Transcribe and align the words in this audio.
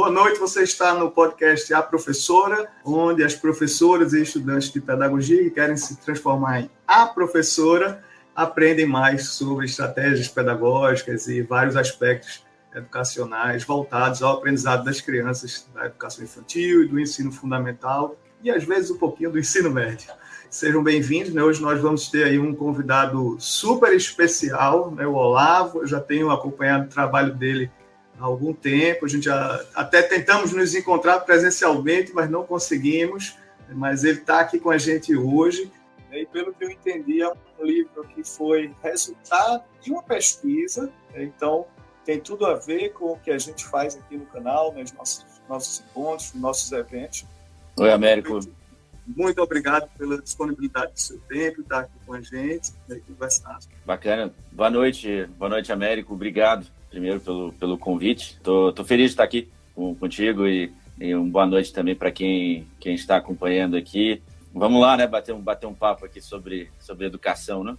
Boa 0.00 0.10
noite, 0.10 0.40
você 0.40 0.62
está 0.62 0.94
no 0.94 1.10
podcast 1.10 1.74
A 1.74 1.82
Professora, 1.82 2.70
onde 2.82 3.22
as 3.22 3.34
professoras 3.34 4.14
e 4.14 4.22
estudantes 4.22 4.72
de 4.72 4.80
pedagogia 4.80 5.44
que 5.44 5.50
querem 5.50 5.76
se 5.76 5.94
transformar 5.98 6.62
em 6.62 6.70
A 6.88 7.04
Professora 7.04 8.02
aprendem 8.34 8.86
mais 8.86 9.28
sobre 9.28 9.66
estratégias 9.66 10.26
pedagógicas 10.26 11.28
e 11.28 11.42
vários 11.42 11.76
aspectos 11.76 12.46
educacionais 12.74 13.62
voltados 13.62 14.22
ao 14.22 14.38
aprendizado 14.38 14.86
das 14.86 15.02
crianças 15.02 15.68
da 15.74 15.84
educação 15.84 16.24
infantil 16.24 16.84
e 16.84 16.88
do 16.88 16.98
ensino 16.98 17.30
fundamental 17.30 18.16
e 18.42 18.50
às 18.50 18.64
vezes 18.64 18.90
um 18.90 18.96
pouquinho 18.96 19.30
do 19.30 19.38
ensino 19.38 19.70
médio. 19.70 20.10
Sejam 20.48 20.82
bem-vindos. 20.82 21.34
Né? 21.34 21.42
Hoje 21.42 21.60
nós 21.60 21.78
vamos 21.78 22.08
ter 22.08 22.24
aí 22.24 22.38
um 22.38 22.54
convidado 22.54 23.36
super 23.38 23.92
especial, 23.92 24.90
né? 24.92 25.06
o 25.06 25.12
Olavo. 25.12 25.80
Eu 25.80 25.86
já 25.86 26.00
tenho 26.00 26.30
acompanhado 26.30 26.86
o 26.86 26.88
trabalho 26.88 27.34
dele 27.34 27.70
há 28.20 28.24
algum 28.24 28.52
tempo. 28.52 29.06
A 29.06 29.08
gente 29.08 29.24
já 29.24 29.64
até 29.74 30.02
tentamos 30.02 30.52
nos 30.52 30.74
encontrar 30.74 31.20
presencialmente, 31.20 32.12
mas 32.12 32.30
não 32.30 32.44
conseguimos. 32.44 33.36
Mas 33.72 34.04
ele 34.04 34.18
está 34.18 34.40
aqui 34.40 34.60
com 34.60 34.70
a 34.70 34.78
gente 34.78 35.16
hoje. 35.16 35.70
E 36.12 36.26
pelo 36.26 36.52
que 36.52 36.64
eu 36.64 36.70
entendi, 36.70 37.22
é 37.22 37.28
um 37.28 37.64
livro 37.64 38.04
que 38.14 38.22
foi 38.22 38.74
resultado 38.82 39.62
de 39.80 39.92
uma 39.92 40.02
pesquisa. 40.02 40.92
Então, 41.14 41.66
tem 42.04 42.20
tudo 42.20 42.46
a 42.46 42.54
ver 42.54 42.90
com 42.90 43.12
o 43.12 43.18
que 43.18 43.30
a 43.30 43.38
gente 43.38 43.64
faz 43.64 43.96
aqui 43.96 44.16
no 44.16 44.26
canal, 44.26 44.72
nos 44.72 44.92
nossos, 44.92 45.24
nossos 45.48 45.80
encontros, 45.80 46.32
nos 46.32 46.42
nossos 46.42 46.72
eventos. 46.72 47.24
Oi, 47.76 47.92
Américo. 47.92 48.40
Muito 49.06 49.40
obrigado 49.40 49.88
pela 49.96 50.20
disponibilidade 50.20 50.92
do 50.92 51.00
seu 51.00 51.18
tempo, 51.20 51.62
estar 51.62 51.80
aqui 51.80 51.92
com 52.06 52.14
a 52.14 52.20
gente 52.20 52.72
e 52.88 52.96
conversar. 53.00 53.58
Bacana. 53.84 54.32
Boa 54.52 54.70
noite, 54.70 55.26
boa 55.38 55.48
noite, 55.48 55.72
Américo. 55.72 56.14
Obrigado, 56.14 56.66
primeiro, 56.90 57.20
pelo, 57.20 57.52
pelo 57.52 57.78
convite. 57.78 58.38
Tô, 58.42 58.72
tô 58.72 58.84
feliz 58.84 59.06
de 59.06 59.12
estar 59.12 59.24
aqui 59.24 59.48
com, 59.74 59.94
contigo 59.94 60.46
e, 60.46 60.72
e 61.00 61.14
uma 61.14 61.30
boa 61.30 61.46
noite 61.46 61.72
também 61.72 61.94
para 61.94 62.10
quem, 62.10 62.66
quem 62.78 62.94
está 62.94 63.16
acompanhando 63.16 63.76
aqui. 63.76 64.20
Vamos 64.52 64.80
lá, 64.80 64.96
né? 64.96 65.06
Bater 65.06 65.32
um, 65.32 65.40
bater 65.40 65.66
um 65.66 65.74
papo 65.74 66.04
aqui 66.04 66.20
sobre, 66.20 66.70
sobre 66.80 67.06
educação, 67.06 67.62
né? 67.62 67.76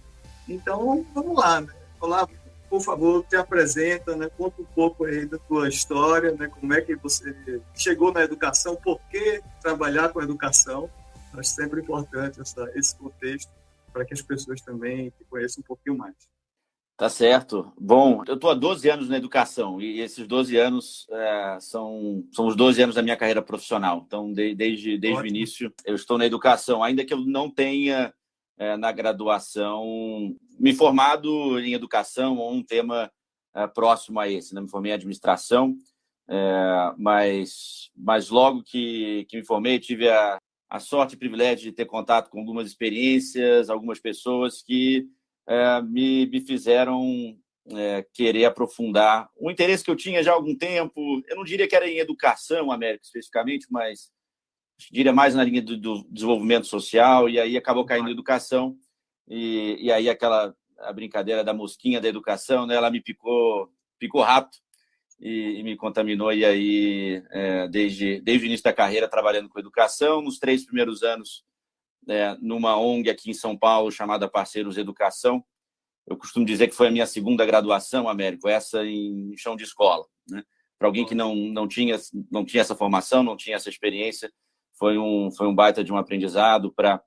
Então, 0.48 1.06
vamos 1.14 1.36
lá. 1.36 1.60
Né? 1.60 1.68
Olá, 2.00 2.26
por 2.68 2.80
favor, 2.80 3.24
te 3.28 3.36
apresenta, 3.36 4.16
né? 4.16 4.30
Conta 4.36 4.62
um 4.62 4.64
pouco 4.64 5.04
aí 5.04 5.26
da 5.26 5.38
tua 5.38 5.68
história, 5.68 6.32
né? 6.32 6.48
Como 6.48 6.72
é 6.72 6.80
que 6.80 6.96
você 6.96 7.60
chegou 7.74 8.10
na 8.12 8.22
educação, 8.22 8.74
por 8.74 8.98
que 9.10 9.42
trabalhar 9.60 10.08
com 10.08 10.22
educação? 10.22 10.88
Acho 11.34 11.50
sempre 11.50 11.80
importante 11.80 12.40
essa, 12.40 12.70
esse 12.74 12.96
contexto 12.96 13.50
para 13.92 14.04
que 14.04 14.14
as 14.14 14.22
pessoas 14.22 14.60
também 14.62 15.10
te 15.10 15.24
conheçam 15.28 15.60
um 15.60 15.66
pouquinho 15.66 15.98
mais. 15.98 16.14
Tá 17.02 17.08
certo. 17.08 17.72
Bom, 17.76 18.22
eu 18.28 18.34
estou 18.34 18.48
há 18.48 18.54
12 18.54 18.88
anos 18.88 19.08
na 19.08 19.16
educação 19.16 19.82
e 19.82 19.98
esses 19.98 20.24
12 20.24 20.56
anos 20.56 21.04
é, 21.10 21.58
são, 21.58 22.24
são 22.30 22.46
os 22.46 22.54
12 22.54 22.80
anos 22.80 22.94
da 22.94 23.02
minha 23.02 23.16
carreira 23.16 23.42
profissional. 23.42 24.04
Então, 24.06 24.32
de, 24.32 24.54
desde, 24.54 24.96
desde 24.96 25.20
o 25.20 25.26
início, 25.26 25.74
eu 25.84 25.96
estou 25.96 26.16
na 26.16 26.26
educação, 26.26 26.80
ainda 26.80 27.04
que 27.04 27.12
eu 27.12 27.18
não 27.18 27.50
tenha 27.50 28.14
é, 28.56 28.76
na 28.76 28.92
graduação, 28.92 30.32
me 30.60 30.72
formado 30.72 31.58
em 31.58 31.74
educação 31.74 32.38
ou 32.38 32.52
um 32.52 32.62
tema 32.62 33.10
é, 33.52 33.66
próximo 33.66 34.20
a 34.20 34.28
esse. 34.28 34.54
Né? 34.54 34.60
Me 34.60 34.70
formei 34.70 34.92
em 34.92 34.94
administração, 34.94 35.74
é, 36.30 36.94
mas, 36.96 37.90
mas 37.96 38.30
logo 38.30 38.62
que, 38.62 39.26
que 39.28 39.38
me 39.38 39.44
formei, 39.44 39.80
tive 39.80 40.08
a, 40.08 40.38
a 40.70 40.78
sorte 40.78 41.16
e 41.16 41.18
privilégio 41.18 41.64
de 41.64 41.72
ter 41.72 41.86
contato 41.86 42.30
com 42.30 42.38
algumas 42.38 42.68
experiências, 42.68 43.68
algumas 43.68 43.98
pessoas 43.98 44.62
que 44.62 45.08
é, 45.46 45.82
me, 45.82 46.26
me 46.26 46.40
fizeram 46.40 47.36
é, 47.70 48.04
querer 48.12 48.44
aprofundar 48.44 49.28
um 49.40 49.50
interesse 49.50 49.84
que 49.84 49.90
eu 49.90 49.96
tinha 49.96 50.22
já 50.22 50.32
há 50.32 50.34
algum 50.34 50.56
tempo. 50.56 51.22
Eu 51.28 51.36
não 51.36 51.44
diria 51.44 51.68
que 51.68 51.76
era 51.76 51.88
em 51.88 51.98
educação, 51.98 52.72
América, 52.72 53.04
especificamente, 53.04 53.66
mas 53.70 54.10
diria 54.90 55.12
mais 55.12 55.34
na 55.34 55.44
linha 55.44 55.62
do, 55.62 55.76
do, 55.76 56.04
desenvolvimento 56.10 56.66
social, 56.66 57.28
e 57.28 57.38
aí 57.38 57.56
acabou 57.56 57.84
caindo 57.84 58.08
em 58.08 58.12
educação, 58.12 58.76
e, 59.28 59.76
e 59.80 59.92
aí 59.92 60.08
aquela 60.08 60.54
a 60.78 60.92
brincadeira 60.92 61.44
da 61.44 61.54
mosquinha 61.54 62.00
da 62.00 62.08
educação, 62.08 62.66
né, 62.66 62.74
ela 62.74 62.90
me 62.90 63.00
picou, 63.00 63.70
picou 63.98 64.20
rato 64.20 64.58
e, 65.20 65.60
e 65.60 65.62
me 65.62 65.76
contaminou, 65.76 66.32
e 66.32 66.44
aí, 66.44 67.22
é, 67.30 67.68
desde, 67.68 68.20
desde 68.20 68.44
o 68.44 68.48
início 68.48 68.64
da 68.64 68.72
carreira, 68.72 69.08
trabalhando 69.08 69.48
com 69.48 69.60
educação, 69.60 70.20
nos 70.20 70.38
três 70.38 70.64
primeiros 70.64 71.02
anos, 71.02 71.44
é, 72.08 72.36
numa 72.40 72.76
ONG 72.76 73.10
aqui 73.10 73.30
em 73.30 73.34
São 73.34 73.56
Paulo, 73.56 73.90
chamada 73.90 74.28
Parceiros 74.28 74.76
Educação, 74.76 75.44
eu 76.06 76.16
costumo 76.16 76.44
dizer 76.44 76.68
que 76.68 76.74
foi 76.74 76.88
a 76.88 76.90
minha 76.90 77.06
segunda 77.06 77.46
graduação, 77.46 78.08
Américo, 78.08 78.48
essa 78.48 78.84
em 78.84 79.36
chão 79.36 79.56
de 79.56 79.64
escola, 79.64 80.04
né? 80.28 80.42
Para 80.78 80.88
alguém 80.88 81.06
que 81.06 81.14
não, 81.14 81.34
não, 81.34 81.68
tinha, 81.68 81.96
não 82.30 82.44
tinha 82.44 82.60
essa 82.60 82.74
formação, 82.74 83.22
não 83.22 83.36
tinha 83.36 83.54
essa 83.54 83.68
experiência, 83.68 84.32
foi 84.76 84.98
um, 84.98 85.30
foi 85.30 85.46
um 85.46 85.54
baita 85.54 85.84
de 85.84 85.92
um 85.92 85.96
aprendizado 85.96 86.72
para 86.72 87.00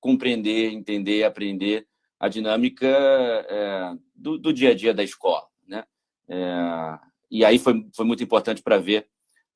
compreender, 0.00 0.72
entender, 0.72 1.22
aprender 1.22 1.86
a 2.18 2.28
dinâmica 2.28 2.88
é, 2.88 3.92
do, 4.16 4.36
do, 4.36 4.52
dia 4.52 4.70
a 4.70 4.74
dia 4.74 4.92
da 4.92 5.04
escola. 5.04 5.46
Né? 5.64 5.84
É, 6.28 6.98
e 7.30 7.44
aí 7.44 7.56
foi, 7.56 7.88
foi 7.94 8.04
muito 8.04 8.24
importante 8.24 8.62
para 8.62 8.78
ver 8.78 9.08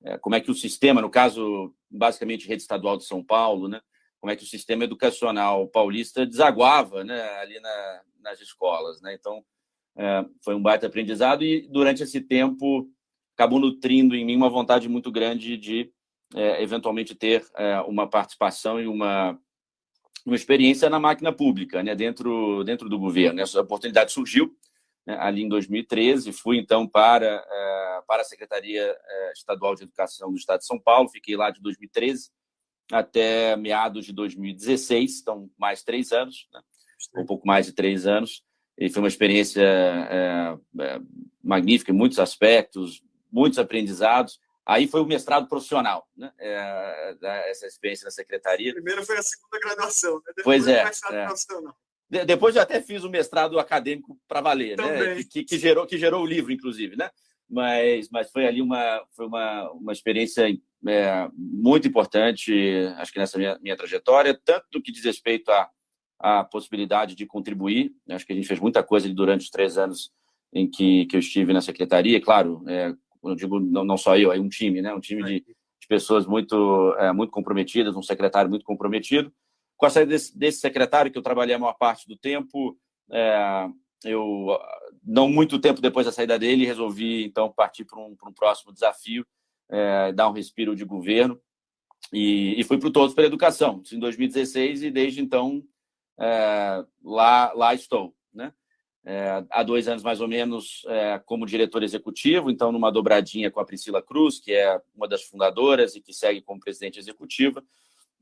é, 0.04 0.16
como 0.18 0.36
é 0.36 0.40
que 0.40 0.50
o 0.50 0.54
sistema, 0.54 1.02
no 1.02 1.10
caso, 1.10 1.74
basicamente, 1.90 2.46
rede 2.46 2.62
estadual 2.62 2.96
de 2.96 3.04
São 3.04 3.24
Paulo, 3.24 3.68
né? 3.68 3.80
Como 4.24 4.32
é 4.32 4.36
que 4.36 4.42
o 4.42 4.46
sistema 4.46 4.84
educacional 4.84 5.68
paulista 5.68 6.24
desaguava 6.24 7.04
né? 7.04 7.20
ali 7.40 7.60
na, 7.60 8.00
nas 8.20 8.40
escolas. 8.40 9.02
Né? 9.02 9.14
Então, 9.20 9.44
é, 9.98 10.24
foi 10.42 10.54
um 10.54 10.62
baita 10.62 10.86
aprendizado 10.86 11.44
e, 11.44 11.68
durante 11.68 12.02
esse 12.02 12.22
tempo, 12.22 12.88
acabou 13.36 13.60
nutrindo 13.60 14.16
em 14.16 14.24
mim 14.24 14.34
uma 14.34 14.48
vontade 14.48 14.88
muito 14.88 15.12
grande 15.12 15.58
de 15.58 15.92
é, 16.34 16.62
eventualmente 16.62 17.14
ter 17.14 17.44
é, 17.54 17.78
uma 17.82 18.08
participação 18.08 18.80
e 18.80 18.86
uma, 18.86 19.38
uma 20.24 20.36
experiência 20.36 20.88
na 20.88 20.98
máquina 20.98 21.30
pública, 21.30 21.82
né, 21.82 21.94
dentro, 21.94 22.64
dentro 22.64 22.88
do 22.88 22.98
governo. 22.98 23.42
Essa 23.42 23.60
oportunidade 23.60 24.10
surgiu 24.10 24.56
né, 25.06 25.18
ali 25.20 25.42
em 25.42 25.48
2013, 25.50 26.32
fui 26.32 26.56
então 26.56 26.88
para, 26.88 27.26
é, 27.26 28.00
para 28.08 28.22
a 28.22 28.24
Secretaria 28.24 28.84
é, 28.84 29.32
Estadual 29.32 29.74
de 29.74 29.82
Educação 29.82 30.30
do 30.30 30.38
Estado 30.38 30.60
de 30.60 30.66
São 30.66 30.80
Paulo, 30.80 31.10
fiquei 31.10 31.36
lá 31.36 31.50
de 31.50 31.60
2013 31.60 32.30
até 32.92 33.56
meados 33.56 34.04
de 34.04 34.12
2016, 34.12 35.20
então 35.20 35.50
mais 35.58 35.82
três 35.82 36.12
anos, 36.12 36.48
né, 36.52 36.60
um 37.16 37.26
pouco 37.26 37.46
mais 37.46 37.66
de 37.66 37.72
três 37.72 38.06
anos, 38.06 38.42
e 38.78 38.90
foi 38.90 39.02
uma 39.02 39.08
experiência 39.08 39.62
é, 39.62 40.56
é, 40.80 41.00
magnífica 41.42 41.92
em 41.92 41.94
muitos 41.94 42.18
aspectos, 42.18 43.02
muitos 43.30 43.58
aprendizados, 43.58 44.38
Aí 44.66 44.88
foi 44.88 45.02
o 45.02 45.06
mestrado 45.06 45.46
profissional, 45.46 46.08
né? 46.16 46.32
É, 46.38 47.16
essa 47.50 47.66
experiência 47.66 48.06
na 48.06 48.10
secretaria. 48.10 48.72
Primeiro 48.72 49.04
foi 49.04 49.18
a 49.18 49.22
segunda 49.22 49.60
graduação, 49.60 50.14
né? 50.14 50.32
Depois 50.34 50.64
pois 50.64 50.68
é. 50.68 50.90
é. 52.10 52.24
depois 52.24 52.56
eu 52.56 52.62
até 52.62 52.80
fiz 52.80 53.04
o 53.04 53.10
mestrado 53.10 53.58
acadêmico 53.58 54.18
para 54.26 54.40
valer, 54.40 54.78
né? 54.78 54.88
Também. 54.88 55.14
né? 55.16 55.24
Que, 55.30 55.44
que, 55.44 55.58
gerou, 55.58 55.86
que 55.86 55.98
gerou 55.98 56.22
o 56.22 56.26
livro, 56.26 56.50
inclusive, 56.50 56.96
né? 56.96 57.10
Mas, 57.48 58.08
mas 58.10 58.30
foi 58.30 58.46
ali 58.46 58.62
uma, 58.62 59.04
foi 59.14 59.26
uma, 59.26 59.70
uma 59.72 59.92
experiência 59.92 60.46
é, 60.86 61.28
muito 61.34 61.88
importante, 61.88 62.52
acho 62.96 63.12
que 63.12 63.18
nessa 63.18 63.38
minha, 63.38 63.58
minha 63.60 63.76
trajetória, 63.76 64.38
tanto 64.44 64.66
do 64.72 64.82
que 64.82 64.92
diz 64.92 65.04
respeito 65.04 65.50
à, 65.50 65.70
à 66.18 66.44
possibilidade 66.44 67.14
de 67.14 67.26
contribuir. 67.26 67.92
Acho 68.10 68.26
que 68.26 68.32
a 68.32 68.36
gente 68.36 68.48
fez 68.48 68.60
muita 68.60 68.82
coisa 68.82 69.08
durante 69.12 69.42
os 69.42 69.50
três 69.50 69.76
anos 69.78 70.10
em 70.52 70.70
que, 70.70 71.06
que 71.06 71.16
eu 71.16 71.20
estive 71.20 71.52
na 71.52 71.60
secretaria, 71.60 72.20
claro, 72.20 72.62
é, 72.68 72.94
eu 73.24 73.34
digo 73.34 73.58
não, 73.58 73.84
não 73.84 73.96
só 73.96 74.16
eu, 74.16 74.32
é 74.32 74.38
um 74.38 74.48
time, 74.48 74.80
né? 74.80 74.94
Um 74.94 75.00
time 75.00 75.22
de, 75.22 75.40
de 75.40 75.88
pessoas 75.88 76.26
muito, 76.26 76.94
é, 76.98 77.12
muito 77.12 77.30
comprometidas, 77.30 77.96
um 77.96 78.02
secretário 78.02 78.48
muito 78.48 78.64
comprometido. 78.64 79.32
Com 79.76 79.86
a 79.86 79.90
saída 79.90 80.10
desse, 80.10 80.38
desse, 80.38 80.60
secretário, 80.60 81.10
que 81.10 81.18
eu 81.18 81.22
trabalhei 81.22 81.54
a 81.54 81.58
maior 81.58 81.74
parte 81.74 82.06
do 82.06 82.16
tempo, 82.16 82.78
é, 83.10 83.68
eu, 84.04 84.58
não 85.02 85.28
muito 85.28 85.58
tempo 85.58 85.80
depois 85.80 86.06
da 86.06 86.12
saída 86.12 86.38
dele, 86.38 86.66
resolvi 86.66 87.24
então 87.24 87.52
partir 87.52 87.84
para 87.84 87.98
um, 87.98 88.16
um 88.26 88.32
próximo 88.32 88.72
desafio, 88.72 89.26
é, 89.74 90.12
dar 90.12 90.28
um 90.28 90.32
respiro 90.32 90.76
de 90.76 90.84
governo 90.84 91.40
e, 92.12 92.58
e 92.58 92.64
fui 92.64 92.78
para 92.78 92.88
o 92.88 92.92
Todos 92.92 93.14
pela 93.14 93.26
Educação, 93.26 93.82
em 93.92 93.98
2016 93.98 94.84
e 94.84 94.90
desde 94.90 95.20
então 95.20 95.62
é, 96.18 96.84
lá, 97.02 97.52
lá 97.54 97.74
estou, 97.74 98.14
né? 98.32 98.52
é, 99.04 99.44
há 99.50 99.62
dois 99.62 99.86
anos 99.86 100.02
mais 100.02 100.20
ou 100.20 100.28
menos 100.28 100.82
é, 100.86 101.20
como 101.26 101.46
diretor 101.46 101.82
executivo, 101.82 102.50
então 102.50 102.72
numa 102.72 102.90
dobradinha 102.90 103.50
com 103.50 103.60
a 103.60 103.64
Priscila 103.64 104.02
Cruz, 104.02 104.40
que 104.40 104.52
é 104.52 104.80
uma 104.94 105.06
das 105.06 105.24
fundadoras 105.24 105.94
e 105.94 106.00
que 106.00 106.12
segue 106.12 106.40
como 106.40 106.60
presidente 106.60 106.98
executiva, 106.98 107.62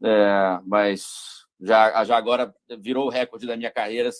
é, 0.02 0.60
mas 0.66 1.46
já, 1.60 2.04
já 2.04 2.16
agora 2.16 2.52
virou 2.80 3.06
o 3.06 3.10
recorde 3.10 3.46
da 3.46 3.56
minha 3.56 3.70
carreira, 3.70 4.10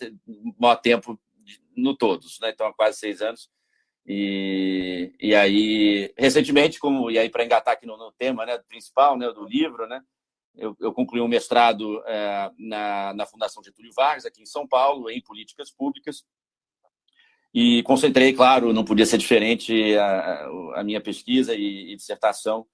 maior 0.58 0.76
tempo 0.76 1.20
no 1.76 1.96
todos, 1.96 2.38
né? 2.40 2.50
então 2.50 2.66
há 2.66 2.72
quase 2.72 2.98
seis 2.98 3.20
anos. 3.20 3.50
E, 4.06 5.14
e 5.20 5.34
aí, 5.34 6.12
recentemente, 6.18 6.78
como 6.78 7.10
e 7.10 7.18
aí 7.18 7.30
para 7.30 7.44
engatar 7.44 7.74
aqui 7.74 7.86
no, 7.86 7.96
no, 7.96 8.10
tema 8.12 8.44
né, 8.44 8.58
principal 8.68 9.16
né, 9.16 9.30
do 9.32 9.44
livro, 9.44 9.86
né, 9.86 10.02
eu, 10.56 10.76
eu 10.80 10.92
concluí 10.92 11.20
um 11.20 11.28
mestrado 11.28 12.02
é, 12.06 12.50
na, 12.58 13.14
na 13.14 13.26
Fundação 13.26 13.62
Getúlio 13.62 13.92
Vargas, 13.94 14.26
aqui 14.26 14.42
em 14.42 14.46
São 14.46 14.66
Paulo, 14.66 15.08
em 15.08 15.22
políticas 15.22 15.70
públicas, 15.70 16.24
E 17.54 17.82
concentrei, 17.84 18.32
claro, 18.32 18.72
não 18.72 18.84
podia 18.84 19.06
ser 19.06 19.18
diferente 19.18 19.96
a, 19.96 20.46
a 20.76 20.84
minha 20.84 21.00
pesquisa 21.00 21.54
e, 21.54 21.92
e, 21.92 21.96
dissertação 21.96 22.66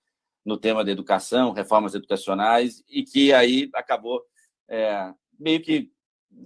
no 0.45 0.57
tema 0.57 0.85
da 0.85 0.91
educação, 0.91 1.53
reformas 1.53 1.95
educacionais, 1.95 2.83
e 2.89 3.05
que 3.05 3.33
aí 3.33 3.69
acabou 3.75 4.23
é, 4.69 5.13
meio 5.39 5.61
que 5.61 5.91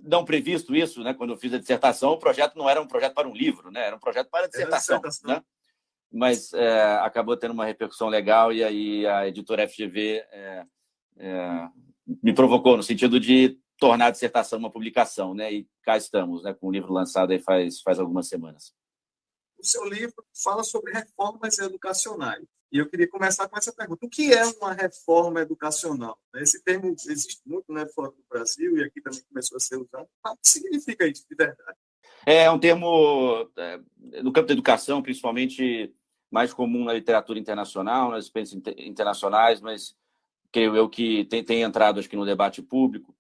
não 0.03 0.25
previsto 0.25 0.75
isso, 0.75 1.03
né? 1.03 1.13
Quando 1.15 1.31
eu 1.31 1.37
fiz 1.37 1.53
a 1.53 1.59
dissertação, 1.59 2.11
o 2.11 2.19
projeto 2.19 2.57
não 2.57 2.69
era 2.69 2.81
um 2.81 2.87
projeto 2.87 3.15
para 3.15 3.29
um 3.29 3.35
livro, 3.35 3.71
né? 3.71 3.87
Era 3.87 3.97
um 3.97 4.01
projeto 4.01 4.29
para 4.31 4.47
a 4.47 4.49
dissertação, 4.49 5.01
dissertação. 5.01 5.37
né? 5.37 5.45
Mas 6.11 6.53
é, 6.53 6.95
acabou 7.01 7.37
tendo 7.37 7.53
uma 7.53 7.65
repercussão 7.65 8.09
legal 8.09 8.53
e 8.53 8.63
aí 8.63 9.07
a 9.07 9.27
editora 9.27 9.67
FGV 9.69 10.25
é, 10.31 10.67
é, 11.19 11.69
me 12.23 12.35
provocou 12.35 12.77
no 12.77 12.83
sentido 12.83 13.19
de 13.19 13.59
tornar 13.79 14.07
a 14.07 14.11
dissertação 14.11 14.59
uma 14.59 14.71
publicação, 14.71 15.35
né? 15.35 15.53
E 15.53 15.69
cá 15.83 15.97
estamos, 15.97 16.43
né? 16.43 16.55
Com 16.55 16.69
o 16.69 16.73
livro 16.73 16.93
lançado 16.93 17.33
aí 17.33 17.39
faz 17.39 17.81
faz 17.81 17.99
algumas 17.99 18.29
semanas. 18.29 18.75
O 19.59 19.65
seu 19.65 19.85
livro 19.85 20.25
fala 20.35 20.65
sobre 20.65 20.93
reformas 20.93 21.59
educacionais. 21.59 22.45
E 22.73 22.79
eu 22.79 22.89
queria 22.89 23.07
começar 23.07 23.47
com 23.49 23.59
essa 23.59 23.71
pergunta: 23.71 24.07
o 24.07 24.09
que 24.09 24.33
é 24.33 24.45
uma 24.61 24.73
reforma 24.73 25.43
educacional? 25.43 26.19
Esse 26.37 26.65
termo 26.65 26.89
existe 26.89 27.43
muito 27.45 27.71
né, 27.71 27.87
fora 27.95 28.09
do 28.09 28.25
Brasil 28.31 28.79
e 28.79 28.85
aqui 28.85 29.03
também 29.03 29.21
começou 29.29 29.57
a 29.59 29.61
ser 29.61 29.77
usado. 29.77 30.09
O 30.27 30.37
que 30.37 30.49
significa 30.49 31.07
isso 31.07 31.27
de 31.29 31.37
verdade? 31.37 31.79
É 32.25 32.51
um 32.51 32.59
termo 32.59 33.51
é, 33.59 33.79
no 34.23 34.33
campo 34.33 34.47
da 34.47 34.55
educação, 34.55 35.03
principalmente 35.03 35.95
mais 36.31 36.55
comum 36.55 36.85
na 36.85 36.95
literatura 36.95 37.39
internacional, 37.39 38.11
nas 38.11 38.25
experiências 38.25 38.63
internacionais, 38.79 39.61
mas 39.61 39.95
creio 40.51 40.75
eu 40.75 40.89
que 40.89 41.27
tem, 41.27 41.45
tem 41.45 41.63
entrado 41.63 42.01
acho 42.01 42.09
que 42.09 42.17
no 42.17 42.25
debate 42.25 42.63
público. 42.63 43.15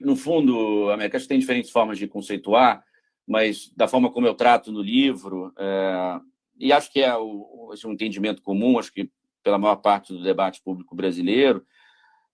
No 0.00 0.16
fundo, 0.16 0.88
América, 0.90 1.18
acho 1.18 1.24
que 1.24 1.30
tem 1.30 1.38
diferentes 1.38 1.70
formas 1.70 1.98
de 1.98 2.08
conceituar, 2.08 2.82
mas 3.26 3.70
da 3.76 3.86
forma 3.86 4.10
como 4.10 4.26
eu 4.26 4.34
trato 4.34 4.72
no 4.72 4.80
livro, 4.80 5.52
é, 5.58 6.20
e 6.58 6.72
acho 6.72 6.92
que 6.92 7.00
é 7.00 7.16
o, 7.16 7.72
um 7.84 7.92
entendimento 7.92 8.42
comum, 8.42 8.78
acho 8.78 8.92
que 8.92 9.10
pela 9.42 9.58
maior 9.58 9.76
parte 9.76 10.12
do 10.12 10.22
debate 10.22 10.60
público 10.62 10.94
brasileiro, 10.94 11.64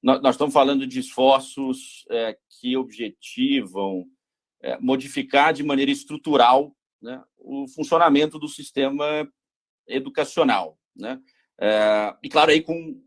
nós, 0.02 0.20
nós 0.20 0.34
estamos 0.34 0.52
falando 0.52 0.86
de 0.86 1.00
esforços 1.00 2.04
é, 2.10 2.36
que 2.60 2.76
objetivam 2.76 4.04
é, 4.60 4.78
modificar 4.78 5.52
de 5.52 5.62
maneira 5.62 5.90
estrutural 5.90 6.74
né, 7.00 7.22
o 7.36 7.66
funcionamento 7.68 8.38
do 8.38 8.48
sistema 8.48 9.30
educacional. 9.86 10.78
Né? 10.96 11.20
É, 11.58 12.16
e, 12.22 12.28
claro, 12.28 12.50
aí 12.50 12.62
com, 12.62 13.02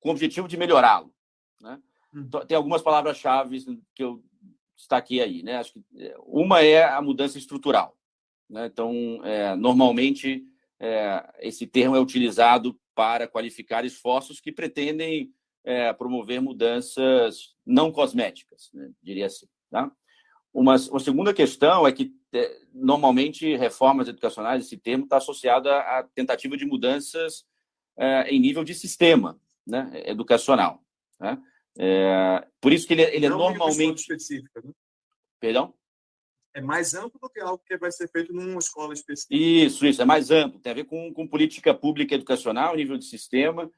com 0.00 0.08
o 0.08 0.12
objetivo 0.12 0.48
de 0.48 0.56
melhorá-lo. 0.56 1.14
Né? 1.60 1.80
Hum. 2.14 2.24
Então, 2.26 2.44
tem 2.44 2.56
algumas 2.56 2.82
palavras-chave 2.82 3.64
que 3.94 4.02
eu 4.02 4.22
destaquei 4.76 5.20
aí. 5.20 5.42
Né? 5.42 5.56
Acho 5.56 5.74
que 5.74 5.84
é, 5.96 6.16
uma 6.20 6.60
é 6.60 6.82
a 6.82 7.00
mudança 7.00 7.38
estrutural. 7.38 7.96
Né? 8.50 8.66
Então, 8.66 9.20
é, 9.24 9.54
normalmente, 9.54 10.44
é, 10.78 11.32
esse 11.38 11.66
termo 11.66 11.94
é 11.94 12.00
utilizado 12.00 12.78
para 12.94 13.28
qualificar 13.28 13.84
esforços 13.84 14.40
que 14.40 14.50
pretendem 14.50 15.32
é, 15.64 15.92
promover 15.92 16.40
mudanças 16.40 17.54
não 17.64 17.92
cosméticas, 17.92 18.70
né? 18.74 18.90
diria 19.00 19.26
assim. 19.26 19.46
Tá? 19.70 19.90
Uma, 20.52 20.74
uma, 20.76 21.00
segunda 21.00 21.32
questão 21.32 21.86
é 21.86 21.92
que, 21.92 22.12
é, 22.32 22.58
normalmente, 22.74 23.56
reformas 23.56 24.08
educacionais, 24.08 24.66
esse 24.66 24.76
termo 24.76 25.04
está 25.04 25.18
associado 25.18 25.70
à 25.70 26.02
tentativa 26.14 26.56
de 26.56 26.66
mudanças 26.66 27.44
é, 27.96 28.28
em 28.28 28.40
nível 28.40 28.64
de 28.64 28.74
sistema 28.74 29.40
né? 29.64 29.90
educacional. 30.06 30.82
Né? 31.20 31.40
É, 31.78 32.46
por 32.60 32.72
isso 32.72 32.86
que 32.86 32.94
ele, 32.94 33.02
ele 33.02 33.26
é 33.26 33.28
normalmente. 33.28 34.00
Específica, 34.00 34.60
né? 34.64 34.72
Perdão? 35.38 35.72
É 36.54 36.60
mais 36.60 36.94
amplo 36.94 37.18
do 37.20 37.28
que 37.28 37.40
algo 37.40 37.62
que 37.64 37.76
vai 37.76 37.90
ser 37.92 38.08
feito 38.08 38.32
numa 38.32 38.58
escola 38.58 38.92
específica. 38.92 39.34
Isso, 39.34 39.86
isso, 39.86 40.02
é 40.02 40.04
mais 40.04 40.30
amplo, 40.30 40.60
tem 40.60 40.72
a 40.72 40.74
ver 40.74 40.84
com, 40.84 41.12
com 41.12 41.26
política 41.26 41.72
pública 41.72 42.14
educacional, 42.14 42.76
nível 42.76 42.98
de 42.98 43.04
sistema. 43.04 43.70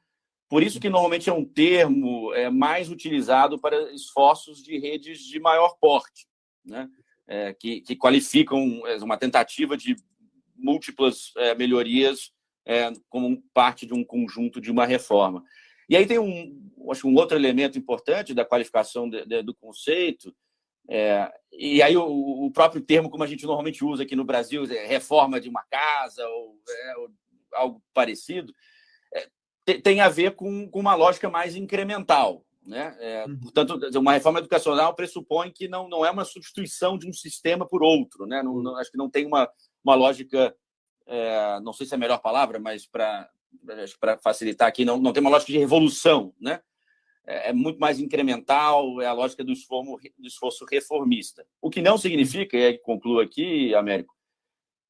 Por 0.49 0.61
isso 0.61 0.79
que 0.79 0.89
normalmente 0.89 1.29
é 1.29 1.33
um 1.33 1.45
termo 1.45 2.33
é, 2.33 2.49
mais 2.49 2.89
utilizado 2.89 3.59
para 3.59 3.91
esforços 3.93 4.61
de 4.61 4.77
redes 4.77 5.19
de 5.19 5.39
maior 5.39 5.77
porte, 5.79 6.27
né? 6.65 6.89
É, 7.25 7.53
que, 7.53 7.79
que 7.81 7.95
qualificam 7.95 8.85
é, 8.85 8.97
uma 8.97 9.17
tentativa 9.17 9.77
de 9.77 9.95
múltiplas 10.55 11.31
é, 11.37 11.55
melhorias 11.55 12.33
é, 12.65 12.91
como 13.09 13.41
parte 13.53 13.85
de 13.85 13.93
um 13.93 14.03
conjunto 14.03 14.59
de 14.59 14.69
uma 14.69 14.85
reforma. 14.85 15.43
E 15.89 15.95
aí 15.95 16.05
tem 16.05 16.19
um, 16.19 16.71
acho 16.91 17.07
um 17.07 17.15
outro 17.15 17.37
elemento 17.37 17.77
importante 17.77 18.33
da 18.33 18.45
qualificação 18.45 19.09
de, 19.09 19.25
de, 19.25 19.41
do 19.41 19.53
conceito, 19.53 20.35
é, 20.89 21.31
e 21.51 21.81
aí 21.81 21.95
o, 21.95 22.45
o, 22.45 22.51
próprio 22.51 22.81
termo, 22.81 23.09
como 23.09 23.23
a 23.23 23.27
gente 23.27 23.45
normalmente 23.45 23.85
usa 23.85 24.03
aqui 24.03 24.15
no 24.15 24.25
Brasil, 24.25 24.65
é 24.65 24.85
reforma 24.85 25.39
de 25.39 25.49
uma 25.49 25.63
casa 25.63 26.27
ou, 26.27 26.59
é, 26.67 26.97
ou 26.97 27.09
algo 27.53 27.83
parecido, 27.93 28.53
é, 29.13 29.79
tem 29.79 30.01
a 30.01 30.09
ver 30.09 30.35
com, 30.35 30.69
com, 30.69 30.79
uma 30.79 30.95
lógica 30.95 31.29
mais 31.29 31.55
incremental. 31.55 32.45
Né? 32.65 32.95
É, 32.99 33.25
uhum. 33.25 33.39
portanto, 33.39 33.79
uma 33.97 34.13
reforma 34.13 34.39
educacional 34.39 34.95
pressupõe 34.95 35.51
que 35.51 35.67
não, 35.67 35.87
não 35.89 36.05
é 36.05 36.11
uma 36.11 36.23
substituição 36.23 36.97
de 36.97 37.07
um 37.07 37.13
sistema 37.13 37.67
por 37.67 37.83
outro. 37.83 38.25
Né? 38.25 38.41
Não, 38.41 38.61
não, 38.61 38.75
acho 38.77 38.91
que 38.91 38.97
não 38.97 39.09
tem 39.09 39.25
uma, 39.25 39.49
uma 39.83 39.95
lógica, 39.95 40.55
é, 41.05 41.59
não 41.61 41.73
sei 41.73 41.85
se 41.85 41.93
é 41.93 41.97
a 41.97 41.99
melhor 41.99 42.19
palavra, 42.19 42.59
mas 42.59 42.85
para 42.87 43.29
facilitar 44.23 44.67
aqui, 44.67 44.83
não, 44.83 44.97
não 44.97 45.13
tem 45.13 45.21
uma 45.21 45.29
lógica 45.29 45.51
de 45.51 45.59
revolução. 45.59 46.33
Né? 46.39 46.61
É, 47.25 47.49
é 47.49 47.53
muito 47.53 47.79
mais 47.79 47.99
incremental, 47.99 49.01
é 49.01 49.05
a 49.05 49.13
lógica 49.13 49.43
do 49.43 49.51
esforço, 49.51 49.97
do 50.17 50.27
esforço 50.27 50.65
reformista. 50.65 51.45
O 51.61 51.69
que 51.69 51.81
não 51.81 51.97
significa, 51.97 52.57
e 52.57 52.65
aí 52.65 52.77
concluo 52.77 53.19
aqui, 53.19 53.73
Américo, 53.75 54.13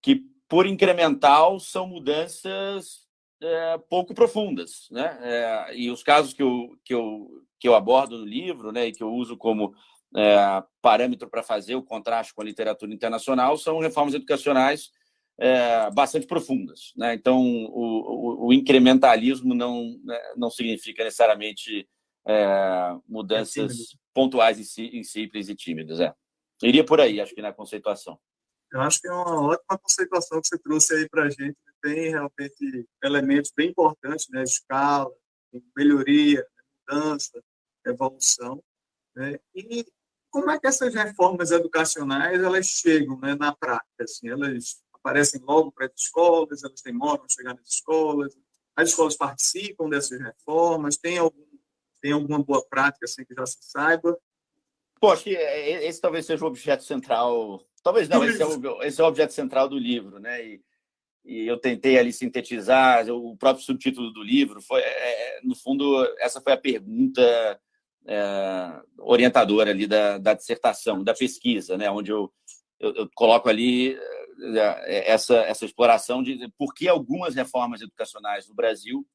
que 0.01 0.23
por 0.47 0.65
incremental 0.65 1.59
são 1.59 1.87
mudanças 1.87 3.07
é, 3.41 3.77
pouco 3.89 4.13
profundas. 4.13 4.87
Né? 4.91 5.17
É, 5.21 5.75
e 5.75 5.91
os 5.91 6.03
casos 6.03 6.33
que 6.33 6.41
eu, 6.41 6.77
que, 6.83 6.93
eu, 6.93 7.27
que 7.59 7.67
eu 7.67 7.75
abordo 7.75 8.17
no 8.17 8.25
livro 8.25 8.71
né, 8.71 8.87
e 8.87 8.91
que 8.91 9.03
eu 9.03 9.11
uso 9.11 9.37
como 9.37 9.73
é, 10.15 10.63
parâmetro 10.81 11.29
para 11.29 11.43
fazer 11.43 11.75
o 11.75 11.83
contraste 11.83 12.33
com 12.33 12.41
a 12.41 12.45
literatura 12.45 12.93
internacional 12.93 13.57
são 13.57 13.79
reformas 13.79 14.13
educacionais 14.13 14.91
é, 15.39 15.89
bastante 15.91 16.27
profundas. 16.27 16.93
Né? 16.95 17.13
Então, 17.15 17.41
o, 17.41 18.45
o, 18.45 18.47
o 18.47 18.53
incrementalismo 18.53 19.53
não, 19.53 19.99
né, 20.03 20.19
não 20.37 20.49
significa 20.49 21.03
necessariamente 21.03 21.87
é, 22.27 22.97
mudanças 23.07 23.71
é 23.71 23.97
pontuais 24.13 24.77
e, 24.77 25.03
simples 25.03 25.49
e 25.49 25.55
tímidas. 25.55 25.99
É. 25.99 26.13
Iria 26.61 26.85
por 26.85 27.01
aí, 27.01 27.19
acho 27.19 27.33
que 27.33 27.41
na 27.41 27.53
conceituação. 27.53 28.19
Eu 28.71 28.81
acho 28.81 29.01
que 29.01 29.07
é 29.07 29.11
uma 29.11 29.49
ótima 29.49 29.77
conceituação 29.77 30.41
que 30.41 30.47
você 30.47 30.57
trouxe 30.57 30.95
aí 30.95 31.09
para 31.09 31.25
a 31.25 31.29
gente. 31.29 31.57
Tem 31.81 32.09
realmente 32.09 32.87
elementos 33.03 33.51
bem 33.55 33.69
importantes, 33.69 34.27
né? 34.29 34.41
Escala, 34.43 35.11
melhoria, 35.75 36.45
mudança, 36.89 37.43
evolução. 37.85 38.63
Né? 39.15 39.37
E 39.53 39.85
como 40.31 40.49
é 40.49 40.59
que 40.59 40.67
essas 40.67 40.93
reformas 40.95 41.51
educacionais 41.51 42.41
elas 42.41 42.65
chegam 42.65 43.19
né, 43.19 43.35
na 43.35 43.55
prática? 43.55 44.03
Assim, 44.03 44.29
elas 44.29 44.81
aparecem 44.93 45.41
logo 45.41 45.71
para 45.71 45.85
as 45.85 45.93
escolas, 45.95 46.63
elas 46.63 46.81
demoram 46.81 47.23
a 47.25 47.29
chegar 47.29 47.53
nas 47.53 47.67
escolas, 47.67 48.33
as 48.75 48.89
escolas 48.89 49.15
participam 49.15 49.89
dessas 49.89 50.19
reformas, 50.19 50.97
tem 50.97 51.17
algum 51.17 51.52
tem 52.03 52.11
alguma 52.11 52.43
boa 52.43 52.61
prática 52.69 53.05
assim 53.05 53.23
que 53.23 53.33
já 53.33 53.45
se 53.45 53.59
saiba? 53.61 54.19
Que 55.21 55.35
é, 55.35 55.71
é, 55.71 55.87
esse 55.87 55.99
talvez 55.99 56.25
seja 56.25 56.43
o 56.43 56.47
objeto 56.47 56.83
central. 56.83 57.65
Talvez 57.81 58.09
não, 58.09 58.23
esse 58.23 58.41
é 58.41 58.45
o, 58.45 58.83
esse 58.83 59.01
é 59.01 59.03
o 59.03 59.07
objeto 59.07 59.33
central 59.33 59.69
do 59.69 59.77
livro, 59.77 60.19
né? 60.19 60.45
E, 60.45 60.61
e 61.25 61.47
eu 61.47 61.57
tentei 61.57 61.97
ali 61.97 62.11
sintetizar 62.11 63.09
o 63.09 63.35
próprio 63.37 63.65
subtítulo 63.65 64.11
do 64.11 64.21
livro. 64.21 64.61
Foi, 64.61 64.81
é, 64.81 65.39
no 65.43 65.55
fundo, 65.55 66.05
essa 66.19 66.41
foi 66.41 66.53
a 66.53 66.57
pergunta 66.57 67.59
é, 68.05 68.81
orientadora 68.99 69.71
ali 69.71 69.87
da, 69.87 70.17
da 70.17 70.33
dissertação, 70.33 71.03
da 71.03 71.13
pesquisa, 71.13 71.77
né? 71.77 71.89
Onde 71.89 72.11
eu, 72.11 72.31
eu, 72.79 72.93
eu 72.95 73.09
coloco 73.13 73.49
ali 73.49 73.97
essa, 75.05 75.35
essa 75.35 75.65
exploração 75.65 76.23
de 76.23 76.49
por 76.57 76.73
que 76.73 76.87
algumas 76.87 77.35
reformas 77.35 77.81
educacionais 77.81 78.47
no 78.47 78.55
Brasil 78.55 79.05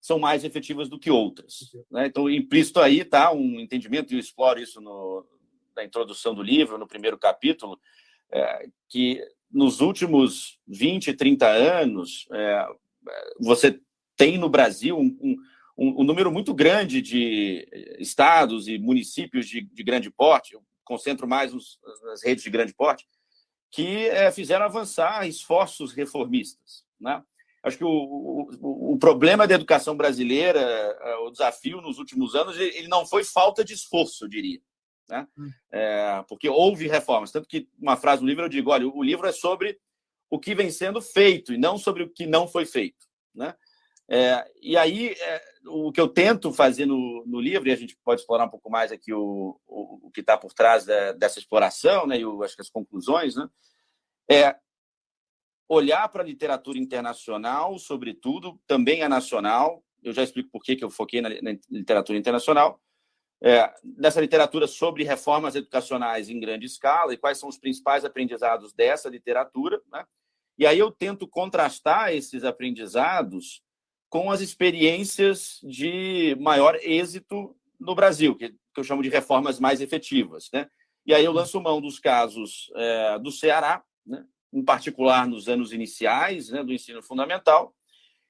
são 0.00 0.18
mais 0.18 0.44
efetivas 0.44 0.88
do 0.88 0.98
que 0.98 1.10
outras. 1.10 1.74
Né? 1.90 2.06
Então, 2.06 2.30
implícito 2.30 2.80
aí 2.80 3.00
está 3.00 3.32
um 3.32 3.60
entendimento, 3.60 4.12
e 4.12 4.16
eu 4.16 4.20
exploro 4.20 4.58
isso 4.58 4.80
no, 4.80 5.26
na 5.76 5.84
introdução 5.84 6.34
do 6.34 6.42
livro, 6.42 6.78
no 6.78 6.86
primeiro 6.86 7.18
capítulo, 7.18 7.78
é, 8.32 8.68
que 8.88 9.22
nos 9.50 9.80
últimos 9.80 10.58
20, 10.66 11.12
30 11.12 11.46
anos, 11.46 12.26
é, 12.32 12.66
você 13.38 13.80
tem 14.16 14.38
no 14.38 14.48
Brasil 14.48 14.98
um, 14.98 15.16
um, 15.76 16.00
um, 16.00 16.04
número 16.04 16.30
muito 16.30 16.54
grande 16.54 17.02
de 17.02 17.66
estados 17.98 18.68
e 18.68 18.78
municípios 18.78 19.48
de, 19.48 19.62
de 19.62 19.82
grande 19.82 20.10
porte, 20.10 20.54
eu 20.54 20.62
concentro 20.84 21.26
mais 21.26 21.52
nos, 21.52 21.78
nas 22.04 22.22
redes 22.22 22.44
de 22.44 22.50
grande 22.50 22.74
porte, 22.74 23.06
que 23.70 24.08
é, 24.08 24.30
fizeram 24.32 24.64
avançar 24.64 25.26
esforços 25.26 25.92
reformistas. 25.92 26.84
Né? 27.00 27.22
Acho 27.62 27.76
que 27.76 27.84
o, 27.84 27.88
o, 27.88 28.94
o, 28.94 28.98
problema 28.98 29.46
da 29.46 29.54
educação 29.54 29.94
brasileira, 29.94 30.60
é, 30.60 31.16
o 31.16 31.30
desafio 31.30 31.80
nos 31.82 31.98
últimos 31.98 32.34
anos, 32.34 32.58
ele 32.58 32.88
não 32.88 33.04
foi 33.04 33.22
falta 33.22 33.62
de 33.62 33.74
esforço, 33.74 34.24
eu 34.24 34.28
diria. 34.28 34.60
né? 35.08 35.28
É, 35.70 36.24
porque 36.26 36.48
houve 36.48 36.88
reformas. 36.88 37.30
Tanto 37.30 37.46
que 37.46 37.68
uma 37.78 37.96
frase 37.96 38.22
no 38.22 38.28
livro 38.28 38.44
eu 38.44 38.48
digo: 38.48 38.70
olha, 38.70 38.88
o 38.88 39.02
livro 39.02 39.26
é 39.26 39.32
sobre 39.32 39.78
o 40.30 40.38
que 40.38 40.54
vem 40.54 40.70
sendo 40.70 41.02
feito 41.02 41.52
e 41.52 41.58
não 41.58 41.76
sobre 41.76 42.02
o 42.02 42.08
que 42.08 42.24
não 42.24 42.48
foi 42.48 42.64
feito. 42.64 43.06
Né? 43.34 43.54
É, 44.08 44.44
e 44.60 44.76
aí, 44.76 45.10
é, 45.10 45.42
o 45.66 45.92
que 45.92 46.00
eu 46.00 46.08
tento 46.08 46.52
fazer 46.52 46.86
no, 46.86 47.24
no, 47.26 47.40
livro, 47.40 47.68
e 47.68 47.72
a 47.72 47.76
gente 47.76 47.96
pode 48.02 48.20
explorar 48.20 48.46
um 48.46 48.50
pouco 48.50 48.68
mais 48.68 48.90
aqui 48.90 49.12
o, 49.12 49.60
o, 49.66 50.08
o 50.08 50.10
que 50.10 50.20
está 50.20 50.36
por 50.36 50.52
trás 50.52 50.84
da, 50.84 51.12
dessa 51.12 51.38
exploração, 51.38 52.08
né, 52.08 52.18
e 52.18 52.22
eu 52.22 52.42
acho 52.42 52.56
que 52.56 52.62
as 52.62 52.68
conclusões, 52.68 53.36
né, 53.36 53.48
é 54.28 54.56
olhar 55.70 56.08
para 56.08 56.24
a 56.24 56.26
literatura 56.26 56.76
internacional, 56.76 57.78
sobretudo, 57.78 58.60
também 58.66 59.04
a 59.04 59.08
nacional. 59.08 59.84
Eu 60.02 60.12
já 60.12 60.24
explico 60.24 60.50
por 60.50 60.64
que, 60.64 60.74
que 60.74 60.82
eu 60.82 60.90
foquei 60.90 61.20
na, 61.20 61.28
na 61.28 61.56
literatura 61.70 62.18
internacional. 62.18 62.80
É, 63.40 63.72
nessa 63.96 64.20
literatura 64.20 64.66
sobre 64.66 65.04
reformas 65.04 65.54
educacionais 65.54 66.28
em 66.28 66.40
grande 66.40 66.66
escala 66.66 67.14
e 67.14 67.16
quais 67.16 67.38
são 67.38 67.48
os 67.48 67.56
principais 67.56 68.04
aprendizados 68.04 68.72
dessa 68.72 69.08
literatura. 69.08 69.80
Né? 69.92 70.04
E 70.58 70.66
aí 70.66 70.78
eu 70.78 70.90
tento 70.90 71.28
contrastar 71.28 72.12
esses 72.12 72.42
aprendizados 72.42 73.62
com 74.08 74.28
as 74.28 74.40
experiências 74.40 75.60
de 75.62 76.36
maior 76.40 76.74
êxito 76.82 77.56
no 77.78 77.94
Brasil, 77.94 78.34
que, 78.34 78.52
eu 78.76 78.84
chamo 78.84 79.04
de 79.04 79.08
reformas 79.08 79.60
mais 79.60 79.80
efetivas. 79.80 80.50
Né? 80.52 80.68
E 81.06 81.14
aí 81.14 81.24
eu 81.24 81.32
lanço 81.32 81.60
mão 81.60 81.80
dos 81.80 82.00
casos 82.00 82.72
é, 82.74 83.18
do 83.20 83.30
Ceará, 83.30 83.84
né? 84.04 84.26
Em 84.52 84.64
particular 84.64 85.26
nos 85.26 85.48
anos 85.48 85.72
iniciais 85.72 86.50
né, 86.50 86.62
do 86.62 86.72
ensino 86.72 87.02
fundamental, 87.02 87.74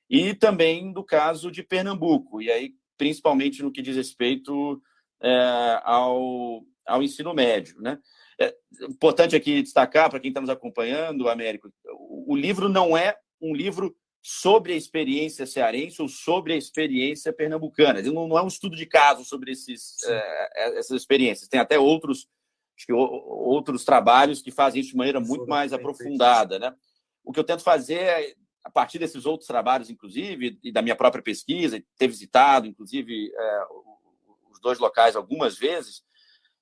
e 0.09 0.35
também 0.35 0.93
do 0.93 1.05
caso 1.05 1.51
de 1.51 1.63
Pernambuco, 1.63 2.43
e 2.43 2.51
aí 2.51 2.75
principalmente 2.99 3.63
no 3.63 3.73
que 3.73 3.81
diz 3.81 3.97
respeito 3.97 4.83
é, 5.23 5.81
ao, 5.85 6.63
ao 6.87 7.03
ensino 7.03 7.33
médio. 7.33 7.81
Né? 7.81 7.99
É 8.39 8.55
importante 8.83 9.35
aqui 9.35 9.63
destacar, 9.63 10.11
para 10.11 10.21
quem 10.21 10.29
está 10.29 10.41
nos 10.41 10.51
acompanhando, 10.51 11.29
Américo, 11.29 11.73
o, 11.87 12.35
o 12.35 12.37
livro 12.37 12.69
não 12.69 12.97
é 12.97 13.17
um 13.41 13.55
livro 13.55 13.97
sobre 14.23 14.75
a 14.75 14.77
experiência 14.77 15.47
cearense 15.47 16.03
ou 16.03 16.09
sobre 16.09 16.53
a 16.53 16.57
experiência 16.57 17.33
pernambucana. 17.33 18.03
Não, 18.03 18.29
não 18.29 18.39
é 18.39 18.43
um 18.43 18.49
estudo 18.49 18.77
de 18.77 18.85
caso 18.85 19.25
sobre 19.25 19.53
esses, 19.53 19.97
é, 20.05 20.79
essas 20.79 21.01
experiências. 21.01 21.49
Tem 21.49 21.59
até 21.59 21.79
outros 21.79 22.29
acho 22.81 22.87
que 22.87 22.93
outros 22.95 23.85
trabalhos 23.85 24.41
que 24.41 24.51
fazem 24.51 24.81
isso 24.81 24.93
de 24.93 24.97
maneira 24.97 25.21
muito 25.21 25.47
mais 25.47 25.73
aprofundada. 25.73 26.59
Né? 26.59 26.75
O 27.23 27.31
que 27.31 27.39
eu 27.39 27.45
tento 27.45 27.63
fazer 27.63 28.01
é, 28.01 28.35
a 28.65 28.71
partir 28.71 28.99
desses 28.99 29.27
outros 29.27 29.47
trabalhos, 29.47 29.91
inclusive, 29.91 30.59
e 30.63 30.73
da 30.73 30.81
minha 30.81 30.97
própria 30.97 31.23
pesquisa, 31.23 31.83
ter 31.99 32.09
visitado, 32.09 32.67
inclusive, 32.67 33.31
é, 33.35 33.63
os 34.51 34.59
dois 34.61 34.79
locais 34.79 35.15
algumas 35.15 35.59
vezes, 35.59 36.03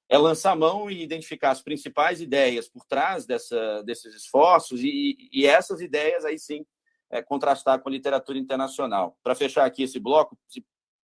é 0.09 0.19
lançar 0.19 0.53
a 0.53 0.57
mão 0.57 0.91
e 0.91 1.03
identificar 1.03 1.51
as 1.51 1.63
principais 1.63 2.21
ideias 2.21 2.67
por 2.67 2.85
trás 2.85 3.25
dessa, 3.25 3.83
desses 3.85 4.15
esforços 4.15 4.83
e, 4.83 5.29
e 5.33 5.47
essas 5.47 5.81
ideias, 5.81 6.25
aí 6.25 6.39
sim, 6.39 6.67
é, 7.11 7.23
contrastar 7.23 7.81
com 7.81 7.89
a 7.89 7.93
literatura 7.93 8.39
internacional. 8.39 9.17
Para 9.23 9.37
fechar 9.37 9.65
aqui 9.65 9.85
esse 9.85 10.01
bloco, 10.01 10.37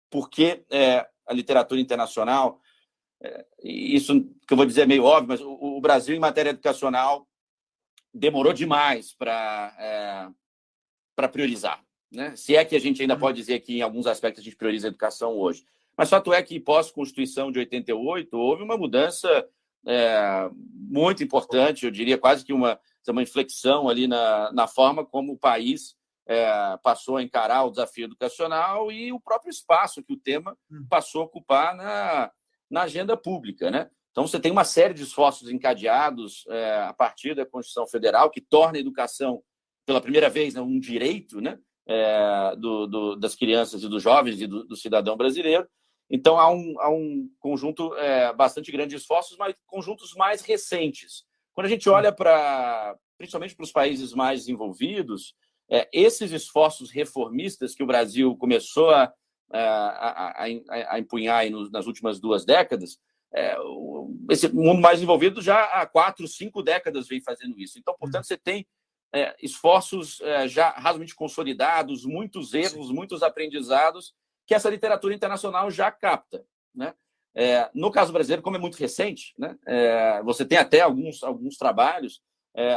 por 0.10 0.30
que 0.30 0.64
é, 0.70 1.06
a 1.28 1.34
literatura 1.34 1.82
internacional 1.82 2.62
isso 3.64 4.22
que 4.48 4.54
eu 4.54 4.58
vou 4.58 4.66
dizer 4.66 4.82
é 4.82 4.86
meio 4.86 5.04
óbvio, 5.04 5.30
mas 5.30 5.42
o, 5.42 5.52
o 5.52 5.82
Brasil, 5.82 6.16
em 6.16 6.20
matéria 6.20 6.50
educacional, 6.50 7.28
demorou 8.14 8.54
demais 8.54 9.14
para 9.14 9.76
é, 9.80 10.28
para 11.16 11.28
priorizar. 11.28 11.84
Né? 12.12 12.36
Se 12.36 12.56
é 12.56 12.66
que 12.66 12.76
a 12.76 12.80
gente 12.80 13.02
ainda 13.02 13.18
pode 13.18 13.38
dizer 13.38 13.60
que, 13.60 13.78
em 13.78 13.82
alguns 13.82 14.08
aspectos, 14.08 14.42
a 14.42 14.44
gente 14.44 14.58
prioriza 14.58 14.88
a 14.88 14.90
educação 14.90 15.38
hoje. 15.38 15.64
Mas 15.98 16.10
fato 16.10 16.34
é 16.34 16.42
que, 16.42 16.60
pós-Constituição 16.60 17.52
de 17.52 17.60
88, 17.60 18.36
houve 18.38 18.64
uma 18.64 18.78
mudança 18.78 19.48
é, 19.86 20.50
muito 20.54 21.24
importante, 21.24 21.86
eu 21.86 21.92
diria 21.92 22.18
quase 22.18 22.44
que 22.44 22.54
uma, 22.54 22.80
uma 23.08 23.22
inflexão 23.22 23.88
ali 23.88 24.08
na, 24.08 24.52
na 24.52 24.68
forma 24.68 25.06
como 25.06 25.34
o 25.34 25.38
país 25.38 25.96
é, 26.28 26.78
passou 26.84 27.18
a 27.18 27.24
encarar 27.24 27.64
o 27.64 27.72
desafio 27.72 28.06
educacional 28.06 28.92
e 28.92 29.12
o 29.12 29.20
próprio 29.20 29.50
espaço 29.50 30.04
que 30.04 30.14
o 30.14 30.20
tema 30.20 30.58
hum. 30.72 30.86
passou 30.90 31.22
a 31.22 31.26
ocupar 31.26 31.76
na, 31.76 32.32
na 32.72 32.84
agenda 32.84 33.18
pública. 33.18 33.70
Né? 33.70 33.90
Então, 34.12 34.26
você 34.26 34.40
tem 34.40 34.52
uma 34.52 34.64
série 34.64 34.94
de 34.94 35.04
esforços 35.04 35.50
encadeados 35.50 36.46
é, 36.50 36.80
a 36.80 36.94
partir 36.94 37.36
da 37.36 37.46
Constituição 37.46 37.86
Federal, 37.86 38.32
que 38.32 38.42
torna 38.42 38.78
a 38.78 38.82
educação, 38.82 39.44
pela 39.86 40.02
primeira 40.02 40.30
vez, 40.30 40.54
né, 40.54 40.62
um 40.62 40.80
direito 40.80 41.42
né, 41.42 41.60
é, 41.88 42.56
do, 42.58 42.88
do, 42.88 43.16
das 43.16 43.36
crianças 43.36 43.84
e 43.84 43.90
dos 43.90 44.02
jovens 44.02 44.42
e 44.42 44.48
do, 44.48 44.64
do, 44.66 44.76
cidadão 44.76 45.18
brasileiro. 45.18 45.68
Então, 46.10 46.40
há 46.40 46.50
um, 46.50 46.76
há 46.80 46.90
um 46.90 47.30
conjunto 47.40 47.96
é, 47.96 48.34
bastante 48.34 48.72
grande 48.72 48.92
de 48.92 48.96
esforços, 48.98 49.38
mas 49.38 49.56
conjuntos 49.66 50.14
mais 50.14 50.42
recentes. 50.42 51.24
Quando 51.54 51.68
a 51.68 51.70
gente 51.70 51.90
olha 51.90 52.12
para, 52.12 52.96
principalmente 53.18 53.56
para 53.56 53.64
os 53.64 53.72
países 53.72 54.14
mais 54.14 54.42
desenvolvidos, 54.42 55.34
é, 55.70 55.90
esses 55.94 56.32
esforços 56.32 56.92
reformistas 56.92 57.74
que 57.74 57.84
o 57.84 57.88
Brasil 57.88 58.36
começou 58.36 58.90
a 58.90 59.12
é, 59.54 59.60
a, 59.60 60.34
a, 60.38 60.94
a, 60.96 61.00
empunhar 61.00 61.44
nas 61.72 61.86
últimas 61.86 62.20
duas 62.20 62.46
décadas, 62.46 62.98
é, 63.34 63.56
esse 64.30 64.50
mundo 64.54 64.82
mais 64.82 65.02
envolvido 65.02 65.42
já 65.42 65.64
há 65.66 65.86
quatro, 65.86 66.28
cinco 66.28 66.62
décadas 66.62 67.08
vem 67.08 67.22
fazendo 67.22 67.58
isso. 67.60 67.80
Então, 67.80 67.96
portanto, 67.98 68.26
você 68.26 68.38
tem 68.38 68.68
é, 69.14 69.36
esforços 69.42 70.20
é, 70.22 70.48
já 70.48 70.70
razoavelmente 70.70 71.16
consolidados, 71.16 72.06
muitos 72.06 72.54
erros, 72.54 72.88
Sim. 72.88 72.94
muitos 72.94 73.24
aprendizados 73.24 74.14
que 74.46 74.54
essa 74.54 74.70
literatura 74.70 75.14
internacional 75.14 75.72
já 75.72 75.90
capta. 75.92 76.44
Né? 76.76 76.94
É, 77.34 77.70
no 77.74 77.92
caso 77.92 78.12
brasileiro, 78.12 78.42
como 78.42 78.58
é 78.58 78.60
muito 78.60 78.76
recente, 78.76 79.34
né? 79.38 79.58
É, 79.66 80.22
você 80.24 80.46
tem 80.46 80.58
até 80.58 80.82
alguns, 80.82 81.24
alguns 81.24 81.58
trabalhos, 81.58 82.22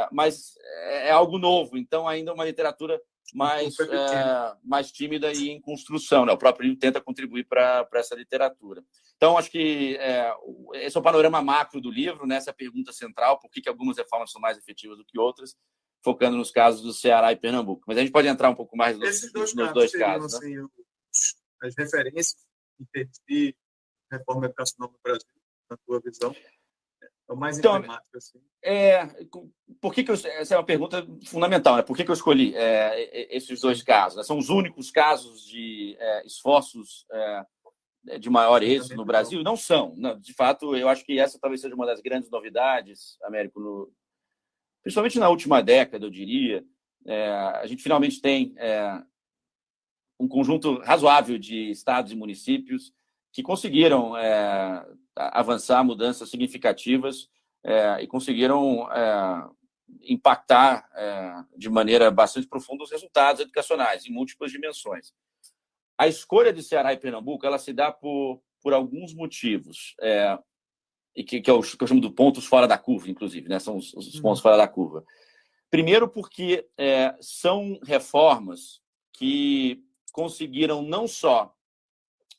mas 0.09 0.53
é 0.87 1.11
algo 1.11 1.37
novo, 1.37 1.77
então 1.77 2.07
ainda 2.07 2.33
uma 2.33 2.45
literatura 2.45 2.97
mais, 3.35 3.77
é, 3.79 4.57
mais 4.63 4.91
tímida 4.91 5.31
e 5.33 5.49
em 5.49 5.59
construção. 5.59 6.25
Né? 6.25 6.31
O 6.31 6.37
próprio 6.37 6.63
livro 6.63 6.79
tenta 6.79 7.01
contribuir 7.01 7.45
para 7.45 7.87
essa 7.95 8.15
literatura. 8.15 8.81
Então, 9.17 9.37
acho 9.37 9.51
que 9.51 9.97
é, 9.97 10.33
esse 10.75 10.95
é 10.95 10.99
o 10.99 11.03
panorama 11.03 11.41
macro 11.41 11.81
do 11.81 11.91
livro, 11.91 12.25
né? 12.25 12.37
essa 12.37 12.49
é 12.49 12.53
a 12.53 12.55
pergunta 12.55 12.93
central, 12.93 13.39
por 13.39 13.51
que, 13.51 13.61
que 13.61 13.69
algumas 13.69 13.97
reformas 13.97 14.31
são 14.31 14.39
mais 14.39 14.57
efetivas 14.57 14.97
do 14.97 15.05
que 15.05 15.19
outras, 15.19 15.55
focando 16.01 16.37
nos 16.37 16.49
casos 16.49 16.81
do 16.81 16.93
Ceará 16.93 17.33
e 17.33 17.35
Pernambuco. 17.35 17.83
Mas 17.87 17.97
a 17.97 18.01
gente 18.01 18.11
pode 18.11 18.27
entrar 18.27 18.49
um 18.49 18.55
pouco 18.55 18.77
mais 18.77 18.97
nos, 18.97 19.09
Esses 19.09 19.33
dois 19.33 19.53
nos 19.53 19.65
casos, 19.65 19.73
dois 19.73 19.91
casos. 19.91 20.39
Né? 20.39 20.47
Assim, 20.47 20.67
as 21.61 21.75
referências 21.77 22.35
em 22.79 22.85
termos 22.85 23.19
de 23.27 23.55
reforma 24.11 24.45
educacional 24.45 24.91
no 24.91 24.99
Brasil, 25.03 25.27
na 25.69 25.77
tua 25.85 25.99
visão? 25.99 26.35
É 27.27 27.33
o 27.33 27.37
mais 27.37 27.57
então, 27.57 27.75
emblemático, 27.77 28.17
assim. 28.17 28.39
É, 28.63 29.05
por 29.81 29.93
que, 29.93 30.03
que 30.03 30.11
eu, 30.11 30.15
essa 30.15 30.53
é 30.53 30.57
uma 30.57 30.63
pergunta 30.63 31.05
fundamental, 31.25 31.75
né? 31.75 31.81
Por 31.81 31.95
que, 31.97 32.03
que 32.03 32.11
eu 32.11 32.15
escolhi 32.15 32.55
é, 32.55 33.35
esses 33.35 33.59
dois 33.59 33.81
casos? 33.81 34.17
Né? 34.17 34.23
São 34.23 34.37
os 34.37 34.49
únicos 34.49 34.91
casos 34.91 35.45
de 35.45 35.95
é, 35.99 36.25
esforços 36.25 37.05
é, 37.11 38.17
de 38.19 38.29
maior 38.29 38.61
êxito 38.61 38.95
no 38.95 39.05
Brasil? 39.05 39.41
Não 39.43 39.57
são. 39.57 39.93
Não, 39.97 40.19
de 40.19 40.33
fato, 40.33 40.75
eu 40.75 40.87
acho 40.87 41.03
que 41.03 41.19
essa 41.19 41.39
talvez 41.39 41.61
seja 41.61 41.75
uma 41.75 41.85
das 41.85 42.01
grandes 42.01 42.29
novidades, 42.29 43.17
Américo, 43.23 43.59
no, 43.59 43.91
principalmente 44.83 45.19
na 45.19 45.29
última 45.29 45.63
década, 45.63 46.05
eu 46.05 46.11
diria. 46.11 46.63
É, 47.07 47.29
a 47.29 47.65
gente 47.65 47.81
finalmente 47.81 48.21
tem 48.21 48.53
é, 48.57 49.01
um 50.19 50.27
conjunto 50.27 50.79
razoável 50.79 51.37
de 51.39 51.71
estados 51.71 52.11
e 52.11 52.15
municípios 52.15 52.93
que 53.31 53.43
conseguiram 53.43 54.15
é, 54.15 54.85
avançar 55.15 55.83
mudanças 55.83 56.29
significativas 56.29 57.29
é, 57.63 58.01
e 58.01 58.07
conseguiram 58.07 58.91
é, 58.91 59.49
impactar 60.01 60.89
é, 60.95 61.33
de 61.57 61.69
maneira 61.69 62.11
bastante 62.11 62.47
profunda 62.47 62.83
os 62.83 62.91
resultados 62.91 63.41
educacionais 63.41 64.05
em 64.05 64.11
múltiplas 64.11 64.51
dimensões. 64.51 65.13
A 65.97 66.07
escolha 66.07 66.51
de 66.51 66.61
Ceará 66.61 66.93
e 66.93 66.97
Pernambuco 66.97 67.45
ela 67.45 67.57
se 67.57 67.71
dá 67.71 67.91
por, 67.91 68.41
por 68.61 68.73
alguns 68.73 69.13
motivos, 69.13 69.95
é, 70.01 70.37
e 71.15 71.23
que, 71.23 71.39
que, 71.39 71.49
eu, 71.49 71.61
que 71.61 71.81
eu 71.81 71.87
chamo 71.87 72.01
de 72.01 72.09
pontos 72.09 72.45
fora 72.45 72.67
da 72.67 72.77
curva, 72.77 73.09
inclusive, 73.09 73.47
né? 73.47 73.57
são 73.59 73.77
os, 73.77 73.93
os 73.93 74.19
pontos 74.19 74.39
uhum. 74.39 74.43
fora 74.43 74.57
da 74.57 74.67
curva. 74.67 75.05
Primeiro, 75.69 76.09
porque 76.09 76.67
é, 76.77 77.15
são 77.21 77.79
reformas 77.83 78.81
que 79.13 79.81
conseguiram 80.11 80.81
não 80.81 81.07
só 81.07 81.54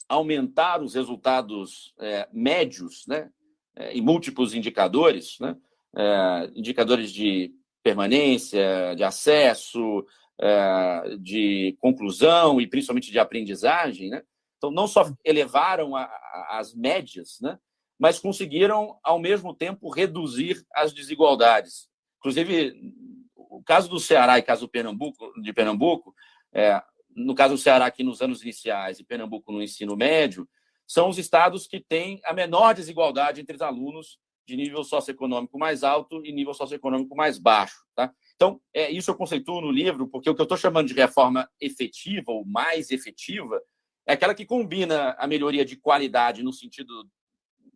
aumentar 0.08 0.82
os 0.82 0.94
resultados 0.94 1.94
é, 1.98 2.28
médios, 2.32 3.06
né, 3.06 3.30
é, 3.74 3.92
em 3.92 4.00
múltiplos 4.00 4.54
indicadores, 4.54 5.38
né, 5.40 5.56
é, 5.96 6.50
indicadores 6.54 7.10
de 7.10 7.52
permanência, 7.82 8.94
de 8.96 9.04
acesso, 9.04 10.04
é, 10.40 11.16
de 11.20 11.76
conclusão 11.80 12.60
e 12.60 12.66
principalmente 12.66 13.10
de 13.10 13.18
aprendizagem, 13.18 14.10
né? 14.10 14.22
Então, 14.56 14.70
não 14.70 14.86
só 14.86 15.10
elevaram 15.24 15.94
a, 15.94 16.02
a, 16.02 16.58
as 16.58 16.74
médias, 16.74 17.38
né? 17.40 17.58
mas 17.98 18.18
conseguiram, 18.18 18.98
ao 19.02 19.18
mesmo 19.18 19.54
tempo, 19.54 19.90
reduzir 19.90 20.64
as 20.74 20.92
desigualdades. 20.92 21.88
Inclusive, 22.18 22.92
o 23.34 23.62
caso 23.62 23.88
do 23.88 23.98
Ceará 23.98 24.38
e 24.38 24.42
caso 24.42 24.66
do 24.66 24.70
Pernambuco, 24.70 25.32
de 25.40 25.52
Pernambuco, 25.52 26.14
é, 26.52 26.82
no 27.16 27.34
caso 27.34 27.54
do 27.54 27.60
Ceará, 27.60 27.86
aqui 27.86 28.04
nos 28.04 28.20
anos 28.20 28.42
iniciais, 28.42 29.00
e 29.00 29.04
Pernambuco 29.04 29.50
no 29.50 29.62
ensino 29.62 29.96
médio, 29.96 30.46
são 30.86 31.08
os 31.08 31.18
estados 31.18 31.66
que 31.66 31.80
têm 31.80 32.20
a 32.24 32.32
menor 32.32 32.74
desigualdade 32.74 33.40
entre 33.40 33.56
os 33.56 33.62
alunos 33.62 34.18
de 34.46 34.56
nível 34.56 34.84
socioeconômico 34.84 35.58
mais 35.58 35.82
alto 35.82 36.24
e 36.24 36.30
nível 36.30 36.54
socioeconômico 36.54 37.16
mais 37.16 37.38
baixo. 37.38 37.84
Tá? 37.94 38.12
Então, 38.36 38.60
é, 38.72 38.90
isso 38.90 39.10
eu 39.10 39.16
conceituo 39.16 39.60
no 39.60 39.72
livro, 39.72 40.06
porque 40.06 40.30
o 40.30 40.34
que 40.34 40.40
eu 40.40 40.44
estou 40.44 40.58
chamando 40.58 40.86
de 40.86 40.94
reforma 40.94 41.50
efetiva 41.60 42.30
ou 42.30 42.44
mais 42.44 42.90
efetiva 42.90 43.60
é 44.06 44.12
aquela 44.12 44.34
que 44.34 44.46
combina 44.46 45.16
a 45.18 45.26
melhoria 45.26 45.64
de 45.64 45.74
qualidade 45.74 46.44
no 46.44 46.52
sentido 46.52 47.08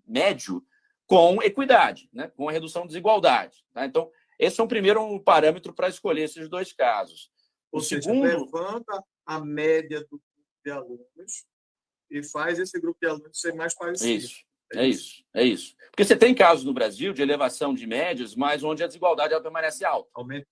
médio 0.06 0.62
com 1.06 1.42
equidade, 1.42 2.08
né? 2.12 2.28
com 2.36 2.48
a 2.48 2.52
redução 2.52 2.82
de 2.82 2.88
desigualdade. 2.88 3.64
Tá? 3.72 3.84
Então, 3.84 4.08
esse 4.38 4.60
é 4.60 4.64
um 4.64 4.68
primeiro 4.68 5.18
parâmetro 5.20 5.74
para 5.74 5.88
escolher 5.88 6.22
esses 6.22 6.48
dois 6.48 6.72
casos. 6.72 7.32
O 7.72 7.78
Ou 7.78 7.82
segundo. 7.82 8.26
Seja, 8.26 8.38
levanta 8.38 9.04
a 9.30 9.38
média 9.38 10.00
do 10.00 10.08
grupo 10.08 10.24
de 10.64 10.70
alunos 10.72 11.46
e 12.10 12.20
faz 12.20 12.58
esse 12.58 12.80
grupo 12.80 12.98
de 13.00 13.06
alunos 13.06 13.40
ser 13.40 13.54
mais 13.54 13.72
parecido. 13.72 14.24
Isso. 14.24 14.44
É, 14.72 14.86
isso, 14.86 15.24
é 15.34 15.44
isso. 15.44 15.76
Porque 15.90 16.04
você 16.04 16.16
tem 16.16 16.34
casos 16.34 16.64
no 16.64 16.74
Brasil 16.74 17.12
de 17.12 17.22
elevação 17.22 17.72
de 17.72 17.86
médias, 17.86 18.34
mas 18.34 18.64
onde 18.64 18.82
a 18.82 18.88
desigualdade 18.88 19.32
ela 19.32 19.42
permanece 19.42 19.84
alta. 19.84 20.10
Aumenta. 20.14 20.48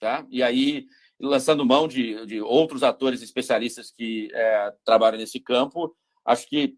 Tá? 0.00 0.26
E 0.30 0.42
aí, 0.42 0.86
lançando 1.20 1.66
mão 1.66 1.86
de, 1.86 2.24
de 2.24 2.40
outros 2.40 2.82
atores 2.82 3.20
especialistas 3.20 3.90
que 3.90 4.30
é, 4.32 4.72
trabalham 4.84 5.18
nesse 5.18 5.38
campo, 5.38 5.94
acho 6.24 6.46
que, 6.48 6.74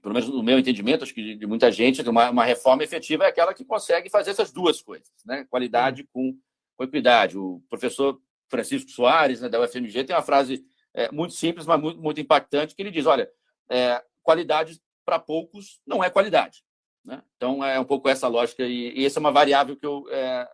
pelo 0.00 0.14
menos 0.14 0.28
no 0.28 0.42
meu 0.42 0.58
entendimento, 0.58 1.04
acho 1.04 1.14
que 1.14 1.22
de, 1.22 1.36
de 1.36 1.46
muita 1.46 1.70
gente, 1.70 2.02
uma, 2.02 2.30
uma, 2.30 2.44
reforma 2.44 2.82
efetiva 2.82 3.24
é 3.24 3.28
aquela 3.28 3.54
que 3.54 3.64
consegue 3.64 4.10
fazer 4.10 4.30
essas 4.30 4.52
duas 4.52 4.82
coisas, 4.82 5.12
né? 5.24 5.44
Qualidade 5.48 6.04
com, 6.12 6.36
com 6.76 6.84
equidade. 6.84 7.38
O 7.38 7.62
professor 7.68 8.20
Francisco 8.48 8.90
Soares, 8.90 9.40
né, 9.40 9.48
da 9.48 9.60
UFMG, 9.60 10.04
tem 10.04 10.14
uma 10.14 10.22
frase 10.22 10.64
é, 10.94 11.10
muito 11.10 11.34
simples, 11.34 11.66
mas 11.66 11.80
muito, 11.80 12.00
muito 12.00 12.20
impactante, 12.20 12.74
que 12.74 12.82
ele 12.82 12.90
diz: 12.90 13.06
olha, 13.06 13.30
é, 13.70 14.02
qualidade 14.22 14.80
para 15.04 15.18
poucos 15.18 15.80
não 15.86 16.02
é 16.02 16.10
qualidade. 16.10 16.62
Né? 17.04 17.22
Então, 17.36 17.64
é 17.64 17.78
um 17.80 17.84
pouco 17.84 18.08
essa 18.08 18.28
lógica, 18.28 18.64
e, 18.64 18.92
e 18.98 19.04
essa 19.04 19.18
é 19.18 19.20
uma 19.20 19.32
variável 19.32 19.76
que 19.76 19.86
eu 19.86 20.04
é, 20.10 20.48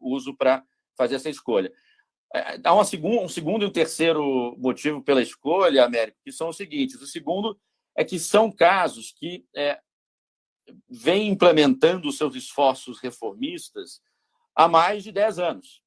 uso 0.00 0.36
para 0.36 0.64
fazer 0.96 1.16
essa 1.16 1.30
escolha. 1.30 1.72
É, 2.34 2.60
há 2.62 2.74
uma 2.74 2.84
segundo, 2.84 3.22
um 3.22 3.28
segundo 3.28 3.64
e 3.64 3.66
um 3.66 3.72
terceiro 3.72 4.56
motivo 4.58 5.02
pela 5.02 5.22
escolha, 5.22 5.84
Américo, 5.84 6.18
que 6.24 6.32
são 6.32 6.48
os 6.48 6.56
seguintes. 6.56 7.00
O 7.00 7.06
segundo 7.06 7.58
é 7.96 8.04
que 8.04 8.18
são 8.18 8.50
casos 8.50 9.12
que 9.12 9.46
é, 9.54 9.80
vêm 10.88 11.28
implementando 11.28 12.10
seus 12.12 12.34
esforços 12.34 13.00
reformistas 13.00 14.00
há 14.54 14.68
mais 14.68 15.04
de 15.04 15.12
10 15.12 15.38
anos. 15.38 15.83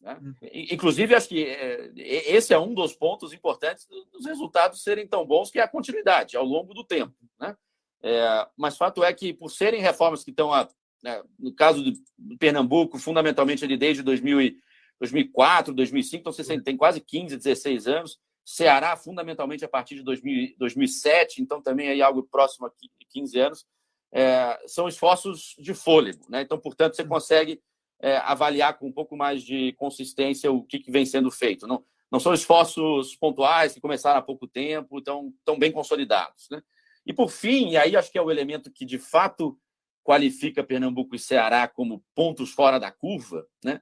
Né? 0.00 0.18
Uhum. 0.20 0.34
Inclusive, 0.52 1.14
acho 1.14 1.28
que 1.28 1.44
é, 1.44 1.90
esse 1.96 2.54
é 2.54 2.58
um 2.58 2.74
dos 2.74 2.94
pontos 2.94 3.32
importantes 3.32 3.86
dos 4.12 4.24
resultados 4.24 4.82
serem 4.82 5.06
tão 5.06 5.26
bons, 5.26 5.50
que 5.50 5.58
é 5.58 5.62
a 5.62 5.68
continuidade 5.68 6.36
ao 6.36 6.44
longo 6.44 6.72
do 6.72 6.84
tempo. 6.84 7.14
Né? 7.38 7.56
É, 8.02 8.46
mas 8.56 8.76
fato 8.76 9.04
é 9.04 9.12
que, 9.12 9.32
por 9.32 9.50
serem 9.50 9.80
reformas 9.80 10.24
que 10.24 10.30
estão, 10.30 10.52
a, 10.52 10.68
né, 11.02 11.22
no 11.38 11.54
caso 11.54 11.82
do 11.82 12.38
Pernambuco, 12.38 12.98
fundamentalmente 12.98 13.64
ali 13.64 13.76
desde 13.76 14.02
2000 14.02 14.58
2004, 15.00 15.72
2005, 15.72 16.20
então 16.20 16.32
você 16.32 16.60
tem 16.60 16.76
quase 16.76 17.00
15, 17.00 17.36
16 17.36 17.86
anos. 17.86 18.18
Ceará, 18.44 18.94
fundamentalmente, 18.96 19.64
a 19.64 19.68
partir 19.68 19.94
de 19.94 20.02
2000, 20.02 20.54
2007, 20.58 21.40
então 21.40 21.62
também 21.62 21.88
aí 21.88 22.02
algo 22.02 22.22
próximo 22.22 22.66
a 22.66 22.72
15 23.08 23.40
anos. 23.40 23.66
É, 24.12 24.60
são 24.66 24.88
esforços 24.88 25.54
de 25.58 25.72
fôlego. 25.72 26.26
Né? 26.28 26.42
Então, 26.42 26.58
portanto, 26.58 26.96
você 26.96 27.02
uhum. 27.02 27.08
consegue 27.08 27.62
é, 28.02 28.16
avaliar 28.18 28.78
com 28.78 28.88
um 28.88 28.92
pouco 28.92 29.16
mais 29.16 29.42
de 29.42 29.72
consistência 29.72 30.50
o 30.50 30.62
que, 30.62 30.78
que 30.78 30.90
vem 30.90 31.04
sendo 31.04 31.30
feito. 31.30 31.66
Não, 31.66 31.84
não 32.10 32.18
são 32.18 32.34
esforços 32.34 33.14
pontuais 33.16 33.72
que 33.74 33.80
começaram 33.80 34.18
há 34.18 34.22
pouco 34.22 34.46
tempo, 34.46 34.98
estão 34.98 35.32
tão 35.44 35.58
bem 35.58 35.70
consolidados. 35.70 36.48
Né? 36.50 36.62
E, 37.06 37.12
por 37.12 37.30
fim, 37.30 37.70
e 37.70 37.76
aí 37.76 37.96
acho 37.96 38.10
que 38.10 38.18
é 38.18 38.22
o 38.22 38.30
elemento 38.30 38.70
que 38.70 38.84
de 38.84 38.98
fato 38.98 39.58
qualifica 40.02 40.64
Pernambuco 40.64 41.14
e 41.14 41.18
Ceará 41.18 41.68
como 41.68 42.02
pontos 42.14 42.50
fora 42.50 42.78
da 42.78 42.90
curva, 42.90 43.46
né? 43.62 43.80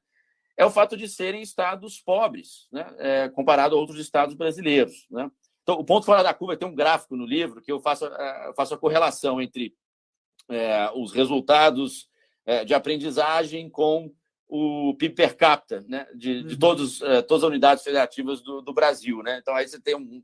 é 0.59 0.67
o 0.67 0.71
fato 0.71 0.97
de 0.97 1.09
serem 1.09 1.41
estados 1.41 2.01
pobres, 2.01 2.67
né? 2.73 2.93
É, 2.99 3.29
comparado 3.29 3.77
a 3.77 3.79
outros 3.79 4.01
estados 4.01 4.35
brasileiros. 4.35 5.07
Né? 5.09 5.31
Então, 5.63 5.77
o 5.79 5.85
ponto 5.85 6.05
fora 6.05 6.21
da 6.21 6.35
curva 6.35 6.57
tem 6.57 6.67
um 6.67 6.75
gráfico 6.75 7.15
no 7.15 7.25
livro 7.25 7.63
que 7.63 7.71
eu 7.71 7.79
faço, 7.79 8.07
eu 8.07 8.55
faço 8.55 8.75
a 8.75 8.79
correlação 8.79 9.41
entre 9.41 9.73
é, 10.49 10.91
os 10.97 11.13
resultados 11.13 12.09
é, 12.09 12.18
de 12.65 12.75
aprendizagem 12.75 13.69
com 13.69 14.11
o 14.49 14.95
PIB 14.95 15.15
per 15.15 15.37
capita 15.37 15.85
né, 15.87 16.07
de, 16.15 16.43
de 16.43 16.55
uhum. 16.55 16.59
todos, 16.59 17.03
é, 17.03 17.21
todas 17.21 17.45
as 17.45 17.51
unidades 17.51 17.85
federativas 17.85 18.41
do, 18.41 18.63
do, 18.63 18.73
Brasil. 18.73 19.23
Né? 19.23 19.39
Então, 19.41 19.55
aí 19.55 19.69
você 19.69 19.79
tem 19.79 19.95
um, 19.95 20.23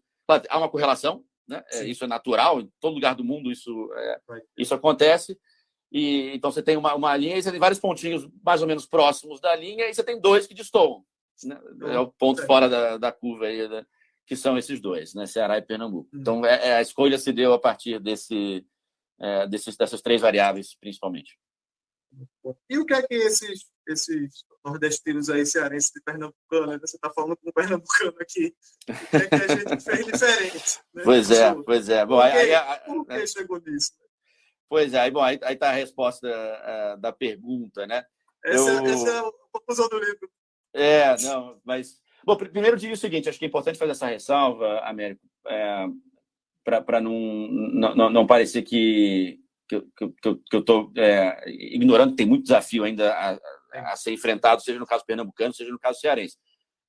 há 0.48 0.58
uma 0.58 0.68
correlação, 0.68 1.22
né? 1.46 1.62
É, 1.72 1.84
isso 1.84 2.04
é 2.04 2.06
natural, 2.06 2.60
em 2.60 2.72
todo 2.80 2.94
lugar 2.94 3.14
do 3.14 3.22
mundo 3.22 3.52
isso, 3.52 3.90
é, 3.94 4.20
isso 4.56 4.74
acontece. 4.74 5.38
E, 5.92 6.34
então, 6.34 6.50
você 6.50 6.62
tem 6.62 6.76
uma, 6.76 6.94
uma 6.94 7.14
linha 7.16 7.36
e 7.36 7.42
você 7.42 7.50
tem 7.50 7.60
vários 7.60 7.78
pontinhos 7.78 8.26
mais 8.42 8.62
ou 8.62 8.66
menos 8.66 8.86
próximos 8.86 9.40
da 9.40 9.54
linha 9.54 9.88
e 9.88 9.94
você 9.94 10.02
tem 10.02 10.18
dois 10.18 10.46
que 10.46 10.54
destoam. 10.54 11.04
Né? 11.44 11.60
É 11.82 11.98
o 11.98 12.06
ponto 12.06 12.44
fora 12.46 12.68
da, 12.68 12.96
da 12.96 13.12
curva 13.12 13.46
aí, 13.46 13.68
né? 13.68 13.84
que 14.26 14.34
são 14.34 14.56
esses 14.56 14.80
dois, 14.80 15.14
né? 15.14 15.26
Ceará 15.26 15.58
e 15.58 15.62
Pernambuco. 15.62 16.08
Uhum. 16.12 16.20
Então, 16.20 16.46
é, 16.46 16.68
é, 16.68 16.76
a 16.76 16.82
escolha 16.82 17.18
se 17.18 17.30
deu 17.30 17.52
a 17.52 17.58
partir 17.58 18.00
desse, 18.00 18.64
é, 19.20 19.46
desses, 19.46 19.76
dessas 19.76 20.00
três 20.00 20.22
variáveis, 20.22 20.74
principalmente. 20.80 21.36
E 22.68 22.78
o 22.78 22.84
que 22.84 22.94
é 22.94 23.02
que 23.02 23.14
esses, 23.14 23.66
esses 23.86 24.44
nordestinos 24.64 25.28
aí, 25.30 25.44
cearenses 25.44 25.90
de 25.94 26.00
Pernambucano, 26.02 26.66
né? 26.72 26.78
você 26.78 26.96
está 26.96 27.10
falando 27.12 27.36
com 27.36 27.48
um 27.48 27.52
pernambucano 27.52 28.14
aqui, 28.20 28.54
o 28.88 29.10
que 29.10 29.16
é 29.16 29.28
que 29.28 29.34
a 29.34 29.56
gente 29.56 29.84
fez 29.84 30.06
diferente? 30.06 30.78
Né? 30.94 31.02
Pois 31.04 31.30
é, 31.30 31.54
pois 31.62 31.88
é. 31.88 32.06
Bom, 32.06 32.20
por 32.20 32.30
que, 32.30 32.36
aí, 32.36 32.54
aí, 32.54 32.80
por 32.80 33.06
que 33.06 33.26
chegou 33.26 33.60
nisso? 33.60 33.92
Pois 34.68 34.94
é, 34.94 35.00
aí, 35.00 35.10
bom, 35.10 35.22
aí 35.22 35.38
está 35.50 35.68
a 35.68 35.74
resposta 35.74 36.26
uh, 36.26 37.00
da 37.00 37.12
pergunta, 37.12 37.86
né? 37.86 38.04
Essa, 38.44 38.70
Eu... 38.70 38.86
essa 38.86 39.08
é 39.08 39.18
a 39.18 39.32
conclusão 39.52 39.88
do 39.88 39.98
livro. 39.98 40.30
É, 40.72 41.16
não, 41.22 41.60
mas... 41.64 42.02
Bom, 42.24 42.36
primeiro 42.36 42.76
digo 42.76 42.94
o 42.94 42.96
seguinte, 42.96 43.28
acho 43.28 43.38
que 43.38 43.44
é 43.44 43.48
importante 43.48 43.78
fazer 43.78 43.92
essa 43.92 44.06
ressalva, 44.06 44.80
Américo, 44.80 45.20
é, 45.46 45.86
para 46.64 47.00
não, 47.00 47.12
não, 47.94 48.10
não 48.10 48.26
parecer 48.26 48.62
que, 48.62 49.38
que, 49.68 49.80
que, 49.96 50.08
que 50.50 50.56
eu 50.56 50.60
estou 50.60 50.92
é, 50.96 51.44
ignorando, 51.48 52.14
tem 52.14 52.26
muito 52.26 52.44
desafio 52.44 52.84
ainda 52.84 53.12
a, 53.12 53.92
a, 53.92 53.96
ser 53.96 54.12
enfrentado, 54.12 54.62
seja 54.62 54.78
no 54.78 54.86
caso 54.86 55.04
pernambucano, 55.04 55.54
seja 55.54 55.70
no 55.70 55.78
caso 55.78 56.00
cearense. 56.00 56.36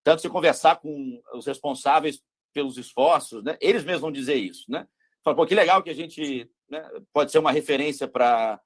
Tanto 0.03 0.21
se 0.21 0.29
conversar 0.29 0.77
com 0.77 1.21
os 1.33 1.45
responsáveis 1.45 2.21
pelos 2.53 2.77
esforços, 2.77 3.43
né, 3.43 3.57
eles 3.59 3.83
mesmos 3.83 4.01
vão 4.01 4.11
dizer 4.11 4.35
isso. 4.35 4.69
Né? 4.69 4.87
Fala, 5.23 5.35
pô, 5.35 5.45
que 5.45 5.55
legal 5.55 5.81
que 5.81 5.89
a 5.89 5.95
gente 5.95 6.49
né, 6.69 6.87
pode 7.11 7.31
ser 7.31 7.39
uma 7.39 7.51
referência 7.51 8.07
para 8.07 8.59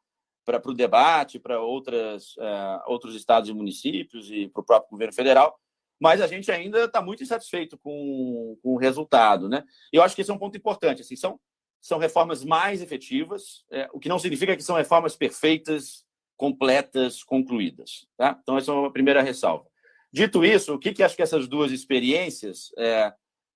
para 0.45 0.72
o 0.72 0.74
debate, 0.74 1.38
para 1.38 1.62
outras 1.62 2.36
uh, 2.38 2.82
outros 2.88 3.13
estados 3.13 3.52
e 3.52 3.54
municípios 3.54 4.32
e 4.32 4.48
para 4.48 4.62
o 4.62 4.65
próprio 4.65 4.89
governo 4.89 5.13
federal, 5.13 5.60
mas 6.00 6.22
a 6.22 6.28
gente 6.28 6.52
ainda 6.52 6.86
está 6.86 7.02
muito 7.02 7.22
insatisfeito 7.22 7.78
com, 7.78 8.58
com 8.63 8.74
o 8.74 8.78
resultado, 8.78 9.50
né? 9.50 9.63
E 9.93 9.98
eu 9.98 10.02
acho 10.02 10.15
que 10.15 10.22
esse 10.22 10.32
é 10.32 10.34
um 10.34 10.39
ponto 10.39 10.58
importante. 10.58 11.02
Assim, 11.02 11.15
são 11.15 11.39
são 11.82 11.98
reformas 11.98 12.44
mais 12.44 12.82
efetivas, 12.82 13.65
é, 13.72 13.89
o 13.94 14.00
que 14.00 14.10
não 14.10 14.20
significa 14.20 14.56
que 14.56 14.63
são 14.63 14.76
reformas 14.76 15.15
perfeitas, 15.15 16.06
completas, 16.36 17.24
concluídas. 17.24 18.08
Tá? 18.18 18.38
Então, 18.42 18.58
essa 18.58 18.72
é 18.72 18.74
uma 18.74 18.92
primeira 18.92 19.22
ressalva. 19.22 19.65
Dito 20.12 20.44
isso, 20.44 20.74
o 20.74 20.80
que, 20.80 20.94
que 20.94 21.04
acho 21.04 21.15
que 21.15 21.22
essas 21.22 21.48
duas 21.48 21.72
experiências, 21.72 22.72
é, 22.78 23.13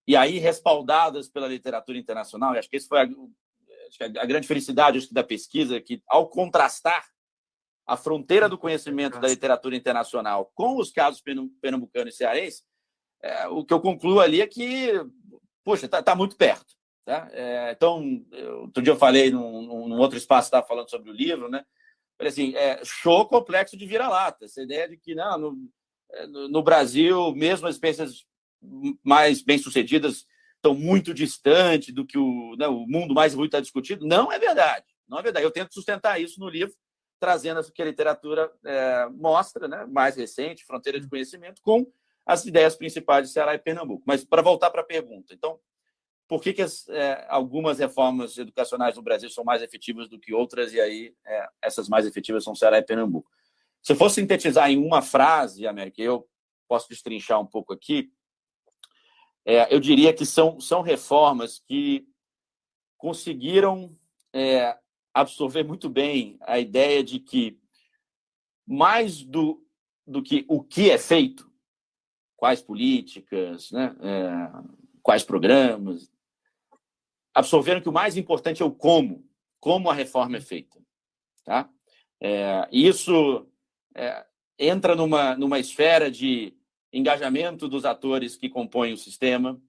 e 0.07 0.15
aí 0.15 0.37
respaldadas 0.37 1.27
pela 1.27 1.47
literatura 1.47 1.97
internacional, 1.97 2.53
e 2.53 2.59
acho 2.59 2.69
que 2.69 2.77
esse 2.77 2.87
foi 2.87 2.99
a, 2.99 3.09
a 4.21 4.25
grande 4.25 4.47
felicidade 4.47 4.97
acho 4.97 5.13
da 5.13 5.23
pesquisa, 5.23 5.81
que 5.81 6.01
ao 6.07 6.29
contrastar 6.29 7.05
a 7.85 7.97
fronteira 7.97 8.47
do 8.47 8.57
conhecimento 8.57 9.19
da 9.19 9.27
literatura 9.27 9.75
internacional 9.75 10.51
com 10.55 10.77
os 10.77 10.91
casos 10.91 11.21
pernambucano 11.61 12.09
e 12.09 12.13
cearense, 12.13 12.63
é, 13.21 13.47
o 13.47 13.65
que 13.65 13.73
eu 13.73 13.79
concluo 13.79 14.19
ali 14.19 14.41
é 14.41 14.47
que, 14.47 14.91
poxa, 15.63 15.85
está 15.85 16.01
tá 16.01 16.15
muito 16.15 16.35
perto. 16.35 16.75
Tá? 17.05 17.29
É, 17.33 17.71
então, 17.71 18.23
eu, 18.31 18.61
outro 18.61 18.81
dia 18.81 18.93
eu 18.93 18.97
falei 18.97 19.29
num, 19.29 19.87
num 19.87 19.97
outro 19.99 20.17
espaço, 20.17 20.47
estava 20.47 20.65
falando 20.65 20.89
sobre 20.89 21.09
o 21.09 21.13
livro, 21.13 21.49
né? 21.49 21.65
Falei 22.17 22.31
assim, 22.31 22.55
é, 22.55 22.79
show 22.85 23.27
complexo 23.27 23.75
de 23.75 23.85
vira-lata. 23.85 24.45
Essa 24.45 24.61
ideia 24.61 24.87
de 24.87 24.97
que 24.97 25.13
não, 25.13 25.37
no, 25.37 25.69
é, 26.11 26.27
no 26.27 26.63
Brasil, 26.63 27.33
mesmo 27.35 27.67
as 27.67 27.75
experiências 27.75 28.25
mais 29.03 29.41
bem-sucedidas 29.41 30.25
estão 30.55 30.73
muito 30.73 31.13
distante 31.13 31.91
do 31.91 32.05
que 32.05 32.17
o, 32.17 32.55
né, 32.57 32.67
o 32.67 32.87
mundo 32.87 33.13
mais 33.13 33.33
evoluído 33.33 33.49
está 33.49 33.59
discutido. 33.59 34.07
Não 34.07 34.31
é 34.31 34.39
verdade. 34.39 34.85
Não 35.07 35.19
é 35.19 35.21
verdade. 35.21 35.45
Eu 35.45 35.51
tento 35.51 35.73
sustentar 35.73 36.21
isso 36.21 36.39
no 36.39 36.47
livro, 36.47 36.73
trazendo 37.19 37.59
o 37.59 37.71
que 37.71 37.81
a 37.81 37.85
literatura 37.85 38.49
é, 38.65 39.07
mostra, 39.09 39.67
né, 39.67 39.85
mais 39.85 40.15
recente, 40.15 40.65
Fronteira 40.65 41.01
de 41.01 41.09
Conhecimento, 41.09 41.61
com 41.61 41.85
as 42.25 42.45
ideias 42.45 42.77
principais 42.77 43.27
de 43.27 43.33
Ceará 43.33 43.53
e 43.53 43.59
Pernambuco. 43.59 44.03
Mas 44.07 44.23
para 44.23 44.41
voltar 44.41 44.71
para 44.71 44.81
a 44.81 44.85
pergunta, 44.85 45.33
então, 45.33 45.59
por 46.27 46.41
que, 46.41 46.53
que 46.53 46.61
as, 46.61 46.87
é, 46.89 47.25
algumas 47.29 47.79
reformas 47.79 48.37
educacionais 48.37 48.95
no 48.95 49.01
Brasil 49.01 49.29
são 49.29 49.43
mais 49.43 49.61
efetivas 49.61 50.07
do 50.07 50.19
que 50.19 50.33
outras, 50.33 50.73
e 50.73 50.79
aí 50.79 51.15
é, 51.25 51.47
essas 51.61 51.89
mais 51.89 52.05
efetivas 52.05 52.43
são 52.43 52.55
Ceará 52.55 52.77
e 52.77 52.83
Pernambuco. 52.83 53.29
Se 53.81 53.91
eu 53.91 53.97
fosse 53.97 54.15
sintetizar 54.15 54.69
em 54.71 54.77
uma 54.77 55.01
frase, 55.01 55.67
América, 55.67 56.01
eu 56.01 56.27
posso 56.67 56.87
destrinchar 56.89 57.39
um 57.39 57.45
pouco 57.45 57.73
aqui, 57.73 58.11
é, 59.45 59.73
eu 59.73 59.79
diria 59.79 60.13
que 60.13 60.25
são, 60.25 60.59
são 60.59 60.81
reformas 60.81 61.59
que 61.59 62.07
conseguiram 62.97 63.93
é, 64.31 64.77
absorver 65.13 65.63
muito 65.63 65.89
bem 65.89 66.37
a 66.41 66.57
ideia 66.57 67.03
de 67.03 67.19
que 67.19 67.59
mais 68.65 69.21
do, 69.21 69.61
do 70.07 70.23
que 70.23 70.45
o 70.47 70.63
que 70.63 70.89
é 70.89 70.97
feito, 70.97 71.51
quais 72.37 72.61
políticas, 72.61 73.71
né, 73.71 73.95
é, 74.01 74.63
quais 75.01 75.23
programas, 75.23 76.09
absorveram 77.33 77.81
que 77.81 77.89
o 77.89 77.93
mais 77.93 78.17
importante 78.17 78.61
é 78.61 78.65
o 78.65 78.71
como, 78.71 79.27
como 79.59 79.89
a 79.89 79.93
reforma 79.93 80.37
é 80.37 80.41
feita. 80.41 80.79
Tá? 81.43 81.69
É, 82.21 82.67
isso 82.71 83.47
é, 83.95 84.25
entra 84.57 84.95
numa, 84.95 85.35
numa 85.35 85.59
esfera 85.59 86.11
de 86.11 86.55
engajamento 86.91 87.67
dos 87.67 87.85
atores 87.85 88.37
que 88.37 88.49
compõem 88.49 88.93
o 88.93 88.97
sistema. 88.97 89.59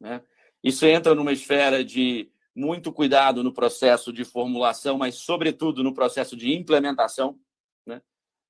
Né? 0.00 0.22
Isso 0.62 0.86
entra 0.86 1.14
numa 1.14 1.32
esfera 1.32 1.84
de 1.84 2.30
muito 2.54 2.92
cuidado 2.92 3.42
no 3.42 3.52
processo 3.52 4.12
de 4.12 4.24
formulação, 4.24 4.98
mas, 4.98 5.16
sobretudo, 5.16 5.82
no 5.82 5.94
processo 5.94 6.36
de 6.36 6.54
implementação 6.54 7.38
né, 7.86 8.00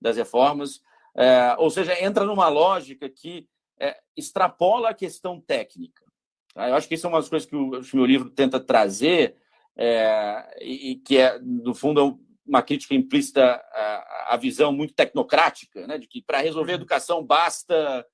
das 0.01 0.17
reformas. 0.17 0.81
É, 1.17 1.55
ou 1.59 1.71
seja, 1.71 2.03
entra 2.03 2.25
numa 2.25 2.49
lógica 2.49 3.09
que 3.09 3.49
é, 3.79 3.99
extrapola 4.17 4.91
a 4.91 4.95
questão 4.95 5.41
técnica. 5.41 6.10
Tá? 6.55 6.69
Eu 6.69 6.75
acho 6.75 6.89
que 6.89 6.95
isso 6.95 7.07
é 7.07 7.09
uma 7.09 7.19
das 7.19 7.29
coisas 7.29 7.49
que 7.49 7.57
o, 7.57 7.81
meu 7.95 8.05
livro 8.05 8.31
tenta 8.31 8.59
trazer, 8.61 9.37
é, 9.77 10.59
e, 10.61 10.97
que 10.97 11.19
é, 11.19 11.39
no 11.41 11.75
fundo, 11.75 12.21
uma 12.47 12.63
crítica 12.63 12.95
implícita 12.95 13.43
à, 13.45 14.35
à 14.35 14.37
visão 14.37 14.73
muito 14.73 14.95
tecnocrática, 14.95 15.87
né, 15.87 15.99
de 15.99 16.07
que 16.07 16.21
para 16.21 16.41
resolver 16.41 16.73
a 16.73 16.75
uhum. 16.75 16.81
educação 16.81 17.25
basta 17.25 18.07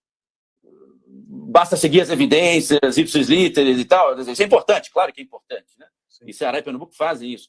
basta 1.09 1.77
seguir 1.77 2.01
as 2.01 2.11
evidências, 2.11 2.99
ipsis 2.99 3.29
literis 3.29 3.79
e 3.79 3.85
tal. 3.85 4.18
Isso 4.18 4.42
é 4.42 4.44
importante, 4.44 4.90
claro 4.90 5.12
que 5.12 5.20
é 5.20 5.25
importante. 5.25 5.79
Né? 5.79 5.87
E 6.27 6.33
Ceará 6.33 6.59
e 6.59 6.62
Pernambuco 6.62 6.94
fazem 6.94 7.33
isso. 7.33 7.49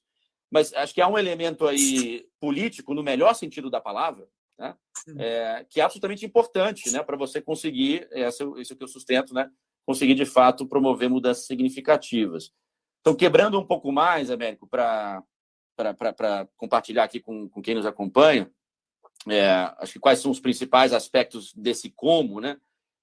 Mas 0.49 0.73
acho 0.73 0.93
que 0.93 1.01
há 1.01 1.07
um 1.07 1.17
elemento 1.17 1.67
aí 1.67 2.25
político, 2.39 2.93
no 2.93 3.03
melhor 3.03 3.33
sentido 3.33 3.69
da 3.69 3.81
palavra, 3.81 4.27
né? 4.57 4.75
é, 5.17 5.65
que 5.69 5.81
é 5.81 5.83
absolutamente 5.83 6.25
importante 6.25 6.89
né? 6.91 7.03
para 7.03 7.17
você 7.17 7.41
conseguir, 7.41 8.07
esse, 8.11 8.43
esse 8.57 8.71
é 8.71 8.75
o 8.75 8.77
que 8.77 8.83
eu 8.83 8.87
sustento, 8.87 9.33
né? 9.33 9.49
Conseguir 9.87 10.13
de 10.13 10.25
fato 10.25 10.67
promover 10.67 11.09
mudanças 11.09 11.47
significativas. 11.47 12.51
Então, 13.01 13.15
quebrando 13.15 13.59
um 13.59 13.65
pouco 13.65 13.91
mais, 13.91 14.29
Américo, 14.29 14.67
para 14.67 15.23
compartilhar 16.57 17.05
aqui 17.05 17.19
com, 17.19 17.49
com 17.49 17.61
quem 17.61 17.73
nos 17.73 17.85
acompanha, 17.85 18.51
é, 19.27 19.49
acho 19.79 19.93
que 19.93 19.99
quais 19.99 20.19
são 20.19 20.29
os 20.29 20.39
principais 20.39 20.93
aspectos 20.93 21.53
desse 21.53 21.89
como, 21.89 22.39
né? 22.39 22.59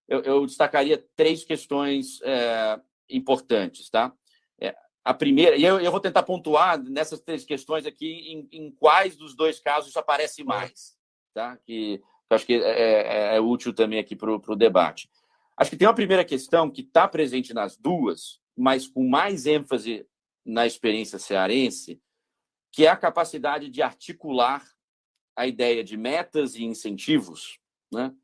eu, 0.09 0.21
eu 0.23 0.47
destacaria 0.47 1.03
três 1.17 1.45
questões 1.45 2.21
é, 2.23 2.79
importantes, 3.09 3.89
tá? 3.89 4.13
É, 4.61 4.75
a 5.05 5.15
primeira, 5.15 5.57
e 5.57 5.65
eu, 5.65 5.81
eu, 5.81 5.91
vou 5.91 6.01
tentar 6.01 6.23
pontuar 6.23 6.83
nessas 6.83 7.21
três 7.21 7.45
questões 7.45 7.87
aqui 7.87 8.07
em, 8.07 8.49
em 8.53 8.71
quais 8.71 9.17
dos 9.17 9.35
dois 9.35 9.59
casos 9.59 9.91
isso 9.91 9.99
aparece 9.99 10.45
mais, 10.45 10.97
tá? 11.33 11.57
Que 11.65 12.03
eu 12.31 12.35
acho 12.35 12.47
que 12.47 12.55
é, 12.55 13.33
é, 13.33 13.37
é 13.37 13.41
útil 13.41 13.73
também 13.73 13.99
aqui 13.99 14.15
para 14.15 14.31
o 14.31 14.57
debate. 14.57 15.09
Acho 15.57 15.71
que 15.71 15.77
tem 15.77 15.87
uma 15.87 15.95
primeira 15.95 16.25
questão 16.25 16.71
que 16.71 16.81
está 16.81 17.07
presente 17.07 17.55
nas 17.55 17.77
duas, 17.77 18.41
mas 18.57 18.87
com 18.87 19.09
mais 19.09 19.47
ênfase 19.47 20.07
na 20.45 20.67
experiência 20.67 21.19
cearense, 21.19 22.01
que 22.73 22.87
é 22.87 22.89
a 22.89 22.97
capacidade 22.97 23.69
de 23.69 23.81
articular 23.81 24.65
a 25.37 25.47
ideia 25.47 25.83
de 25.83 25.97
metas 25.97 26.55
e 26.55 26.65
incentivos, 26.65 27.59
né? 27.93 28.15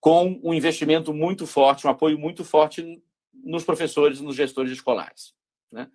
com 0.00 0.40
um 0.42 0.52
investimento 0.54 1.12
muito 1.12 1.46
forte, 1.46 1.86
um 1.86 1.90
apoio 1.90 2.18
muito 2.18 2.44
forte 2.44 3.02
nos 3.32 3.64
professores 3.64 4.18
e 4.18 4.22
nos 4.22 4.36
gestores 4.36 4.70
escolares. 4.72 5.34
Né? 5.72 5.90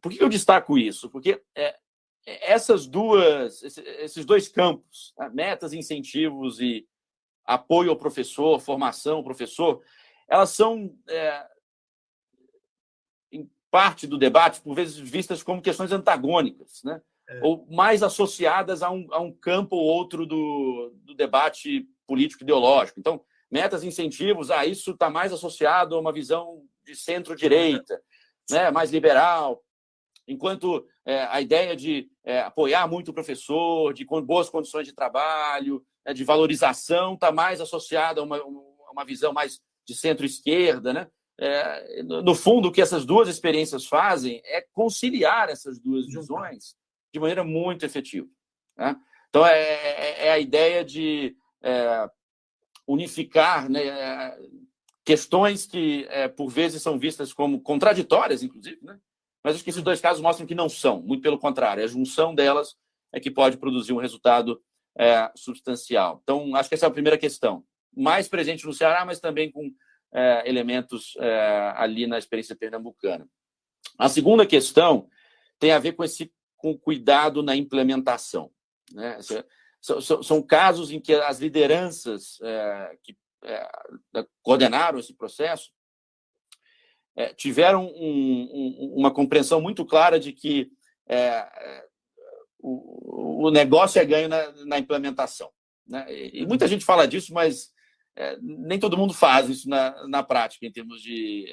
Por 0.00 0.12
que 0.12 0.22
eu 0.22 0.28
destaco 0.28 0.78
isso? 0.78 1.08
Porque 1.08 1.40
é, 1.54 1.76
é 2.26 2.52
essas 2.52 2.86
duas, 2.86 3.62
esses 3.62 4.24
dois 4.24 4.48
campos, 4.48 5.12
né? 5.18 5.30
metas, 5.32 5.72
incentivos 5.72 6.60
e 6.60 6.86
apoio 7.44 7.90
ao 7.90 7.96
professor, 7.96 8.60
formação 8.60 9.18
ao 9.18 9.24
professor, 9.24 9.82
elas 10.30 10.50
são, 10.50 10.96
é, 11.08 11.46
em 13.32 13.50
parte 13.70 14.06
do 14.06 14.16
debate, 14.16 14.60
por 14.60 14.74
vezes 14.74 14.96
vistas 14.96 15.42
como 15.42 15.60
questões 15.60 15.90
antagônicas, 15.90 16.80
né? 16.84 17.02
É. 17.28 17.40
ou 17.44 17.64
mais 17.70 18.02
associadas 18.02 18.82
a 18.82 18.90
um, 18.90 19.06
a 19.12 19.20
um 19.20 19.32
campo 19.32 19.76
ou 19.76 19.84
outro 19.84 20.26
do, 20.26 20.92
do 21.04 21.14
debate 21.14 21.88
político-ideológico. 22.04 22.98
Então, 22.98 23.24
metas 23.48 23.84
e 23.84 23.86
incentivos, 23.86 24.50
ah, 24.50 24.66
isso 24.66 24.90
está 24.90 25.08
mais 25.08 25.32
associado 25.32 25.94
a 25.94 26.00
uma 26.00 26.12
visão 26.12 26.64
de 26.84 26.96
centro-direita, 26.96 28.02
né, 28.50 28.70
mais 28.72 28.90
liberal, 28.90 29.62
enquanto 30.26 30.84
é, 31.04 31.22
a 31.24 31.40
ideia 31.40 31.76
de 31.76 32.10
é, 32.24 32.40
apoiar 32.40 32.88
muito 32.88 33.10
o 33.10 33.14
professor, 33.14 33.94
de 33.94 34.04
boas 34.04 34.48
condições 34.48 34.86
de 34.86 34.92
trabalho, 34.92 35.84
né, 36.04 36.12
de 36.12 36.24
valorização, 36.24 37.14
está 37.14 37.30
mais 37.30 37.60
associada 37.60 38.20
a 38.20 38.24
uma, 38.24 38.42
uma 38.42 39.04
visão 39.04 39.32
mais 39.32 39.60
de 39.90 39.98
centro-esquerda. 39.98 40.92
Né? 40.92 41.08
É, 41.38 42.02
no 42.02 42.34
fundo, 42.34 42.68
o 42.68 42.72
que 42.72 42.80
essas 42.80 43.04
duas 43.04 43.28
experiências 43.28 43.86
fazem 43.86 44.40
é 44.44 44.64
conciliar 44.72 45.48
essas 45.48 45.80
duas 45.80 46.06
visões 46.06 46.76
de 47.12 47.18
maneira 47.18 47.42
muito 47.42 47.84
efetiva. 47.84 48.28
Né? 48.76 48.96
Então, 49.28 49.44
é, 49.44 49.58
é, 49.58 50.26
é 50.28 50.32
a 50.32 50.38
ideia 50.38 50.84
de 50.84 51.36
é, 51.62 52.08
unificar 52.86 53.68
né, 53.68 53.80
questões 55.04 55.66
que, 55.66 56.06
é, 56.08 56.28
por 56.28 56.48
vezes, 56.48 56.82
são 56.82 56.98
vistas 56.98 57.32
como 57.32 57.60
contraditórias, 57.60 58.42
inclusive, 58.42 58.78
né? 58.82 58.98
mas 59.42 59.54
acho 59.54 59.64
que 59.64 59.70
esses 59.70 59.82
dois 59.82 60.00
casos 60.00 60.22
mostram 60.22 60.46
que 60.46 60.54
não 60.54 60.68
são, 60.68 61.02
muito 61.02 61.22
pelo 61.22 61.38
contrário, 61.38 61.82
a 61.82 61.86
junção 61.86 62.34
delas 62.34 62.76
é 63.12 63.18
que 63.18 63.30
pode 63.30 63.56
produzir 63.56 63.92
um 63.92 63.98
resultado 63.98 64.60
é, 64.96 65.30
substancial. 65.34 66.20
Então, 66.22 66.54
acho 66.54 66.68
que 66.68 66.74
essa 66.74 66.86
é 66.86 66.88
a 66.88 66.92
primeira 66.92 67.18
questão. 67.18 67.64
Mais 67.94 68.28
presente 68.28 68.66
no 68.66 68.72
Ceará, 68.72 69.04
mas 69.04 69.20
também 69.20 69.50
com 69.50 69.72
é, 70.12 70.48
elementos 70.48 71.14
é, 71.18 71.72
ali 71.76 72.06
na 72.06 72.18
experiência 72.18 72.56
pernambucana. 72.56 73.28
A 73.98 74.08
segunda 74.08 74.46
questão 74.46 75.08
tem 75.58 75.72
a 75.72 75.78
ver 75.78 75.92
com 75.92 76.04
esse 76.04 76.32
com 76.56 76.76
cuidado 76.76 77.42
na 77.42 77.56
implementação. 77.56 78.50
Né? 78.92 79.18
são, 79.80 80.22
são, 80.22 80.42
casos 80.42 80.90
em 80.90 81.00
que 81.00 81.14
as 81.14 81.38
lideranças 81.38 82.38
é, 82.42 82.98
que 83.02 83.16
é, 83.44 83.70
coordenaram 84.42 84.98
esse 84.98 85.14
processo 85.14 85.70
é, 87.16 87.32
tiveram 87.32 87.86
um, 87.86 88.48
um, 88.52 88.94
uma 88.96 89.10
compreensão 89.10 89.60
muito 89.60 89.84
clara 89.84 90.18
de 90.18 90.32
que 90.32 90.70
é, 91.08 91.16
é, 91.18 91.84
o, 92.58 93.46
o, 93.46 93.50
negócio 93.50 94.00
é 94.00 94.04
ganho 94.04 94.28
na, 94.28 94.52
na 94.66 94.78
implementação. 94.78 95.50
Né? 95.86 96.06
E, 96.10 96.46
muita 96.46 96.68
gente 96.68 96.84
fala 96.84 97.06
disso, 97.06 97.32
mas 97.32 97.72
é, 98.16 98.36
nem 98.40 98.78
todo 98.78 98.98
mundo 98.98 99.14
faz 99.14 99.48
isso 99.48 99.68
na, 99.68 100.06
na 100.06 100.22
prática, 100.22 100.66
em 100.66 100.72
termos 100.72 101.02
de 101.02 101.48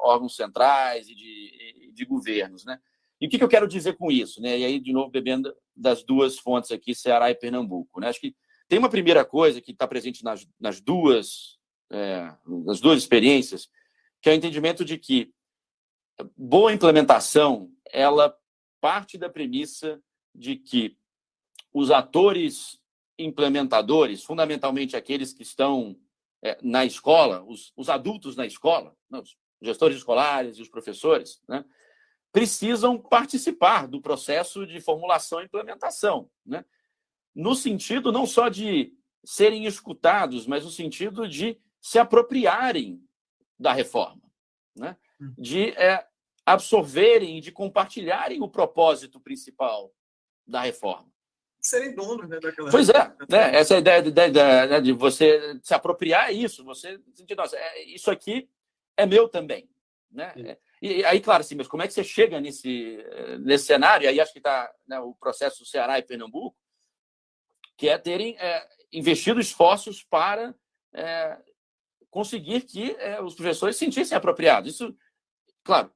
órgãos 0.00 0.34
centrais 0.34 1.08
e 1.08 1.14
de, 1.14 1.90
de 1.92 2.04
governos. 2.04 2.64
Né? 2.64 2.78
E 3.20 3.26
o 3.26 3.30
que, 3.30 3.42
eu 3.42 3.48
quero 3.48 3.68
dizer 3.68 3.96
com 3.96 4.10
isso? 4.10 4.40
Né? 4.40 4.58
E 4.58 4.64
aí, 4.64 4.80
de 4.80 4.92
novo, 4.92 5.10
bebendo 5.10 5.54
das 5.76 6.02
duas 6.02 6.38
fontes 6.38 6.70
aqui, 6.70 6.94
Ceará 6.94 7.30
e 7.30 7.34
Pernambuco. 7.34 8.00
Né? 8.00 8.08
Acho 8.08 8.20
que 8.20 8.34
tem 8.68 8.78
uma 8.78 8.90
primeira 8.90 9.24
coisa 9.24 9.60
que 9.60 9.72
está 9.72 9.86
presente 9.86 10.22
nas, 10.22 10.46
nas, 10.60 10.80
duas, 10.80 11.58
é, 11.90 12.34
nas 12.46 12.80
duas 12.80 12.98
experiências, 12.98 13.68
que 14.20 14.28
é 14.28 14.32
o 14.32 14.36
entendimento 14.36 14.84
de 14.84 14.98
que 14.98 15.32
boa 16.36 16.72
implementação 16.72 17.70
ela 17.90 18.36
parte 18.80 19.16
da 19.16 19.28
premissa 19.28 20.00
de 20.34 20.56
que 20.56 20.96
os 21.72 21.90
atores 21.90 22.77
implementadores, 23.18 24.22
fundamentalmente 24.22 24.96
aqueles 24.96 25.32
que 25.32 25.42
estão 25.42 25.98
é, 26.42 26.58
na 26.62 26.84
escola, 26.84 27.42
os, 27.42 27.72
os, 27.76 27.88
adultos 27.88 28.36
na 28.36 28.46
escola, 28.46 28.96
né? 29.10 29.18
os 29.18 29.36
gestores 29.60 29.96
escolares 29.96 30.58
e 30.58 30.62
os 30.62 30.68
professores, 30.68 31.42
né? 31.48 31.64
precisam 32.30 32.98
participar 32.98 33.88
do 33.88 34.00
processo 34.00 34.66
de 34.66 34.80
formulação 34.80 35.40
e 35.40 35.46
implementação, 35.46 36.30
né? 36.46 36.64
no 37.34 37.54
sentido 37.54 38.12
não 38.12 38.26
só 38.26 38.48
de 38.48 38.92
serem 39.24 39.66
escutados, 39.66 40.46
mas 40.46 40.64
no 40.64 40.70
sentido 40.70 41.28
de 41.28 41.60
se 41.80 41.98
apropriarem 41.98 43.02
da 43.58 43.72
reforma, 43.72 44.22
né? 44.76 44.96
Hum. 45.20 45.34
de 45.36 45.70
é, 45.70 46.06
absorverem, 46.46 47.40
de 47.40 47.50
compartilharem 47.52 48.40
o 48.40 48.48
propósito 48.48 49.20
principal 49.20 49.92
da 50.46 50.62
reforma. 50.62 51.12
Serem 51.68 51.94
donos 51.94 52.26
né, 52.28 52.40
daquela 52.40 52.70
Pois 52.70 52.88
é, 52.88 53.14
né? 53.28 53.54
essa 53.56 53.74
é 53.74 53.78
ideia 53.78 54.02
de, 54.02 54.10
de, 54.10 54.30
de, 54.30 54.80
de 54.80 54.92
você 54.92 55.60
se 55.62 55.74
apropriar 55.74 56.30
é 56.30 56.32
isso, 56.32 56.64
você 56.64 56.98
sentir, 57.12 57.36
nossa, 57.36 57.56
é, 57.58 57.82
isso 57.84 58.10
aqui 58.10 58.48
é 58.96 59.04
meu 59.04 59.28
também. 59.28 59.68
Né? 60.10 60.32
É, 60.36 60.58
e 60.80 61.04
aí, 61.04 61.20
claro, 61.20 61.42
assim, 61.42 61.56
mas 61.56 61.68
como 61.68 61.82
é 61.82 61.86
que 61.86 61.92
você 61.92 62.02
chega 62.02 62.40
nesse, 62.40 63.04
nesse 63.40 63.66
cenário? 63.66 64.04
E 64.04 64.08
aí 64.08 64.18
acho 64.18 64.32
que 64.32 64.38
está 64.38 64.72
né, 64.86 64.98
o 64.98 65.14
processo 65.14 65.58
do 65.58 65.66
Ceará 65.66 65.98
e 65.98 66.02
Pernambuco, 66.02 66.56
que 67.76 67.86
é 67.86 67.98
terem 67.98 68.34
é, 68.38 68.66
investido 68.90 69.38
esforços 69.38 70.02
para 70.02 70.54
é, 70.94 71.38
conseguir 72.08 72.62
que 72.62 72.92
é, 72.92 73.20
os 73.20 73.34
professores 73.34 73.76
se 73.76 73.84
sentissem 73.84 74.16
apropriados. 74.16 74.72
Isso, 74.72 74.96
claro, 75.62 75.92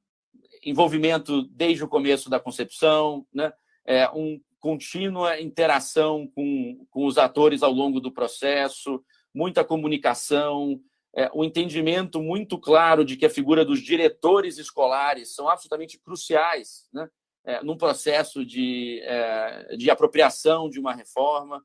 envolvimento 0.62 1.44
desde 1.44 1.82
o 1.82 1.88
começo 1.88 2.28
da 2.28 2.38
concepção, 2.38 3.26
né? 3.32 3.54
é, 3.84 4.08
um 4.10 4.40
contínua 4.62 5.40
interação 5.40 6.28
com, 6.28 6.86
com 6.88 7.04
os 7.04 7.18
atores 7.18 7.64
ao 7.64 7.72
longo 7.72 8.00
do 8.00 8.12
processo, 8.12 9.04
muita 9.34 9.64
comunicação, 9.64 10.80
é, 11.14 11.28
um 11.34 11.42
entendimento 11.42 12.22
muito 12.22 12.56
claro 12.56 13.04
de 13.04 13.16
que 13.16 13.26
a 13.26 13.30
figura 13.30 13.64
dos 13.64 13.80
diretores 13.80 14.58
escolares 14.58 15.34
são 15.34 15.48
absolutamente 15.48 15.98
cruciais 15.98 16.88
né? 16.92 17.08
é, 17.44 17.62
num 17.62 17.76
processo 17.76 18.46
de, 18.46 19.00
é, 19.02 19.76
de 19.76 19.90
apropriação 19.90 20.70
de 20.70 20.78
uma 20.78 20.94
reforma, 20.94 21.60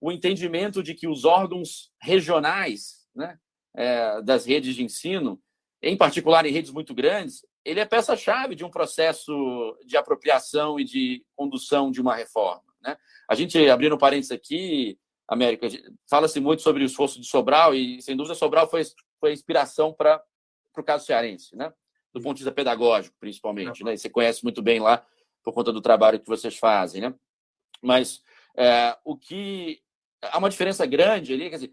o 0.00 0.10
entendimento 0.10 0.82
de 0.82 0.92
que 0.92 1.06
os 1.06 1.24
órgãos 1.24 1.92
regionais 2.02 3.06
né, 3.14 3.38
é, 3.76 4.20
das 4.22 4.44
redes 4.44 4.74
de 4.74 4.82
ensino, 4.82 5.40
em 5.80 5.96
particular 5.96 6.44
em 6.44 6.52
redes 6.52 6.72
muito 6.72 6.92
grandes, 6.92 7.44
ele 7.64 7.80
é 7.80 7.84
peça-chave 7.84 8.54
de 8.54 8.64
um 8.64 8.70
processo 8.70 9.76
de 9.84 9.96
apropriação 9.96 10.78
e 10.78 10.84
de 10.84 11.24
condução 11.36 11.90
de 11.90 12.00
uma 12.00 12.14
reforma. 12.14 12.64
Né? 12.82 12.96
A 13.28 13.34
gente, 13.34 13.68
abrindo 13.68 13.98
parênteses 13.98 14.32
aqui, 14.32 14.98
América, 15.28 15.68
fala-se 16.08 16.40
muito 16.40 16.62
sobre 16.62 16.82
o 16.82 16.86
esforço 16.86 17.20
de 17.20 17.26
Sobral 17.26 17.74
e, 17.74 18.00
sem 18.02 18.16
dúvida, 18.16 18.34
Sobral 18.34 18.68
foi, 18.68 18.82
foi 19.18 19.30
a 19.30 19.32
inspiração 19.32 19.92
para 19.92 20.22
o 20.76 20.82
caso 20.82 21.06
cearense, 21.06 21.54
né? 21.54 21.72
do 22.12 22.20
ponto 22.20 22.36
de 22.36 22.42
vista 22.42 22.54
pedagógico, 22.54 23.16
principalmente. 23.20 23.84
Né? 23.84 23.94
E 23.94 23.98
você 23.98 24.10
conhece 24.10 24.42
muito 24.42 24.62
bem 24.62 24.80
lá 24.80 25.06
por 25.44 25.52
conta 25.52 25.72
do 25.72 25.80
trabalho 25.80 26.18
que 26.18 26.26
vocês 26.26 26.56
fazem. 26.56 27.02
Né? 27.02 27.14
Mas 27.82 28.22
é, 28.56 28.96
o 29.04 29.16
que... 29.16 29.80
Há 30.22 30.38
uma 30.38 30.50
diferença 30.50 30.84
grande 30.84 31.32
ali, 31.32 31.48
quer 31.48 31.56
dizer, 31.56 31.72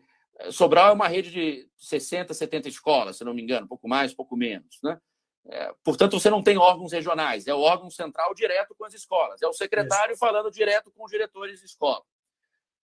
Sobral 0.52 0.90
é 0.90 0.94
uma 0.94 1.08
rede 1.08 1.32
de 1.32 1.70
60, 1.78 2.34
70 2.34 2.70
escolas, 2.70 3.18
se 3.18 3.24
não 3.24 3.34
me 3.34 3.42
engano, 3.42 3.66
um 3.66 3.68
pouco 3.68 3.90
mais, 3.90 4.14
um 4.14 4.16
pouco 4.16 4.38
menos. 4.38 4.78
Né? 4.84 4.98
É, 5.50 5.74
portanto, 5.84 6.20
você 6.20 6.30
não 6.30 6.44
tem 6.44 6.58
órgãos 6.58 6.92
regionais, 6.92 7.48
é 7.48 7.54
o 7.54 7.62
órgão 7.62 7.90
central 7.90 8.34
direto 8.34 8.76
com 8.76 8.84
as 8.84 8.94
escolas, 8.94 9.42
é 9.42 9.48
o 9.48 9.54
secretário 9.54 10.12
Isso. 10.12 10.20
falando 10.20 10.52
direto 10.52 10.92
com 10.92 11.06
os 11.06 11.12
diretores 11.12 11.60
de 11.60 11.66
escola. 11.66 12.04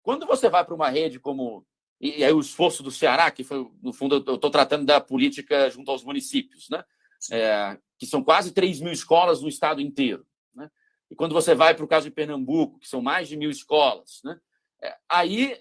Quando 0.02 0.26
você 0.26 0.50
vai 0.50 0.64
para 0.64 0.76
uma 0.76 0.90
rede 0.90 1.20
como. 1.20 1.66
E 2.00 2.24
aí 2.24 2.34
o 2.34 2.40
esforço 2.40 2.84
do 2.84 2.92
Ceará, 2.92 3.32
que 3.32 3.44
foi, 3.44 3.66
no 3.82 3.94
fundo, 3.94 4.24
eu 4.28 4.36
estou 4.36 4.50
tratando 4.50 4.86
da 4.86 5.00
política 5.00 5.70
junto 5.70 5.90
aos 5.90 6.04
municípios, 6.04 6.70
né? 6.70 6.84
É, 7.32 7.78
que 7.98 8.06
são 8.06 8.22
quase 8.22 8.52
3 8.52 8.82
mil 8.82 8.92
escolas 8.92 9.42
no 9.42 9.48
estado 9.48 9.80
inteiro. 9.80 10.28
Né? 10.54 10.70
E 11.10 11.16
quando 11.16 11.32
você 11.32 11.56
vai 11.56 11.74
para 11.74 11.86
o 11.86 11.88
caso 11.88 12.06
de 12.06 12.12
Pernambuco, 12.12 12.80
que 12.80 12.90
são 12.90 13.02
mais 13.02 13.30
de 13.30 13.38
mil 13.38 13.50
escolas, 13.50 14.20
né? 14.26 14.38
É, 14.82 14.98
aí 15.08 15.58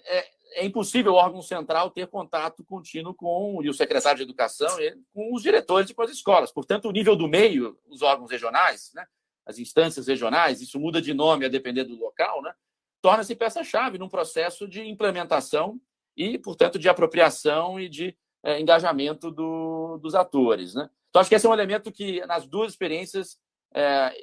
é, 0.55 0.65
impossível 0.65 1.13
o 1.13 1.17
órgão 1.17 1.41
central 1.41 1.91
ter 1.91 2.07
contato 2.07 2.63
contínuo 2.63 3.13
com 3.13 3.61
e 3.63 3.69
o 3.69 3.73
secretário 3.73 4.17
de 4.17 4.23
educação 4.23 4.79
e 4.79 4.95
com 5.13 5.33
os 5.33 5.41
diretores 5.41 5.87
de 5.87 5.95
as 5.97 6.11
escolas. 6.11 6.51
Portanto, 6.51 6.87
o 6.87 6.91
nível 6.91 7.15
do 7.15 7.27
meio, 7.27 7.77
os 7.87 8.01
órgãos 8.01 8.31
regionais, 8.31 8.91
né, 8.93 9.05
as 9.45 9.59
instâncias 9.59 10.07
regionais, 10.07 10.61
isso 10.61 10.79
muda 10.79 11.01
de 11.01 11.13
nome 11.13 11.45
a 11.45 11.49
depender 11.49 11.83
do 11.83 11.95
local, 11.95 12.41
né, 12.41 12.53
torna-se 13.01 13.35
peça-chave 13.35 13.97
num 13.97 14.09
processo 14.09 14.67
de 14.67 14.81
implementação 14.81 15.79
e, 16.15 16.37
portanto, 16.37 16.79
de 16.79 16.87
apropriação 16.87 17.79
e 17.79 17.89
de 17.89 18.15
é, 18.43 18.59
engajamento 18.59 19.31
do, 19.31 19.97
dos 19.97 20.15
atores. 20.15 20.73
Né? 20.73 20.89
Então, 21.09 21.19
acho 21.19 21.29
que 21.29 21.35
esse 21.35 21.45
é 21.45 21.49
um 21.49 21.53
elemento 21.53 21.91
que, 21.91 22.25
nas 22.25 22.47
duas 22.47 22.71
experiências, 22.71 23.37
é, 23.73 24.13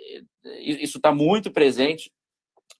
isso 0.60 0.98
está 0.98 1.12
muito 1.12 1.50
presente 1.50 2.12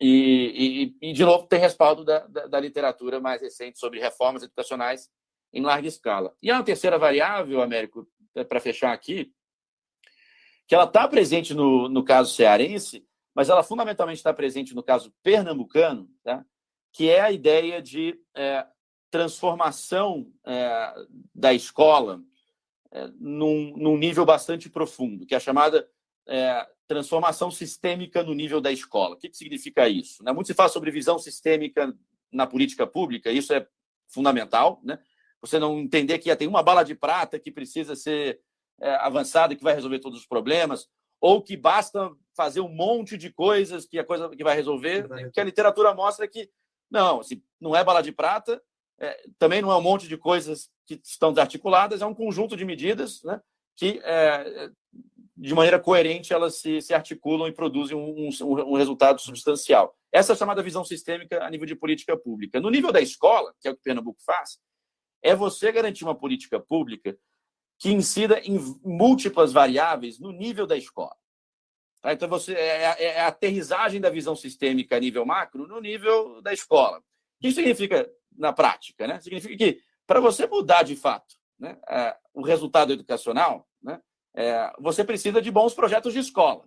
e, 0.01 0.95
e, 1.03 1.11
e, 1.11 1.13
de 1.13 1.25
novo, 1.25 1.47
tem 1.47 1.61
respaldo 1.61 2.05
da, 2.05 2.21
da, 2.27 2.47
da, 2.47 2.61
literatura 2.61 3.21
mais 3.21 3.43
recente 3.43 3.79
sobre 3.79 4.01
reformas 4.01 4.43
educacionais 4.43 5.11
em 5.53 5.63
larga 5.63 5.87
escala. 5.87 6.35
E 6.43 6.51
a 6.51 6.63
terceira 6.63 6.99
variável, 6.99 7.61
Américo, 7.61 8.09
é, 8.35 8.43
para 8.43 8.61
fechar 8.61 8.93
aqui, 8.93 9.31
que 10.67 10.75
ela 10.75 10.85
está 10.85 11.07
presente 11.07 11.53
no, 11.53 11.89
no 11.89 12.03
caso 12.05 12.33
cearense, 12.33 13.05
mas 13.35 13.49
ela 13.49 13.63
fundamentalmente 13.63 14.19
está 14.19 14.33
presente 14.33 14.75
no 14.75 14.83
caso 14.83 15.13
pernambucano, 15.23 16.09
tá? 16.23 16.45
que 16.93 17.11
é 17.11 17.21
a 17.21 17.31
ideia 17.31 17.83
de 17.83 18.19
é, 18.35 18.67
transformação 19.11 20.33
é, 20.47 20.95
da 21.35 21.53
escola 21.53 22.23
é, 22.93 23.09
num, 23.19 23.77
num, 23.77 23.99
nível 23.99 24.25
bastante 24.25 24.71
profundo, 24.71 25.27
que 25.27 25.35
é 25.35 25.37
a 25.37 25.41
chamada 25.41 25.89
é, 26.31 26.67
transformação 26.87 27.51
sistêmica 27.51 28.23
no 28.23 28.35
nível 28.35 28.61
da 28.61 28.73
escola. 28.73 29.15
O 29.15 29.19
que, 29.19 29.29
que 29.29 29.37
significa 29.37 29.89
isso? 29.89 30.23
Né? 30.23 30.33
Muito 30.33 30.47
se 30.47 30.55
fala 30.55 30.69
sobre 30.69 30.91
visão 30.91 31.19
sistêmica 31.19 31.93
na 32.33 32.47
política 32.47 32.87
pública, 32.87 33.31
isso 33.31 33.53
é 33.53 33.67
fundamental. 34.09 34.81
Né? 34.83 34.99
Você 35.41 35.59
não 35.59 35.79
entender 35.79 36.19
que 36.19 36.35
tem 36.37 36.49
uma 36.49 36.63
bala 36.63 36.85
de 36.85 36.95
prata 36.95 37.39
que 37.39 37.51
precisa 37.51 37.97
ser 37.97 38.41
é, 38.81 38.95
avançada, 38.97 39.55
que 39.55 39.63
vai 39.63 39.75
resolver 39.75 39.99
todos 39.99 40.21
os 40.21 40.27
problemas, 40.27 40.89
ou 41.21 41.43
que 41.43 41.57
basta 41.57 42.11
fazer 42.35 42.61
um 42.61 42.69
monte 42.69 43.17
de 43.19 43.31
coisas 43.31 43.85
que 43.85 43.99
a 43.99 44.05
coisa 44.05 44.31
que 44.31 44.45
vai 44.45 44.57
resolver, 44.57 45.07
que 45.33 45.41
a 45.41 45.45
literatura 45.45 45.95
mostra 45.95 46.27
que 46.27 46.49
não, 46.91 47.21
assim, 47.21 47.43
não 47.61 47.77
é 47.77 47.85
bala 47.85 48.03
de 48.03 48.11
prata, 48.11 48.61
é, 48.99 49.23
também 49.39 49.63
não 49.63 49.71
é 49.71 49.77
um 49.77 49.83
monte 49.83 50.09
de 50.09 50.17
coisas 50.17 50.71
que 50.87 51.01
estão 51.05 51.33
desarticuladas, 51.33 52.03
é 52.03 52.07
um 52.07 52.15
conjunto 52.15 52.57
de 52.57 52.65
medidas 52.65 53.23
né, 53.23 53.41
que 53.77 54.01
é, 54.03 54.71
de 55.41 55.55
maneira 55.55 55.81
coerente, 55.81 56.35
elas 56.35 56.57
se, 56.57 56.83
se 56.83 56.93
articulam 56.93 57.49
e 57.49 57.53
produzem 57.53 57.97
um, 57.97 58.29
um, 58.29 58.73
um, 58.73 58.77
resultado 58.77 59.19
substancial. 59.23 59.97
Essa 60.13 60.33
é 60.33 60.35
a 60.35 60.37
chamada 60.37 60.63
visão 60.63 60.85
sistêmica 60.85 61.43
a 61.43 61.49
nível 61.49 61.67
de 61.67 61.75
política 61.75 62.15
pública. 62.15 62.61
No 62.61 62.69
nível 62.69 62.93
da 62.93 63.01
escola, 63.01 63.55
que 63.59 63.67
é 63.67 63.71
o 63.71 63.75
que 63.75 63.83
Pernambuco 63.83 64.21
faz, 64.23 64.59
é 65.23 65.35
você 65.35 65.73
garantir 65.73 66.05
uma 66.05 66.15
política 66.15 66.61
pública 66.61 67.17
que 67.79 67.91
incida 67.91 68.39
em 68.41 68.59
múltiplas 68.85 69.51
variáveis 69.51 70.21
no 70.21 70.31
nível 70.31 70.67
da 70.67 70.77
escola. 70.77 71.17
Tá? 72.03 72.13
Então, 72.13 72.29
você 72.29 72.53
é, 72.53 72.83
é, 72.83 73.05
é, 73.05 73.21
a 73.21 73.29
aterrissagem 73.29 73.99
da 73.99 74.11
visão 74.11 74.37
sistêmica 74.37 74.97
a 74.97 75.01
nível 75.01 75.25
macro 75.25 75.67
no 75.67 75.81
nível 75.81 76.43
da 76.43 76.53
escola. 76.53 76.99
O 76.99 77.03
que 77.41 77.49
isso 77.49 77.57
significa 77.57 78.07
na 78.37 78.53
prática? 78.53 79.07
Né? 79.07 79.19
Significa 79.21 79.57
que, 79.57 79.81
para 80.07 80.21
você 80.21 80.47
mudar 80.47 80.83
de 80.83 80.97
fato 80.97 81.35
né, 81.59 81.79
o 82.35 82.43
resultado 82.43 82.93
educacional, 82.93 83.67
é, 84.35 84.73
você 84.79 85.05
precisa 85.05 85.41
de 85.41 85.51
bons 85.51 85.75
projetos 85.75 86.13
de 86.13 86.19
escola. 86.19 86.65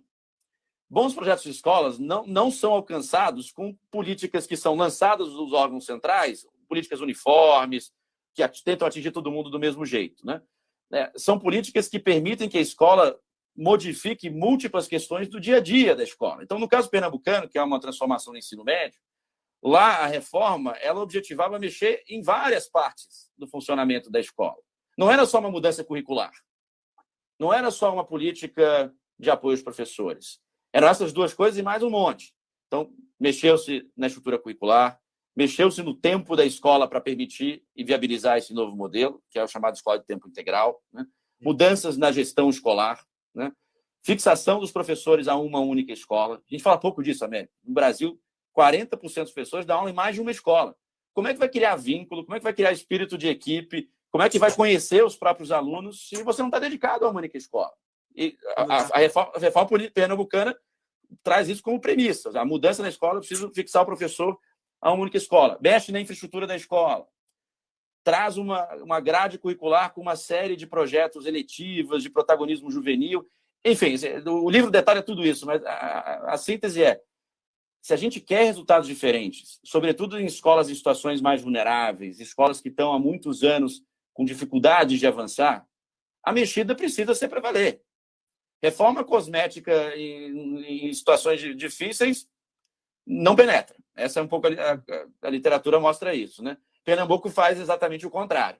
Bons 0.88 1.14
projetos 1.14 1.44
de 1.44 1.50
escolas 1.50 1.98
não, 1.98 2.26
não 2.26 2.50
são 2.50 2.72
alcançados 2.72 3.50
com 3.50 3.74
políticas 3.90 4.46
que 4.46 4.56
são 4.56 4.74
lançadas 4.74 5.28
dos 5.30 5.52
órgãos 5.52 5.86
centrais, 5.86 6.46
políticas 6.68 7.00
uniformes, 7.00 7.92
que 8.34 8.46
tentam 8.62 8.86
atingir 8.86 9.10
todo 9.10 9.30
mundo 9.30 9.48
do 9.48 9.58
mesmo 9.58 9.86
jeito. 9.86 10.24
Né? 10.26 10.42
É, 10.92 11.10
são 11.16 11.38
políticas 11.38 11.88
que 11.88 11.98
permitem 11.98 12.48
que 12.48 12.58
a 12.58 12.60
escola 12.60 13.18
modifique 13.56 14.28
múltiplas 14.28 14.88
questões 14.88 15.28
do 15.28 15.40
dia 15.40 15.56
a 15.56 15.60
dia 15.60 15.94
da 15.94 16.02
escola. 16.02 16.42
Então, 16.42 16.58
no 16.58 16.68
caso 16.68 16.90
pernambucano, 16.90 17.48
que 17.48 17.56
é 17.56 17.62
uma 17.62 17.80
transformação 17.80 18.32
no 18.32 18.38
ensino 18.38 18.64
médio, 18.64 19.00
lá 19.62 19.98
a 20.00 20.06
reforma 20.06 20.72
ela 20.72 21.00
objetivava 21.00 21.58
mexer 21.58 22.02
em 22.08 22.20
várias 22.20 22.68
partes 22.68 23.30
do 23.38 23.46
funcionamento 23.46 24.10
da 24.10 24.20
escola. 24.20 24.58
Não 24.98 25.10
era 25.10 25.24
só 25.24 25.38
uma 25.38 25.50
mudança 25.50 25.84
curricular 25.84 26.32
não 27.38 27.52
era 27.52 27.70
só 27.70 27.92
uma 27.92 28.04
política 28.04 28.92
de 29.18 29.30
apoio 29.30 29.54
aos 29.54 29.62
professores. 29.62 30.40
Eram 30.72 30.88
essas 30.88 31.12
duas 31.12 31.32
coisas 31.32 31.58
e 31.58 31.62
mais 31.62 31.82
um 31.82 31.90
monte. 31.90 32.34
Então, 32.66 32.92
mexeu-se 33.18 33.88
na 33.96 34.06
estrutura 34.06 34.38
curricular, 34.38 35.00
mexeu-se 35.36 35.82
no 35.82 35.94
tempo 35.94 36.36
da 36.36 36.44
escola 36.44 36.88
para 36.88 37.00
permitir 37.00 37.62
e 37.74 37.84
viabilizar 37.84 38.38
esse 38.38 38.52
novo 38.52 38.76
modelo, 38.76 39.22
que 39.30 39.38
é 39.38 39.44
o 39.44 39.48
chamado 39.48 39.74
escola 39.74 39.98
de 39.98 40.06
tempo 40.06 40.28
integral, 40.28 40.82
né? 40.92 41.06
mudanças 41.40 41.96
na 41.96 42.10
gestão 42.10 42.48
escolar, 42.48 43.04
né? 43.34 43.52
fixação 44.02 44.60
dos 44.60 44.72
professores 44.72 45.28
a 45.28 45.36
uma 45.36 45.60
única 45.60 45.92
escola. 45.92 46.36
A 46.36 46.50
gente 46.50 46.62
fala 46.62 46.78
pouco 46.78 47.02
disso, 47.02 47.24
América. 47.24 47.52
No 47.64 47.74
Brasil, 47.74 48.20
40% 48.56 48.98
dos 48.98 49.32
professores 49.32 49.66
dão 49.66 49.78
aula 49.78 49.90
em 49.90 49.94
mais 49.94 50.14
de 50.14 50.20
uma 50.20 50.30
escola. 50.30 50.76
Como 51.12 51.28
é 51.28 51.32
que 51.32 51.38
vai 51.38 51.48
criar 51.48 51.76
vínculo? 51.76 52.24
Como 52.24 52.36
é 52.36 52.40
que 52.40 52.44
vai 52.44 52.52
criar 52.52 52.72
espírito 52.72 53.16
de 53.16 53.28
equipe? 53.28 53.88
Como 54.14 54.22
é 54.22 54.28
que 54.28 54.38
vai 54.38 54.54
conhecer 54.54 55.04
os 55.04 55.16
próprios 55.16 55.50
alunos 55.50 56.08
se 56.08 56.22
você 56.22 56.40
não 56.40 56.46
está 56.46 56.60
dedicado 56.60 57.04
uma 57.04 57.18
única 57.18 57.36
escola? 57.36 57.72
E 58.14 58.38
a, 58.56 58.62
a, 58.62 58.98
reforma, 59.00 59.32
a 59.34 59.40
reforma 59.40 59.90
pernambucana 59.92 60.56
traz 61.20 61.48
isso 61.48 61.60
como 61.60 61.80
premissa. 61.80 62.30
A 62.38 62.44
mudança 62.44 62.80
na 62.80 62.88
escola, 62.88 63.18
precisa 63.18 63.50
fixar 63.52 63.82
o 63.82 63.86
professor 63.86 64.38
a 64.80 64.92
uma 64.92 65.02
única 65.02 65.16
escola. 65.16 65.58
Mexe 65.60 65.90
na 65.90 66.00
infraestrutura 66.00 66.46
da 66.46 66.54
escola. 66.54 67.08
Traz 68.04 68.36
uma, 68.36 68.72
uma 68.76 69.00
grade 69.00 69.36
curricular 69.36 69.92
com 69.92 70.00
uma 70.00 70.14
série 70.14 70.54
de 70.54 70.64
projetos 70.64 71.26
eletivos, 71.26 72.00
de 72.00 72.08
protagonismo 72.08 72.70
juvenil. 72.70 73.28
Enfim, 73.64 73.96
o 74.28 74.48
livro 74.48 74.70
detalha 74.70 75.02
tudo 75.02 75.26
isso, 75.26 75.44
mas 75.44 75.60
a, 75.66 76.34
a 76.34 76.38
síntese 76.38 76.84
é: 76.84 77.02
se 77.82 77.92
a 77.92 77.96
gente 77.96 78.20
quer 78.20 78.44
resultados 78.44 78.86
diferentes, 78.86 79.58
sobretudo 79.64 80.20
em 80.20 80.26
escolas 80.26 80.70
em 80.70 80.74
situações 80.76 81.20
mais 81.20 81.42
vulneráveis, 81.42 82.20
escolas 82.20 82.60
que 82.60 82.68
estão 82.68 82.92
há 82.92 82.98
muitos 83.00 83.42
anos 83.42 83.82
com 84.14 84.24
dificuldades 84.24 84.98
de 84.98 85.06
avançar, 85.06 85.66
a 86.22 86.32
mexida 86.32 86.74
precisa 86.74 87.14
ser 87.14 87.28
valer. 87.28 87.82
Reforma 88.62 89.04
cosmética 89.04 89.94
em, 89.94 90.86
em 90.88 90.94
situações 90.94 91.40
difíceis 91.54 92.26
não 93.06 93.36
penetra. 93.36 93.76
Essa 93.94 94.20
é 94.20 94.22
um 94.22 94.28
pouco 94.28 94.46
a, 94.46 94.50
a, 94.50 94.80
a, 95.22 95.30
literatura 95.30 95.78
mostra 95.78 96.14
isso, 96.14 96.42
né? 96.42 96.56
Pernambuco 96.82 97.28
faz 97.28 97.60
exatamente 97.60 98.06
o 98.06 98.10
contrário. 98.10 98.58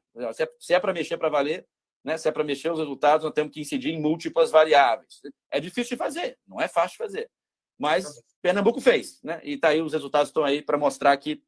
Se 0.60 0.72
é, 0.72 0.76
é 0.76 0.80
para 0.80 0.92
mexer 0.92 1.16
para 1.16 1.28
valer, 1.28 1.66
Né? 2.04 2.18
Se 2.18 2.28
é 2.28 2.32
para 2.32 2.44
mexer 2.44 2.70
os 2.70 2.78
resultados, 2.78 3.24
nós 3.24 3.32
temos 3.32 3.52
que 3.52 3.60
incidir 3.60 3.92
em 3.92 4.00
múltiplas 4.00 4.50
variáveis. 4.50 5.20
É 5.50 5.58
difícil 5.58 5.96
de 5.96 5.96
fazer, 5.96 6.38
não 6.46 6.60
é 6.60 6.68
fácil 6.68 6.92
de 6.92 6.98
fazer. 6.98 7.30
Mas 7.78 8.22
Pernambuco 8.42 8.80
fez, 8.80 9.22
né? 9.22 9.40
E 9.42 9.56
tá 9.56 9.68
aí, 9.68 9.80
os 9.80 9.92
resultados 9.92 10.28
estão 10.28 10.44
aí 10.44 10.62
para 10.62 10.78
mostrar 10.78 11.16
que, 11.16 11.42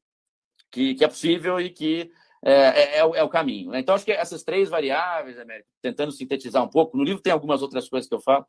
que, 0.71 0.95
que, 0.95 1.05
é 1.05 1.09
possível 1.09 1.61
e 1.61 1.71
que 1.71 2.11
é, 2.45 2.53
é, 2.53 2.99
é, 2.99 3.05
o, 3.05 3.15
é 3.15 3.23
o, 3.23 3.29
caminho. 3.29 3.71
Né? 3.71 3.81
Então, 3.81 3.95
acho 3.95 4.05
que 4.05 4.13
essas 4.13 4.43
três 4.43 4.69
variáveis, 4.69 5.39
Américo, 5.39 5.69
tentando 5.83 6.13
sintetizar 6.13 6.63
um 6.63 6.69
pouco, 6.69 6.97
no 6.97 7.05
livro 7.05 7.23
tem 7.23 7.33
algumas 7.33 7.63
outras 7.63 7.89
coisas 7.89 8.09
que 8.09 8.15
eu 8.15 8.21
falo, 8.21 8.47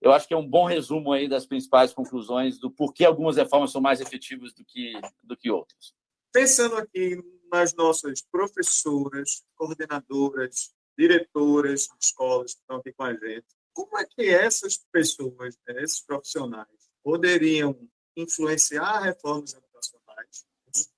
eu 0.00 0.12
acho 0.12 0.28
que 0.28 0.34
é 0.34 0.36
um 0.36 0.48
bom 0.48 0.64
resumo 0.64 1.12
aí 1.12 1.28
das 1.28 1.46
principais 1.46 1.92
conclusões 1.92 2.58
do 2.58 2.70
porquê 2.70 3.04
algumas 3.04 3.36
reformas 3.36 3.72
são 3.72 3.80
mais 3.80 4.00
efetivas 4.00 4.52
do 4.52 4.64
que, 4.64 4.92
do 5.22 5.36
que 5.36 5.50
outras. 5.50 5.92
Pensando 6.32 6.76
aqui 6.76 7.20
nas 7.50 7.74
nossas 7.74 8.22
professoras, 8.22 9.42
coordenadoras, 9.56 10.72
diretoras 10.96 11.82
de 11.82 11.96
escolas 12.00 12.54
que 12.54 12.60
estão 12.60 12.76
aqui 12.76 12.92
com 12.92 13.04
a 13.04 13.14
gente, 13.14 13.46
como 13.72 13.98
é 13.98 14.04
que 14.04 14.28
essas 14.28 14.78
pessoas, 14.92 15.56
né, 15.66 15.82
esses 15.82 16.00
profissionais, 16.00 16.68
poderiam 17.02 17.78
influenciar 18.16 19.00
reformas 19.00 19.54
educacionais 19.54 20.44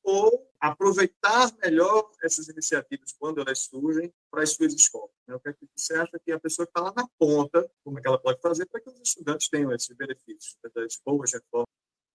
ou 0.03 0.51
aproveitar 0.61 1.51
melhor 1.63 2.11
essas 2.23 2.49
iniciativas 2.49 3.13
quando 3.19 3.41
elas 3.41 3.61
surgem 3.61 4.13
para 4.31 4.43
as 4.43 4.53
suas 4.53 4.75
escolas. 4.75 5.11
Né? 5.27 5.35
O 5.35 5.41
que, 5.41 5.49
é 5.49 5.53
que 5.53 5.67
você 5.75 5.95
acha 5.95 6.19
que 6.19 6.33
a 6.33 6.39
pessoa 6.39 6.67
que 6.67 6.71
está 6.71 6.83
lá 6.83 6.93
na 6.95 7.09
ponta, 7.19 7.71
como 7.83 7.99
é 7.99 8.03
que 8.03 8.09
ela 8.09 8.19
pode 8.19 8.41
fazer 8.41 8.67
para 8.67 8.81
que 8.81 8.91
os 8.91 9.01
estudantes 9.01 9.49
tenham 9.49 9.73
esses 9.73 9.95
benefícios 9.97 10.57
das 10.75 10.99
boas 11.05 11.33
reformas? 11.33 11.71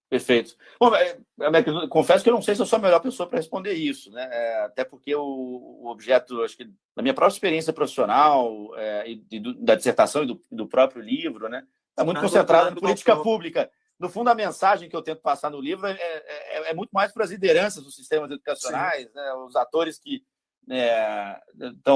Perfeito. 0.08 0.56
Bom, 0.78 0.94
é, 0.94 1.18
é, 1.40 1.88
confesso 1.88 2.22
que 2.22 2.30
eu 2.30 2.34
não 2.34 2.40
sei 2.42 2.54
se 2.54 2.62
eu 2.62 2.66
sou 2.66 2.78
a 2.78 2.82
melhor 2.82 3.00
pessoa 3.00 3.28
para 3.28 3.38
responder 3.38 3.72
isso, 3.72 4.10
né? 4.12 4.28
É, 4.30 4.64
até 4.64 4.84
porque 4.84 5.12
o, 5.16 5.86
objeto, 5.86 6.42
acho 6.42 6.56
que 6.56 6.64
da 6.94 7.02
minha 7.02 7.14
própria 7.14 7.34
experiência 7.34 7.72
profissional 7.72 8.72
é, 8.76 9.10
e, 9.10 9.40
do, 9.40 9.54
da 9.54 9.74
dissertação 9.74 10.22
e 10.22 10.26
do, 10.26 10.40
do, 10.50 10.68
próprio 10.68 11.02
livro, 11.02 11.48
né, 11.48 11.66
está 11.90 12.04
muito 12.04 12.20
concentrado 12.20 12.70
na 12.70 12.80
política 12.80 13.16
pública 13.16 13.68
no 13.98 14.08
fundo, 14.10 14.28
a 14.28 14.34
mensagem 14.34 14.88
que 14.88 14.96
eu 14.96 15.02
tento 15.02 15.22
passar 15.22 15.50
no 15.50 15.60
livro 15.60 15.86
é, 15.86 15.92
é, 15.92 16.70
é 16.70 16.74
muito 16.74 16.90
mais 16.90 17.12
para 17.12 17.24
as 17.24 17.30
lideranças 17.30 17.82
dos 17.82 17.94
sistemas 17.94 18.30
educacionais, 18.30 19.12
né? 19.14 19.32
os 19.34 19.56
atores 19.56 19.98
que 19.98 20.22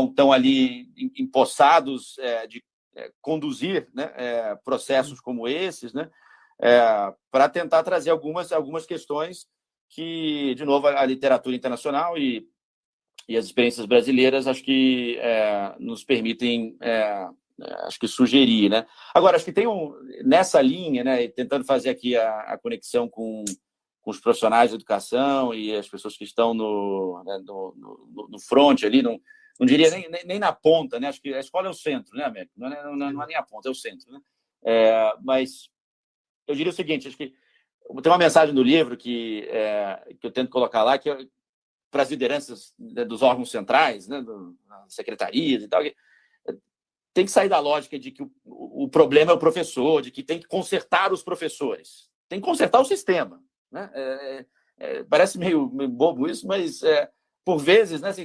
estão 0.09 0.33
é, 0.33 0.37
ali 0.37 0.89
empossados 1.19 2.19
é, 2.19 2.47
de 2.47 2.65
é, 2.97 3.11
conduzir 3.21 3.89
né? 3.93 4.13
É, 4.17 4.55
processos 4.65 5.21
como 5.21 5.47
esses, 5.47 5.93
né? 5.93 6.11
para 7.31 7.49
tentar 7.49 7.83
trazer 7.83 8.11
algumas, 8.11 8.53
algumas 8.53 8.85
questões 8.85 9.47
que, 9.89 10.55
de 10.55 10.65
novo, 10.65 10.89
a 10.89 11.07
literatura 11.07 11.57
internacional 11.57 12.19
e, 12.19 12.47
e 13.27 13.35
as 13.35 13.47
experiências 13.47 13.87
brasileiras 13.87 14.47
acho 14.47 14.63
que 14.63 15.19
nos 15.79 16.05
permitem 16.05 16.77
acho 17.87 17.99
que 17.99 18.09
sugerir, 18.09 18.71
né? 18.71 18.87
Agora, 19.15 19.37
acho 19.37 19.45
que 19.45 19.53
tem 19.53 19.67
um, 19.67 19.95
nessa 20.25 20.61
linha, 20.61 21.05
né, 21.05 21.29
tentando 21.29 21.65
fazer 21.65 21.91
aqui 21.91 22.17
a, 22.17 22.41
a 22.41 22.59
conexão 22.59 23.09
com, 23.09 23.45
com, 24.01 24.11
os 24.11 24.21
profissionais 24.21 24.71
de 24.71 24.77
educação 24.77 25.55
e 25.55 25.75
as 25.75 25.89
pessoas 25.89 26.17
que 26.17 26.25
estão 26.25 26.55
no, 26.55 27.23
né, 27.25 27.39
no, 27.45 27.75
no, 27.77 28.29
no 28.29 28.41
front 28.41 28.83
ali, 28.85 29.03
não, 29.03 29.21
não 29.59 29.67
diria 29.67 29.91
nem, 29.91 30.09
nem, 30.11 30.25
nem, 30.27 30.39
na 30.39 30.53
ponta, 30.53 30.99
né? 30.99 31.09
Acho 31.09 31.21
que 31.21 31.35
a 31.35 31.41
escola 31.41 31.69
é 31.69 31.71
o 31.71 31.75
centro, 31.75 32.17
né, 32.17 32.25
Américo? 32.25 32.53
Não 32.57 32.69
é, 32.69 32.83
não, 32.83 33.07
é, 33.09 33.13
não 33.13 33.23
é 33.23 33.27
nem 33.27 33.37
a 33.37 33.43
ponta, 33.43 33.69
é 33.69 33.73
o 33.73 33.75
centro, 33.75 34.11
né? 34.11 34.21
É, 34.63 35.15
mas 35.23 35.69
eu 36.47 36.55
diria 36.55 36.73
o 36.73 36.75
seguinte, 36.75 37.09
acho 37.09 37.17
que 37.17 37.33
tem 38.03 38.13
uma 38.13 38.19
mensagem 38.19 38.55
no 38.55 38.63
livro 38.63 38.97
que, 38.97 39.47
é, 39.49 40.15
que 40.21 40.27
eu 40.27 40.31
tento 40.31 40.51
colocar 40.51 40.83
lá, 40.83 40.99
que 40.99 41.11
é 41.11 41.27
para 41.91 42.03
as 42.03 42.11
lideranças 42.11 42.73
né, 42.79 43.05
dos 43.05 43.21
órgãos 43.21 43.51
centrais, 43.51 44.07
né, 44.07 44.23
do, 44.23 44.57
secretarias 44.89 45.63
e 45.63 45.69
tal, 45.69 45.83
que, 45.83 45.95
tem 47.13 47.25
que 47.25 47.31
sair 47.31 47.49
da 47.49 47.59
lógica 47.59 47.99
de 47.99 48.11
que 48.11 48.23
o, 48.23 48.31
o, 48.45 48.89
problema 48.89 49.33
é 49.33 49.35
o 49.35 49.39
professor, 49.39 50.01
de 50.01 50.11
que 50.11 50.23
tem 50.23 50.39
que 50.39 50.47
consertar 50.47 51.13
os 51.13 51.23
professores. 51.23 52.09
Tem 52.29 52.41
que 52.41 52.47
consertar 52.47 52.81
o 52.81 52.85
sistema. 52.85 53.43
Né? 53.71 53.91
É, 53.93 54.01
é, 54.01 54.47
é 54.79 55.05
parece 55.05 55.39
meio, 55.39 55.69
meio, 55.71 55.91
bobo 55.91 56.29
isso, 56.29 56.47
mas 56.47 56.83
é, 56.83 57.11
por 57.45 57.59
vezes 57.59 58.01
né, 58.01 58.11
assim, 58.11 58.25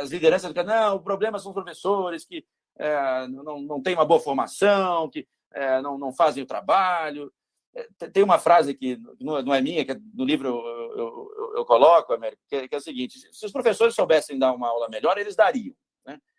as 0.00 0.10
lideranças 0.10 0.52
dizem, 0.52 0.66
não, 0.66 0.96
o 0.96 1.02
problema 1.02 1.38
são 1.38 1.50
os 1.50 1.54
professores 1.54 2.24
que 2.24 2.44
é, 2.76 3.28
não, 3.28 3.60
não 3.60 3.82
têm 3.82 3.94
uma 3.94 4.04
boa 4.04 4.20
formação, 4.20 5.08
que 5.08 5.26
é, 5.52 5.80
não, 5.80 5.96
não 5.98 6.12
fazem 6.12 6.42
o 6.42 6.46
trabalho. 6.46 7.32
Tem 8.12 8.24
uma 8.24 8.40
frase 8.40 8.74
que 8.74 8.98
não 9.20 9.54
é 9.54 9.60
minha, 9.60 9.84
que 9.84 9.94
no 10.12 10.24
livro 10.24 10.48
eu, 10.48 10.98
eu, 10.98 11.52
eu, 11.58 11.64
coloco, 11.64 12.12
Américo, 12.12 12.42
que 12.48 12.56
é 12.56 12.76
a 12.76 12.80
seguinte: 12.80 13.18
se 13.30 13.46
os 13.46 13.52
professores 13.52 13.94
soubessem 13.94 14.38
dar 14.38 14.52
uma 14.52 14.68
aula 14.68 14.88
melhor, 14.88 15.16
eles 15.16 15.36
dariam. 15.36 15.74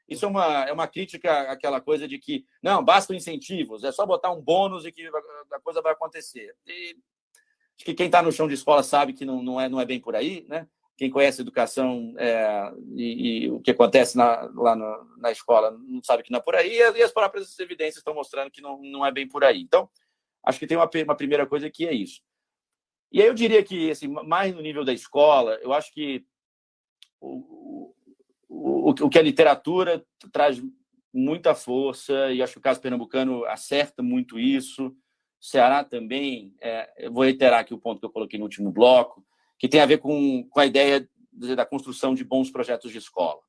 Isso 0.10 0.26
é 0.26 0.28
uma, 0.28 0.66
é 0.66 0.74
uma 0.74 0.88
crítica 0.88 1.52
àquela 1.52 1.80
coisa 1.80 2.08
de 2.08 2.18
que, 2.18 2.44
não, 2.64 2.84
bastam 2.84 3.16
incentivos, 3.16 3.84
é 3.84 3.92
só 3.92 4.06
botar 4.06 4.32
um 4.32 4.42
bônus 4.42 4.86
e 4.86 4.92
que 4.92 5.08
a 5.54 5.60
coisa 5.60 5.82
vai 5.82 5.94
acontecer. 5.94 6.56
E 6.66 6.98
acho 7.76 7.86
que 7.86 7.94
quem 7.94 8.08
está 8.08 8.22
no 8.22 8.32
chão 8.32 8.48
de 8.48 8.56
escola 8.56 8.82
sabe 8.82 9.14
que 9.14 9.24
não, 9.24 9.44
não, 9.44 9.62
é, 9.62 9.70
não 9.70 9.80
é 9.80 9.86
bem 9.86 10.00
por 10.00 10.16
aí, 10.16 10.46
né? 10.50 10.68
Quem 10.98 11.10
conhece 11.10 11.42
educação 11.42 12.14
é, 12.18 12.74
e, 12.96 13.44
e, 13.46 13.52
o 13.52 13.62
que 13.62 13.72
acontece 13.72 14.18
na, 14.18 14.52
lá 14.54 14.76
no, 14.76 15.16
na 15.18 15.32
escola 15.32 15.72
não 15.72 16.04
sabe 16.04 16.24
que 16.24 16.32
não 16.32 16.40
é 16.40 16.42
por 16.42 16.56
aí, 16.56 16.78
e 16.78 17.02
as 17.04 17.12
próprias 17.12 17.58
evidências 17.60 17.98
estão 17.98 18.14
mostrando 18.14 18.52
que 18.52 18.62
não, 18.62 18.82
não 18.82 19.06
é 19.06 19.12
bem 19.12 19.28
por 19.28 19.44
aí. 19.44 19.62
Então, 19.62 19.90
acho 20.44 20.60
que 20.60 20.68
tem 20.68 20.76
uma, 20.76 20.90
uma 21.06 21.16
primeira 21.16 21.46
coisa 21.46 21.70
que 21.70 21.88
é 21.88 21.94
isso. 21.94 22.22
E 23.12 23.22
aí 23.22 23.28
eu 23.28 23.34
diria 23.34 23.64
que, 23.64 23.90
assim, 23.90 24.08
mais 24.08 24.54
no 24.54 24.62
nível 24.62 24.84
da 24.84 24.92
escola, 24.92 25.58
eu 25.62 25.72
acho 25.72 25.94
que 25.94 26.26
o, 28.60 28.90
o 28.90 29.10
que 29.10 29.20
a 29.20 29.24
literatura 29.24 30.06
traz 30.32 30.62
muita 31.14 31.56
força, 31.56 32.32
e 32.32 32.42
acho 32.42 32.54
que 32.54 32.60
o 32.60 32.62
caso 32.62 32.82
pernambucano 32.82 33.46
acerta 33.46 34.04
muito 34.04 34.40
isso. 34.40 34.96
Ceará 35.40 35.84
também, 35.84 36.54
é, 36.62 37.10
vou 37.10 37.24
reiterar 37.24 37.62
aqui 37.62 37.74
o 37.74 37.80
ponto 37.80 38.00
que 38.00 38.06
eu 38.06 38.12
coloquei 38.12 38.38
no 38.38 38.46
último 38.46 38.72
bloco, 38.72 39.26
que 39.58 39.68
tem 39.68 39.82
a 39.82 39.86
ver 39.86 40.00
com, 40.00 40.48
com 40.50 40.60
a 40.60 40.66
ideia 40.66 41.10
da 41.32 41.66
construção 41.66 42.14
de 42.14 42.24
bons 42.24 42.52
projetos 42.52 42.92
de 42.92 42.98
escola. 42.98 43.42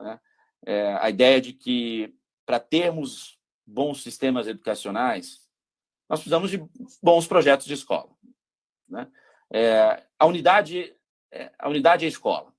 Né? 0.00 0.20
É, 0.64 0.94
a 1.00 1.08
ideia 1.10 1.40
de 1.40 1.52
que, 1.52 2.14
para 2.44 2.60
termos 2.60 3.38
bons 3.66 4.02
sistemas 4.02 4.46
educacionais, 4.46 5.46
nós 6.08 6.20
precisamos 6.20 6.50
de 6.50 6.62
bons 7.02 7.26
projetos 7.26 7.66
de 7.66 7.74
escola. 7.74 8.10
Né? 8.88 9.10
É, 9.50 10.04
a 10.18 10.26
unidade 10.26 10.96
é, 11.30 11.52
a 11.58 11.68
unidade 11.68 12.04
é 12.04 12.06
a 12.06 12.08
escola. 12.08 12.52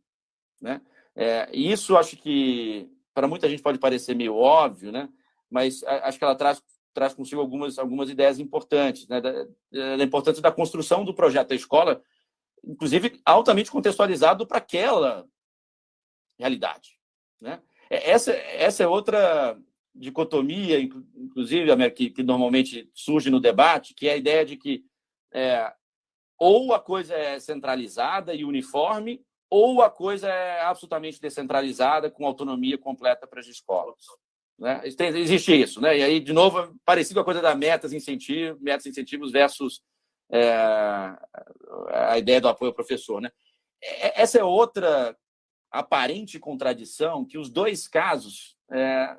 Né? 0.62 0.82
É, 1.18 1.50
e 1.52 1.72
isso 1.72 1.98
acho 1.98 2.16
que 2.16 2.88
para 3.12 3.28
muita 3.28 3.50
gente 3.50 3.64
pode 3.64 3.80
parecer 3.80 4.16
meio 4.16 4.36
óbvio, 4.36 4.92
né? 4.92 5.10
mas 5.50 5.84
acho 5.84 6.20
que 6.20 6.24
ela 6.24 6.36
traz, 6.36 6.62
traz 6.94 7.16
consigo 7.16 7.42
algumas, 7.42 7.80
algumas 7.80 8.12
ideias 8.12 8.38
importantes, 8.38 9.08
né? 9.08 9.20
da, 9.20 9.32
da 9.72 10.04
importância 10.04 10.44
da 10.44 10.52
construção 10.52 11.04
do 11.04 11.16
projeto 11.16 11.50
da 11.50 11.56
escola, 11.56 12.04
inclusive 12.64 13.20
altamente 13.26 13.72
contextualizado 13.72 14.46
para 14.46 14.60
aquela 14.60 15.28
realidade. 16.38 17.00
Né? 17.42 17.60
É, 17.90 18.12
essa, 18.12 18.34
essa 18.34 18.84
é 18.84 18.88
outra 18.88 19.58
dicotomia, 19.96 20.80
inclusive, 20.80 21.72
que, 21.90 22.12
que 22.12 22.22
normalmente 22.22 22.88
surge 22.94 23.32
no 23.32 23.40
debate, 23.40 23.96
que 23.96 24.08
é 24.08 24.14
a 24.14 24.18
ideia 24.18 24.46
de 24.46 24.56
que 24.56 24.86
é, 25.34 25.74
ou 26.38 26.72
a 26.76 26.80
coisa 26.80 27.16
é 27.16 27.40
centralizada 27.40 28.36
e 28.36 28.46
uniforme, 28.46 29.26
ou 29.50 29.82
a 29.82 29.90
coisa 29.90 30.28
é 30.28 30.62
absolutamente 30.62 31.22
descentralizada, 31.22 32.12
com 32.12 32.26
autonomia 32.26 32.78
completa 32.78 33.26
para 33.26 33.40
as 33.40 33.48
escolas. 33.48 33.96
Né? 34.60 34.82
Existe 34.86 35.54
isso, 35.54 35.80
né? 35.80 35.98
E 35.98 36.04
aí, 36.04 36.20
de 36.20 36.34
novo, 36.34 36.76
parecido 36.84 37.16
com 37.16 37.22
a 37.22 37.26
coisa 37.26 37.42
da 37.42 37.56
metas 37.56 37.94
incentivos, 37.94 38.60
metas 38.60 38.86
incentivos 38.88 39.32
versus 39.32 39.82
é, 40.32 40.52
a 41.92 42.18
ideia 42.18 42.42
do 42.42 42.48
apoio 42.48 42.70
ao 42.70 42.76
professor, 42.76 43.22
né? 43.22 43.32
É, 43.82 44.22
essa 44.22 44.40
é 44.40 44.44
outra 44.44 45.16
aparente 45.72 46.40
contradição 46.40 47.24
que 47.24 47.38
os 47.38 47.50
dois 47.50 47.88
casos 47.88 48.58
é, 48.72 49.16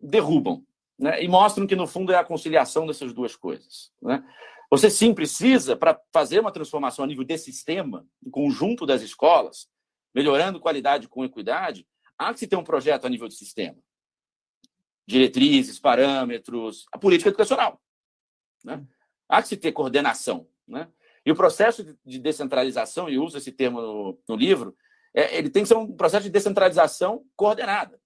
derrubam, 0.00 0.64
né? 0.98 1.22
E 1.22 1.28
mostram 1.28 1.66
que 1.66 1.76
no 1.76 1.86
fundo 1.86 2.12
é 2.12 2.16
a 2.16 2.24
conciliação 2.24 2.86
dessas 2.86 3.12
duas 3.12 3.36
coisas, 3.36 3.92
né? 4.00 4.24
Você 4.70 4.90
sim 4.90 5.14
precisa, 5.14 5.76
para 5.76 6.00
fazer 6.12 6.40
uma 6.40 6.52
transformação 6.52 7.04
a 7.04 7.08
nível 7.08 7.24
de 7.24 7.38
sistema, 7.38 8.06
em 8.24 8.30
conjunto 8.30 8.84
das 8.84 9.02
escolas, 9.02 9.68
melhorando 10.14 10.60
qualidade 10.60 11.08
com 11.08 11.24
equidade, 11.24 11.86
há 12.18 12.32
que 12.32 12.40
se 12.40 12.46
ter 12.46 12.56
um 12.56 12.64
projeto 12.64 13.04
a 13.04 13.08
nível 13.08 13.28
de 13.28 13.34
sistema. 13.34 13.78
Diretrizes, 15.06 15.78
parâmetros, 15.78 16.86
a 16.90 16.98
política 16.98 17.30
educacional. 17.30 17.80
Né? 18.64 18.84
Há 19.28 19.42
que 19.42 19.48
se 19.48 19.56
ter 19.56 19.72
coordenação. 19.72 20.48
Né? 20.66 20.90
E 21.24 21.30
o 21.30 21.36
processo 21.36 21.96
de 22.04 22.18
descentralização, 22.18 23.08
e 23.08 23.18
uso 23.18 23.38
esse 23.38 23.52
termo 23.52 23.80
no, 23.80 24.22
no 24.28 24.36
livro, 24.36 24.76
é, 25.14 25.38
ele 25.38 25.48
tem 25.48 25.62
que 25.62 25.68
ser 25.68 25.76
um 25.76 25.96
processo 25.96 26.24
de 26.24 26.30
descentralização 26.30 27.24
coordenada, 27.36 28.00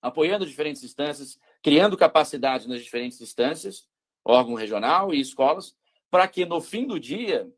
apoiando 0.00 0.46
diferentes 0.46 0.82
instâncias, 0.82 1.38
criando 1.62 1.96
capacidade 1.96 2.68
nas 2.68 2.82
diferentes 2.82 3.20
instâncias, 3.20 3.88
órgão 4.24 4.54
regional 4.54 5.12
e 5.12 5.20
escolas, 5.20 5.76
para 6.10 6.26
que 6.26 6.46
no 6.46 6.60
fim 6.60 6.86
do 6.86 6.98
dia 6.98 7.50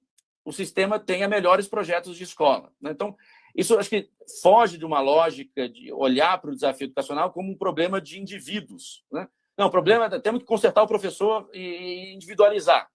o 0.44 0.52
sistema 0.52 0.98
tenha 0.98 1.28
melhores 1.28 1.66
projetos 1.66 2.16
de 2.16 2.24
escola. 2.24 2.72
Né? 2.80 2.92
Então, 2.92 3.16
Isso 3.54 3.78
acho 3.78 3.90
que 3.90 4.08
foge 4.42 4.78
de 4.78 4.84
uma 4.84 5.00
lógica 5.00 5.68
de 5.68 5.92
olhar 5.92 6.38
para 6.40 6.50
o 6.50 6.54
desafio 6.54 6.86
educacional 6.86 7.32
como 7.32 7.50
um 7.50 7.56
problema 7.56 8.00
de 8.00 8.20
indivíduos. 8.20 9.04
Né? 9.10 9.28
Não, 9.56 9.66
o 9.66 9.70
problema 9.70 10.06
é 10.06 10.20
temos 10.20 10.40
que 10.40 10.46
consertar 10.46 10.82
o 10.82 10.88
professor 10.88 11.48
e 11.52 12.12
individualizar. 12.14 12.88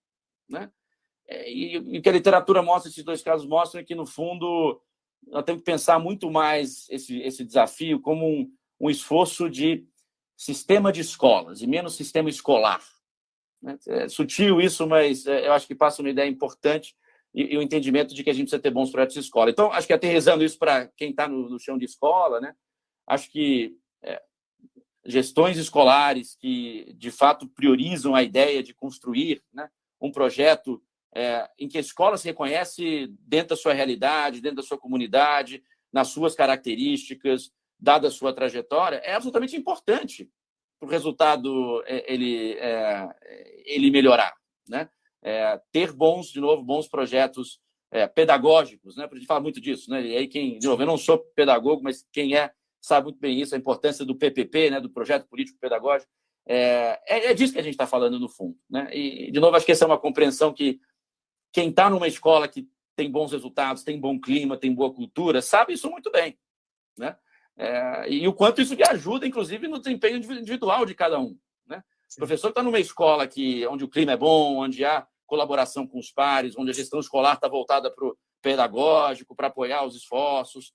Né? 0.48 0.72
É, 1.28 1.52
e, 1.52 1.78
o 1.98 2.02
que 2.02 2.10
a 2.10 2.14
literatura 2.14 2.62
mostra, 2.62 2.90
esses 2.90 3.04
dois 3.04 3.22
casos 3.22 3.48
mostram, 3.48 3.82
é 3.82 3.84
que, 3.84 3.96
no 3.96 4.06
fundo, 4.06 4.82
nós 5.28 5.44
temos 5.44 5.62
que 5.62 5.66
pensar 5.66 6.00
muito 6.00 6.30
mais 6.30 6.90
esse, 6.90 7.20
esse 7.22 7.44
desafio 7.44 8.00
como 8.00 8.28
um, 8.28 8.52
um 8.80 8.90
esforço 8.90 9.50
de 9.50 9.86
sistema 10.38 10.92
de 10.92 11.02
escolas 11.02 11.62
e 11.62 11.68
menos 11.68 11.96
sistema 11.96 12.30
escolar. 12.30 12.82
Né? 13.62 13.78
É 13.88 14.10
sutil 14.10 14.60
isso, 14.60 14.88
mas 14.88 15.26
é, 15.26 15.48
eu 15.48 15.54
acho 15.54 15.68
que 15.68 15.76
passa 15.76 16.02
uma 16.02 16.10
ideia 16.10 16.30
importante 16.30 16.96
e, 17.34 17.54
e, 17.54 17.58
o 17.58 17.62
entendimento 17.62 18.14
de 18.14 18.24
que 18.24 18.30
a 18.30 18.34
gente 18.34 18.46
precisa 18.46 18.62
ter 18.62 18.72
bons 18.72 18.92
projetos 18.92 19.14
de 19.14 19.22
escola. 19.22 19.50
Então, 19.50 19.72
acho 19.72 19.88
que 19.88 19.94
aterrizando 19.94 20.44
isso 20.44 20.58
para 20.58 20.88
quem 20.98 21.12
está 21.12 21.28
no, 21.28 21.50
no, 21.50 21.60
chão 21.60 21.78
de 21.78 21.86
escola, 21.86 22.42
né? 22.42 22.54
acho 23.08 23.30
que 23.32 23.76
é, 24.04 24.22
gestões 25.06 25.58
escolares 25.58 26.36
que, 26.36 26.94
de 26.98 27.12
fato, 27.12 27.48
priorizam 27.48 28.16
a 28.16 28.24
ideia 28.24 28.62
de 28.62 28.74
construir 28.74 29.42
né, 29.54 29.70
um 30.00 30.12
projeto 30.12 30.82
é, 31.14 31.50
em 31.60 31.68
que 31.68 31.78
a 31.78 31.82
escola 31.82 32.18
se 32.18 32.28
reconhece 32.28 33.08
dentro 33.20 33.50
da 33.50 33.56
sua 33.56 33.74
realidade, 33.74 34.42
dentro 34.42 34.58
da 34.58 34.64
sua 34.64 34.78
comunidade, 34.78 35.64
nas 35.92 36.08
suas 36.08 36.36
características, 36.36 37.52
dada 37.78 38.08
a 38.08 38.12
sua 38.12 38.34
trajetória, 38.34 38.98
é 38.98 39.14
absolutamente 39.14 39.56
importante 39.56 40.30
para 40.82 40.88
o 40.88 40.90
resultado 40.90 41.84
é, 41.86 42.12
ele, 42.12 42.54
é, 42.54 43.08
ele 43.66 43.92
melhorar. 43.92 44.34
Né? 44.68 44.90
é, 45.22 45.60
ter 45.72 45.92
bons, 45.92 46.28
de 46.28 46.40
novo, 46.40 46.64
bons 46.64 46.88
projetos 46.88 47.60
é, 47.92 48.08
pedagógicos, 48.08 48.96
né? 48.96 49.08
A 49.10 49.16
gente 49.16 49.28
fala 49.28 49.40
muito 49.40 49.62
disso, 49.62 49.90
né? 49.90 50.02
E 50.02 50.18
aí 50.18 50.28
quem, 50.28 50.58
de 50.58 50.68
novo, 50.68 50.82
eu 50.82 50.88
não 50.88 50.98
sou 50.98 51.20
pedagogo, 51.36 51.84
mas 51.84 52.06
quem 52.12 52.36
é 52.36 52.52
sabe 52.82 53.06
muito 53.06 53.20
bem 53.20 53.40
isso, 53.40 53.54
a 53.54 53.58
importância 53.58 54.04
do 54.04 54.16
PPP, 54.16 54.72
né? 54.72 54.82
Do 54.82 54.90
projeto 54.90 55.28
político 55.28 55.60
pedagógico. 55.60 56.12
É, 56.48 57.00
é, 57.08 57.26
é 57.28 57.34
disso 57.34 57.54
que 57.54 57.60
a 57.60 57.64
gente 57.64 57.74
está 57.74 57.86
falando 57.86 58.20
no 58.20 58.28
fundo, 58.28 58.58
né? 58.70 58.90
E 58.92 59.32
de 59.32 59.40
novo 59.40 59.56
acho 59.56 59.66
que 59.66 59.72
essa 59.72 59.86
é 59.86 59.88
uma 59.88 60.00
compreensão 60.00 60.52
que 60.52 60.80
quem 61.54 61.70
está 61.70 61.90
numa 61.90 62.08
escola 62.08 62.48
que 62.48 62.68
tem 62.96 63.12
bons 63.12 63.32
resultados, 63.32 63.84
tem 63.84 64.00
bom 64.00 64.20
clima, 64.20 64.58
tem 64.58 64.74
boa 64.74 64.92
cultura, 64.94 65.42
sabe 65.42 65.74
isso 65.74 65.90
muito 65.90 66.10
bem, 66.12 66.38
né? 66.98 67.16
É, 67.58 68.10
e 68.10 68.28
o 68.28 68.34
quanto 68.34 68.62
isso 68.62 68.74
lhe 68.74 68.84
ajuda, 68.84 69.28
inclusive, 69.28 69.68
no 69.68 69.80
desempenho 69.80 70.18
individual 70.18 70.86
de 70.86 70.96
cada 70.96 71.20
um. 71.20 71.38
Né? 71.68 71.84
O 72.14 72.18
professor 72.18 72.50
está 72.50 72.64
numa 72.64 72.80
escola 72.80 73.28
que, 73.28 73.66
onde 73.68 73.84
o 73.84 73.90
clima 73.90 74.14
é 74.14 74.18
bom, 74.18 74.58
onde 74.58 74.84
há 74.84 75.06
colaboração 75.26 75.88
com 75.88 76.00
os 76.00 76.12
pares, 76.12 76.58
onde 76.58 76.72
a 76.72 76.74
gestão 76.74 77.00
escolar 77.00 77.36
está 77.36 77.48
voltada 77.48 77.90
para 77.90 78.06
o 78.06 78.18
pedagógico, 78.42 79.36
para 79.36 79.48
apoiar 79.48 79.86
os 79.86 79.96
esforços. 79.96 80.74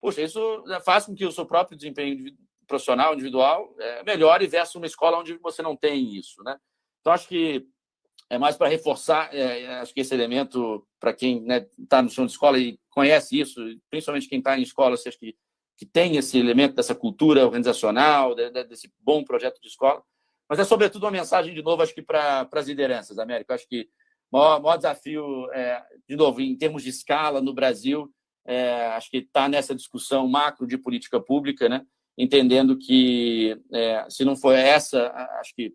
Poxa, 0.00 0.22
isso 0.22 0.64
faz 0.84 1.04
com 1.04 1.14
que 1.14 1.26
o 1.26 1.32
seu 1.32 1.44
próprio 1.44 1.76
desempenho 1.76 2.34
profissional, 2.66 3.12
individual, 3.12 3.74
é, 3.78 4.02
melhore 4.04 4.46
versus 4.46 4.76
uma 4.76 4.86
escola 4.86 5.18
onde 5.18 5.36
você 5.38 5.60
não 5.60 5.76
tem 5.76 6.14
isso. 6.14 6.42
Né? 6.42 6.56
Então, 7.00 7.12
acho 7.12 7.28
que 7.28 7.66
é 8.30 8.38
mais 8.38 8.56
para 8.56 8.68
reforçar, 8.68 9.34
é, 9.34 9.62
é, 9.62 9.74
acho 9.80 9.92
que 9.92 10.00
esse 10.00 10.14
elemento, 10.14 10.86
para 11.00 11.12
quem 11.12 11.40
está 11.40 11.60
né, 11.60 11.66
tá 11.88 12.00
no 12.00 12.08
chão 12.08 12.24
de 12.24 12.32
escola 12.32 12.58
e 12.58 12.78
conhece 12.88 13.38
isso, 13.38 13.60
principalmente 13.90 14.28
quem 14.28 14.38
está 14.38 14.56
em 14.56 14.62
escola, 14.62 14.94
acho 14.94 15.18
que, 15.18 15.36
que 15.80 15.86
tem 15.86 16.18
esse 16.18 16.38
elemento 16.38 16.74
dessa 16.74 16.94
cultura 16.94 17.42
organizacional, 17.42 18.34
de, 18.34 18.50
de, 18.50 18.64
desse 18.64 18.92
bom 19.00 19.24
projeto 19.24 19.58
de 19.62 19.68
escola, 19.68 20.02
mas 20.46 20.58
é, 20.58 20.64
sobretudo, 20.64 21.04
uma 21.04 21.10
mensagem, 21.10 21.54
de 21.54 21.62
novo, 21.62 21.80
acho 21.80 21.94
que 21.94 22.02
para 22.02 22.46
as 22.52 22.66
lideranças, 22.68 23.18
América. 23.18 23.54
Acho 23.54 23.66
que 23.66 23.88
o 24.30 24.36
maior, 24.36 24.60
maior 24.60 24.76
desafio, 24.76 25.50
é, 25.54 25.82
de 26.06 26.16
novo, 26.16 26.42
em 26.42 26.54
termos 26.54 26.82
de 26.82 26.90
escala 26.90 27.40
no 27.40 27.54
Brasil, 27.54 28.12
é, 28.44 28.88
acho 28.88 29.10
que 29.10 29.16
está 29.16 29.48
nessa 29.48 29.74
discussão 29.74 30.28
macro 30.28 30.66
de 30.66 30.76
política 30.76 31.18
pública, 31.18 31.66
né? 31.66 31.82
entendendo 32.18 32.76
que, 32.76 33.58
é, 33.72 34.04
se 34.10 34.22
não 34.22 34.36
for 34.36 34.52
essa, 34.52 35.08
acho 35.40 35.54
que 35.54 35.72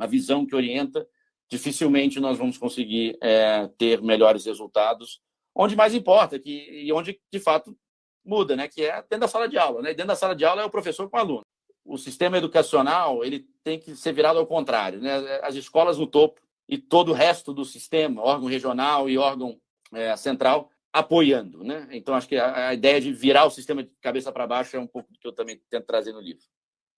a 0.00 0.06
visão 0.06 0.44
que 0.44 0.56
orienta, 0.56 1.06
dificilmente 1.48 2.18
nós 2.18 2.36
vamos 2.36 2.58
conseguir 2.58 3.16
é, 3.22 3.68
ter 3.78 4.02
melhores 4.02 4.46
resultados, 4.46 5.20
onde 5.54 5.76
mais 5.76 5.94
importa 5.94 6.40
que, 6.40 6.50
e 6.50 6.92
onde, 6.92 7.20
de 7.32 7.38
fato, 7.38 7.78
muda, 8.24 8.56
né? 8.56 8.68
que 8.68 8.84
é 8.84 8.96
dentro 9.02 9.20
da 9.20 9.28
sala 9.28 9.48
de 9.48 9.58
aula. 9.58 9.82
Né? 9.82 9.90
dentro 9.90 10.08
da 10.08 10.16
sala 10.16 10.34
de 10.34 10.44
aula 10.44 10.62
é 10.62 10.64
o 10.64 10.70
professor 10.70 11.08
com 11.08 11.16
o 11.16 11.20
aluno 11.20 11.42
o 11.88 11.96
sistema 11.96 12.36
educacional 12.36 13.24
ele 13.24 13.48
tem 13.64 13.78
que 13.78 13.96
ser 13.96 14.12
virado 14.12 14.38
ao 14.38 14.46
contrário. 14.46 15.00
Né? 15.00 15.16
As 15.42 15.54
escolas 15.54 15.98
no 15.98 16.06
topo 16.06 16.40
e 16.68 16.76
todo 16.76 17.10
o 17.10 17.14
resto 17.14 17.52
do 17.52 17.64
sistema, 17.64 18.22
órgão 18.22 18.46
regional 18.46 19.08
e 19.08 19.16
órgão 19.16 19.58
é, 19.92 20.14
central, 20.16 20.70
apoiando. 20.92 21.64
Né? 21.64 21.88
Então, 21.92 22.14
acho 22.14 22.28
que 22.28 22.36
a, 22.36 22.68
a, 22.68 22.74
ideia 22.74 23.00
de 23.00 23.10
virar 23.10 23.46
o 23.46 23.50
sistema 23.50 23.82
de 23.82 23.90
cabeça 24.02 24.30
para 24.30 24.46
baixo 24.46 24.76
é 24.76 24.80
um 24.80 24.86
pouco 24.86 25.10
do 25.10 25.18
que 25.18 25.26
eu 25.26 25.32
também 25.32 25.60
tento 25.70 25.86
trazer 25.86 26.12
no 26.12 26.20
livro. 26.20 26.44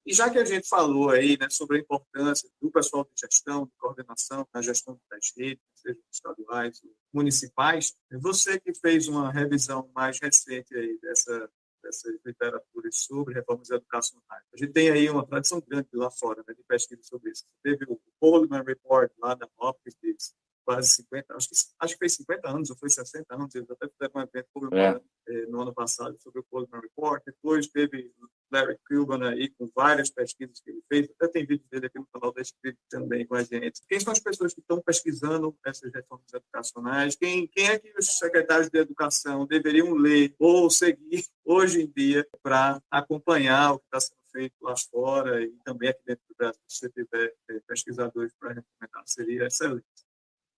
E 0.06 0.14
já 0.14 0.30
que 0.30 0.38
a 0.38 0.44
gente 0.44 0.66
falou 0.68 1.10
aí 1.10 1.36
né, 1.38 1.48
sobre 1.50 1.76
a 1.78 1.80
importância 1.80 2.48
do 2.60 2.70
pessoal 2.70 3.04
de 3.04 3.20
gestão, 3.20 3.66
de 3.66 3.72
coordenação, 3.78 4.46
na 4.52 4.62
gestão 4.62 4.98
das 5.10 5.32
redes, 5.36 5.62
seja 5.74 5.98
estaduais, 6.10 6.80
municipais, 7.12 7.94
você 8.20 8.58
que 8.58 8.74
fez 8.74 9.08
uma 9.08 9.30
revisão 9.30 9.90
mais 9.94 10.18
recente 10.20 10.74
aí 10.74 10.98
dessa 11.00 11.50
dessas 11.82 12.14
literaturas 12.24 12.96
sobre 12.96 13.34
reformas 13.34 13.70
educacionais. 13.70 14.44
A 14.52 14.56
gente 14.56 14.72
tem 14.72 14.90
aí 14.90 15.08
uma 15.08 15.26
tradição 15.26 15.60
grande 15.60 15.88
lá 15.94 16.10
fora 16.10 16.44
né, 16.46 16.54
de 16.54 16.62
pesquisa 16.64 17.02
sobre 17.02 17.30
isso. 17.30 17.44
Teve 17.62 17.84
o 17.88 18.00
Coleman 18.20 18.62
Report 18.62 19.10
lá 19.18 19.34
da 19.34 19.48
Hopkins, 19.58 20.34
quase 20.64 20.90
50, 20.90 21.34
acho 21.34 21.48
que, 21.48 21.54
acho 21.80 21.94
que 21.94 21.98
fez 21.98 22.14
50 22.14 22.48
anos, 22.48 22.70
ou 22.70 22.76
foi 22.76 22.90
60 22.90 23.34
anos, 23.34 23.54
eles 23.54 23.70
até 23.70 23.88
fizeram 23.88 24.12
um 24.14 24.20
evento 24.20 24.48
comemorando 24.52 25.04
é. 25.28 25.34
eh, 25.34 25.46
no 25.46 25.62
ano 25.62 25.74
passado 25.74 26.16
sobre 26.20 26.40
o 26.40 26.44
Coleman 26.44 26.80
Report. 26.80 27.22
Depois 27.24 27.66
teve 27.68 28.12
Larry 28.52 28.76
Cuban 28.88 29.28
aí 29.28 29.48
com 29.50 29.68
várias 29.74 30.10
pesquisas 30.10 30.60
que 30.60 30.70
ele 30.70 30.82
fez, 30.88 31.08
até 31.10 31.28
tem 31.28 31.46
vídeo 31.46 31.64
dele 31.70 31.86
aqui 31.86 31.98
no 31.98 32.06
canal 32.12 32.32
da 32.32 32.42
Escrita 32.42 32.78
também 32.88 33.26
com 33.26 33.36
a 33.36 33.42
gente. 33.42 33.80
Quem 33.88 34.00
são 34.00 34.12
as 34.12 34.20
pessoas 34.20 34.52
que 34.52 34.60
estão 34.60 34.80
pesquisando 34.82 35.56
essas 35.64 35.92
reformas 35.92 36.32
educacionais? 36.32 37.16
Quem, 37.16 37.46
quem 37.46 37.68
é 37.68 37.78
que 37.78 37.92
os 37.98 38.18
secretários 38.18 38.68
de 38.68 38.78
educação 38.78 39.46
deveriam 39.46 39.94
ler 39.94 40.34
ou 40.38 40.68
seguir 40.68 41.24
hoje 41.44 41.82
em 41.82 41.92
dia 41.96 42.26
para 42.42 42.82
acompanhar 42.90 43.72
o 43.72 43.78
que 43.78 43.84
está 43.86 44.00
sendo 44.00 44.20
feito 44.32 44.54
lá 44.60 44.74
fora 44.76 45.42
e 45.42 45.52
também 45.64 45.88
aqui 45.88 46.00
dentro 46.04 46.22
do 46.28 46.34
Brasil, 46.36 46.60
se 46.68 46.78
você 46.78 46.90
tiver 46.90 47.34
eh, 47.50 47.60
pesquisadores 47.66 48.32
para 48.38 48.54
recomendar, 48.54 49.02
seria 49.06 49.46
excelente. 49.46 49.84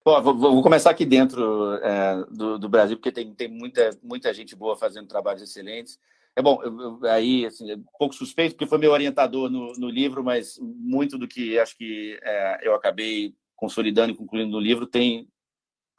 Pô, 0.04 0.20
vou, 0.20 0.36
vou, 0.36 0.62
começar 0.62 0.90
aqui 0.90 1.06
dentro 1.06 1.74
é, 1.76 2.24
do, 2.28 2.58
do, 2.58 2.68
Brasil, 2.68 2.96
porque 2.96 3.12
tem, 3.12 3.32
tem 3.34 3.46
muita, 3.46 3.90
muita 4.02 4.34
gente 4.34 4.56
boa 4.56 4.76
fazendo 4.76 5.06
trabalhos 5.06 5.42
excelentes. 5.42 5.96
É 6.34 6.42
bom, 6.42 6.60
eu, 6.60 6.80
eu, 6.80 7.06
aí, 7.06 7.46
assim, 7.46 7.70
é 7.70 7.76
um 7.76 7.84
pouco 7.98 8.14
suspeito, 8.14 8.56
porque 8.56 8.66
foi 8.66 8.78
meu 8.78 8.90
orientador 8.90 9.48
no, 9.48 9.72
no 9.74 9.88
livro, 9.88 10.24
mas 10.24 10.58
muito 10.60 11.16
do 11.16 11.28
que 11.28 11.56
acho 11.56 11.76
que 11.76 12.18
é, 12.20 12.60
eu 12.62 12.74
acabei 12.74 13.32
consolidando 13.54 14.12
e 14.12 14.16
concluindo 14.16 14.50
no 14.50 14.58
livro 14.58 14.88
tem, 14.88 15.28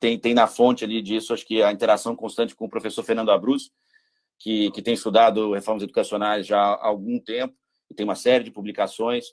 tem, 0.01 0.19
tem 0.19 0.33
na 0.33 0.47
fonte 0.47 0.83
ali 0.83 1.01
disso, 1.01 1.33
acho 1.33 1.45
que 1.45 1.63
a 1.63 1.71
interação 1.71 2.13
constante 2.13 2.55
com 2.55 2.65
o 2.65 2.69
professor 2.69 3.03
Fernando 3.03 3.31
Abruz, 3.31 3.71
que, 4.37 4.69
que 4.71 4.81
tem 4.81 4.95
estudado 4.95 5.53
reformas 5.53 5.83
educacionais 5.83 6.45
já 6.45 6.59
há 6.59 6.87
algum 6.87 7.17
tempo, 7.19 7.55
e 7.89 7.93
tem 7.93 8.03
uma 8.03 8.15
série 8.15 8.43
de 8.43 8.51
publicações. 8.51 9.27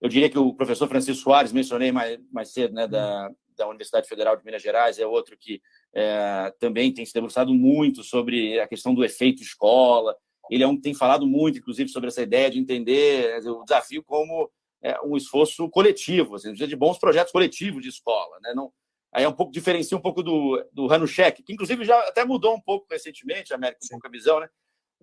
Eu 0.00 0.08
diria 0.08 0.28
que 0.28 0.38
o 0.38 0.52
professor 0.52 0.88
Francisco 0.88 1.22
Soares, 1.22 1.52
mencionei 1.52 1.92
mais, 1.92 2.18
mais 2.32 2.52
cedo, 2.52 2.74
né, 2.74 2.88
da, 2.88 3.30
da 3.56 3.68
Universidade 3.68 4.08
Federal 4.08 4.36
de 4.36 4.44
Minas 4.44 4.62
Gerais, 4.62 4.98
é 4.98 5.06
outro 5.06 5.36
que 5.36 5.60
é, 5.94 6.52
também 6.58 6.92
tem 6.92 7.04
se 7.04 7.12
debruçado 7.12 7.52
muito 7.54 8.02
sobre 8.02 8.60
a 8.60 8.68
questão 8.68 8.94
do 8.94 9.04
efeito 9.04 9.42
escola. 9.42 10.16
Ele 10.50 10.62
é 10.62 10.66
um 10.66 10.76
que 10.76 10.82
tem 10.82 10.94
falado 10.94 11.26
muito, 11.26 11.58
inclusive, 11.58 11.88
sobre 11.88 12.08
essa 12.08 12.22
ideia 12.22 12.50
de 12.50 12.58
entender 12.58 13.40
o 13.46 13.64
desafio 13.64 14.02
como 14.04 14.50
é, 14.82 15.00
um 15.02 15.16
esforço 15.16 15.68
coletivo, 15.70 16.36
assim, 16.36 16.52
de 16.52 16.76
bons 16.76 16.98
projetos 16.98 17.32
coletivos 17.32 17.82
de 17.82 17.88
escola. 17.88 18.38
Né? 18.40 18.52
Não, 18.54 18.72
aí 19.12 19.24
é 19.24 19.28
um 19.28 19.32
pouco, 19.32 19.52
diferencia 19.52 19.96
um 19.96 20.00
pouco 20.00 20.22
do, 20.22 20.64
do 20.72 20.92
Hanushek, 20.92 21.42
que 21.42 21.52
inclusive 21.52 21.84
já 21.84 21.98
até 22.00 22.24
mudou 22.24 22.54
um 22.54 22.60
pouco 22.60 22.86
recentemente, 22.90 23.52
América, 23.52 23.80
um 23.84 23.88
pouco 23.88 24.06
a 24.06 24.10
visão, 24.10 24.40
né? 24.40 24.48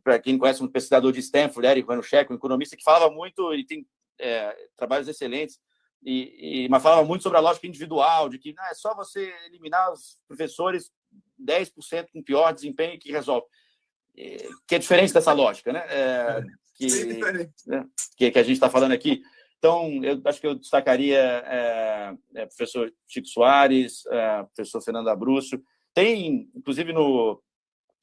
Para 0.03 0.19
quem 0.19 0.37
conhece 0.37 0.61
um 0.61 0.67
pesquisador 0.67 1.11
de 1.11 1.19
Stanford, 1.19 1.65
Eric 1.65 1.89
Hanushek, 1.89 2.31
um 2.31 2.35
economista 2.35 2.75
que 2.75 2.83
falava 2.83 3.09
muito, 3.09 3.53
e 3.53 3.65
tem 3.65 3.85
é, 4.19 4.55
trabalhos 4.75 5.07
excelentes 5.07 5.59
e, 6.05 6.65
e, 6.65 6.69
mas 6.69 6.83
falava 6.83 7.05
muito 7.05 7.23
sobre 7.23 7.37
a 7.37 7.41
lógica 7.41 7.65
individual, 7.65 8.27
de 8.27 8.37
que 8.37 8.53
não, 8.53 8.65
é 8.65 8.73
só 8.73 8.93
você 8.93 9.33
eliminar 9.45 9.91
os 9.91 10.17
professores 10.27 10.91
10% 11.41 12.07
com 12.11 12.21
pior 12.21 12.53
desempenho 12.53 12.99
que 12.99 13.11
resolve. 13.11 13.47
E, 14.15 14.37
que 14.67 14.75
é 14.75 14.79
diferente 14.79 15.13
dessa 15.13 15.31
lógica, 15.31 15.71
né? 15.71 15.85
É, 15.89 16.43
que, 16.75 16.87
né? 17.67 17.87
que, 18.17 18.31
que, 18.31 18.39
a 18.39 18.43
gente 18.43 18.55
está 18.55 18.69
falando 18.69 18.91
aqui. 18.91 19.21
Então, 19.57 20.03
eu 20.03 20.21
acho 20.25 20.41
que 20.41 20.47
eu 20.47 20.55
destacaria 20.55 21.17
é, 21.17 22.13
é, 22.35 22.45
professor 22.45 22.93
Chico 23.07 23.27
Soares, 23.27 24.05
é, 24.07 24.43
professor 24.53 24.81
Fernando 24.81 25.07
Abrúcio. 25.07 25.63
Tem, 25.93 26.49
inclusive, 26.53 26.91
no, 26.91 27.41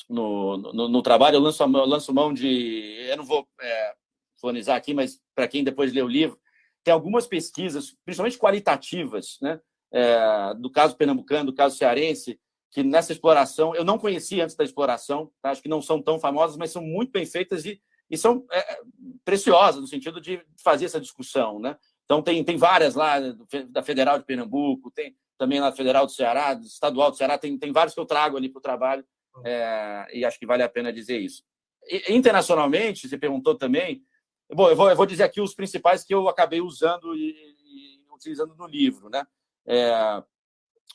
no, 0.08 0.56
no, 0.56 0.88
no, 0.88 1.02
trabalho, 1.02 1.36
eu 1.36 1.40
lanço, 1.40 1.62
eu 1.62 1.68
lanço 1.68 2.14
mão 2.14 2.32
de. 2.32 2.96
Eu 3.10 3.18
não 3.18 3.24
vou 3.24 3.46
é, 3.60 3.94
fonizar 4.40 4.76
aqui, 4.76 4.94
mas 4.94 5.20
para 5.34 5.46
quem 5.46 5.62
depois 5.62 5.92
lê 5.92 6.00
o 6.00 6.08
livro, 6.08 6.40
tem 6.84 6.92
algumas 6.92 7.26
pesquisas, 7.26 7.96
principalmente 8.04 8.38
qualitativas, 8.38 9.38
né? 9.40 9.60
É, 9.92 10.54
do 10.54 10.70
caso 10.70 10.96
pernambucano, 10.96 11.50
do 11.50 11.54
caso 11.54 11.76
cearense, 11.76 12.38
que 12.70 12.82
nessa 12.82 13.12
exploração, 13.12 13.74
eu 13.74 13.84
não 13.84 13.98
conhecia 13.98 14.44
antes 14.44 14.54
da 14.54 14.64
exploração, 14.64 15.30
tá? 15.42 15.50
acho 15.50 15.60
que 15.60 15.68
não 15.68 15.82
são 15.82 16.00
tão 16.00 16.20
famosas, 16.20 16.56
mas 16.56 16.70
são 16.70 16.82
muito 16.82 17.10
bem 17.10 17.26
feitas 17.26 17.64
e, 17.64 17.82
e 18.08 18.16
são 18.16 18.46
é, 18.52 18.80
preciosas 19.24 19.80
no 19.80 19.88
sentido 19.88 20.20
de 20.20 20.40
fazer 20.62 20.84
essa 20.84 21.00
discussão. 21.00 21.58
Né? 21.58 21.76
Então, 22.04 22.22
tem, 22.22 22.42
tem 22.44 22.56
várias 22.56 22.94
lá, 22.94 23.18
da 23.68 23.82
Federal 23.82 24.18
de 24.18 24.24
Pernambuco, 24.24 24.90
tem 24.90 25.16
também 25.36 25.58
na 25.58 25.72
Federal 25.72 26.06
do 26.06 26.12
Ceará, 26.12 26.54
do 26.54 26.66
Estadual 26.66 27.10
do 27.10 27.16
Ceará, 27.16 27.38
tem, 27.38 27.58
tem 27.58 27.72
vários 27.72 27.94
que 27.94 28.00
eu 28.00 28.06
trago 28.06 28.36
ali 28.36 28.48
para 28.48 28.58
o 28.58 28.62
trabalho, 28.62 29.04
é, 29.44 30.06
e 30.12 30.24
acho 30.24 30.38
que 30.38 30.46
vale 30.46 30.62
a 30.62 30.68
pena 30.68 30.92
dizer 30.92 31.18
isso. 31.18 31.42
E, 31.88 32.12
internacionalmente, 32.12 33.08
você 33.08 33.16
perguntou 33.16 33.54
também, 33.56 34.02
bom, 34.54 34.68
eu 34.68 34.76
vou, 34.76 34.90
eu 34.90 34.96
vou 34.96 35.06
dizer 35.06 35.24
aqui 35.24 35.40
os 35.40 35.54
principais 35.54 36.04
que 36.04 36.14
eu 36.14 36.28
acabei 36.28 36.60
usando 36.60 37.14
e, 37.14 37.30
e 37.64 38.00
utilizando 38.12 38.54
no 38.54 38.66
livro. 38.66 39.08
Né? 39.08 39.26
É, 39.66 40.22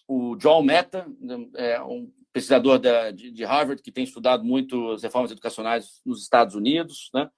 o 0.08 0.36
John 0.36 0.62
Meta, 0.62 1.08
é 1.56 1.82
um 1.82 2.12
pesquisador 2.32 2.80
da, 2.80 3.12
de, 3.12 3.32
de, 3.32 3.44
Harvard 3.46 3.82
que 3.82 3.92
tem 3.92 4.04
estudado 4.04 4.44
muito 4.44 4.92
as 4.92 5.04
reformas 5.04 5.32
educacionais 5.32 6.02
nos 6.06 6.22
Estados 6.22 6.54
Unidos, 6.54 7.10
né? 7.14 7.30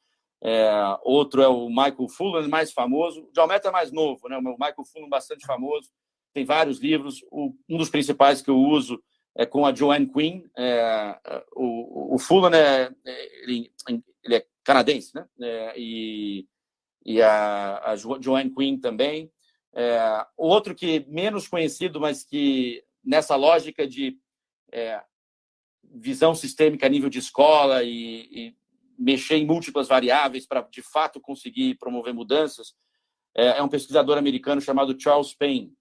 É, 0.44 0.72
outro 1.04 1.42
é 1.42 1.48
o 1.48 1.68
Michael 1.68 2.08
Fullan, 2.10 2.48
mais 2.48 2.72
famoso. 2.72 3.24
O 3.24 3.32
John 3.32 3.48
Meta 3.48 3.70
é 3.70 3.72
mais 3.72 3.92
novo, 3.92 4.28
né? 4.28 4.38
O 4.38 4.42
Michael 4.42 4.86
Fullan 4.92 5.10
bastante 5.10 5.46
famoso, 5.46 5.90
tem 6.34 6.46
vários 6.46 6.80
livros. 6.80 7.24
O, 7.32 7.54
um 7.70 7.78
dos 7.78 7.90
principais 7.90 8.42
que 8.42 8.50
eu 8.50 8.58
uso 8.58 9.02
é 9.36 9.46
com 9.46 9.66
a 9.66 9.74
Joanne 9.74 10.12
Quinn. 10.12 10.44
É, 10.58 11.20
o, 11.56 12.16
o 12.16 12.20
Fullan 12.20 12.52
é, 12.56 12.92
ele, 13.44 13.72
ele, 14.24 14.36
é 14.36 14.46
canadense, 14.68 15.16
né? 15.16 15.26
É, 15.42 15.74
e, 15.78 16.46
e 17.06 17.22
a, 17.22 17.82
a 17.86 17.96
Joanne 17.96 18.54
Quinn 18.54 18.78
também. 18.78 19.32
É, 19.74 20.26
outro 20.36 20.76
que 20.76 21.06
menos 21.08 21.48
conhecido, 21.48 22.02
mas 22.02 22.26
que 22.26 22.84
nessa 23.02 23.38
lógica 23.38 23.88
de 23.88 24.18
é, 24.74 25.02
visão 25.82 26.36
sistêmica 26.36 26.86
a 26.86 26.90
nível 26.90 27.10
de 27.10 27.20
escola 27.20 27.82
e, 27.82 28.28
e 28.30 28.56
mexer 29.00 29.38
em 29.38 29.46
múltiplas 29.46 29.88
variáveis 29.88 30.46
para 30.46 30.62
de 30.64 30.82
fato 30.82 31.22
conseguir 31.22 31.76
promover 31.76 32.14
mudanças, 32.14 32.74
é, 33.34 33.60
é, 33.60 33.64
um 33.64 33.70
pesquisador 33.70 34.18
americano 34.18 34.60
chamado 34.60 35.00
Charles 35.00 35.34
Payne, 35.34 35.72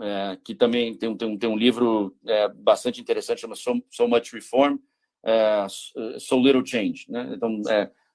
é, 0.00 0.38
que 0.44 0.54
também 0.54 0.94
tem, 0.94 1.16
tem, 1.16 1.38
tem 1.38 1.48
um 1.48 1.56
livro 1.56 2.14
é, 2.26 2.48
bastante 2.48 3.00
interessante, 3.00 3.40
chama 3.40 3.56
so, 3.56 3.82
so 3.90 4.06
Much 4.06 4.34
Reform, 4.34 4.76
é, 5.24 5.66
So 6.18 6.38
Little 6.42 6.66
Change. 6.66 7.06
Né? 7.08 7.32
Então, 7.34 7.62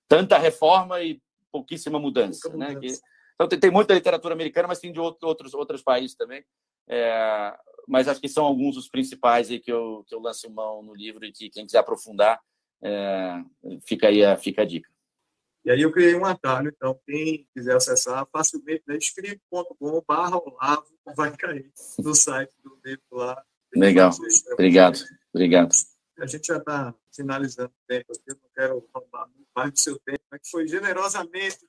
tanta 0.07 0.37
reforma 0.37 1.01
e 1.01 1.21
pouquíssima 1.51 1.99
mudança. 1.99 2.49
Né? 2.55 2.75
Que, 2.75 2.87
então, 3.35 3.47
tem, 3.47 3.59
tem, 3.59 3.71
muita 3.71 3.93
literatura 3.93 4.33
americana, 4.33 4.67
mas 4.67 4.79
tem 4.79 4.91
de 4.91 4.99
outros, 4.99 5.53
outros 5.53 5.81
países 5.81 6.15
também. 6.15 6.43
É, 6.89 7.53
mas 7.87 8.07
acho 8.07 8.21
que 8.21 8.29
são 8.29 8.45
alguns 8.45 8.75
dos 8.75 8.89
principais 8.89 9.49
aí 9.49 9.59
que 9.59 9.71
eu, 9.71 10.03
que 10.07 10.15
eu 10.15 10.19
lance 10.19 10.49
mão 10.49 10.81
no 10.81 10.93
livro 10.93 11.25
e 11.25 11.31
que 11.31 11.49
quem 11.49 11.65
quiser 11.65 11.79
aprofundar, 11.79 12.39
é, 12.81 13.43
fica 13.85 14.07
aí 14.07 14.23
a, 14.23 14.37
fica 14.37 14.61
a 14.61 14.65
dica. 14.65 14.89
E 15.65 15.71
aí 15.71 15.81
eu 15.81 15.91
criei 15.91 16.15
um 16.15 16.25
atalho, 16.25 16.71
então 16.73 16.97
quem 17.05 17.45
quiser 17.53 17.75
acessar 17.75 18.25
facilmente, 18.31 18.83
né, 18.87 18.97
escreve.com 18.97 20.01
barra 20.07 20.37
Olavo, 20.37 20.85
vai 21.15 21.35
cair 21.35 21.69
no 21.99 22.15
site 22.15 22.53
do 22.63 22.79
livro 22.85 23.03
lá. 23.11 23.43
Legal, 23.75 24.11
obrigado, 24.53 24.99
obrigado. 25.33 25.73
A 26.19 26.25
gente 26.25 26.47
já 26.47 26.57
está 26.57 26.93
finalizando 27.13 27.69
o 27.69 27.87
tempo 27.87 28.11
aqui, 28.11 28.23
eu 28.27 28.35
não 28.35 28.49
quero 28.55 28.89
roubar 28.93 29.29
mais 29.55 29.71
do 29.71 29.79
seu 29.79 29.99
tempo, 29.99 30.21
mas 30.31 30.49
foi 30.49 30.67
generosamente 30.67 31.59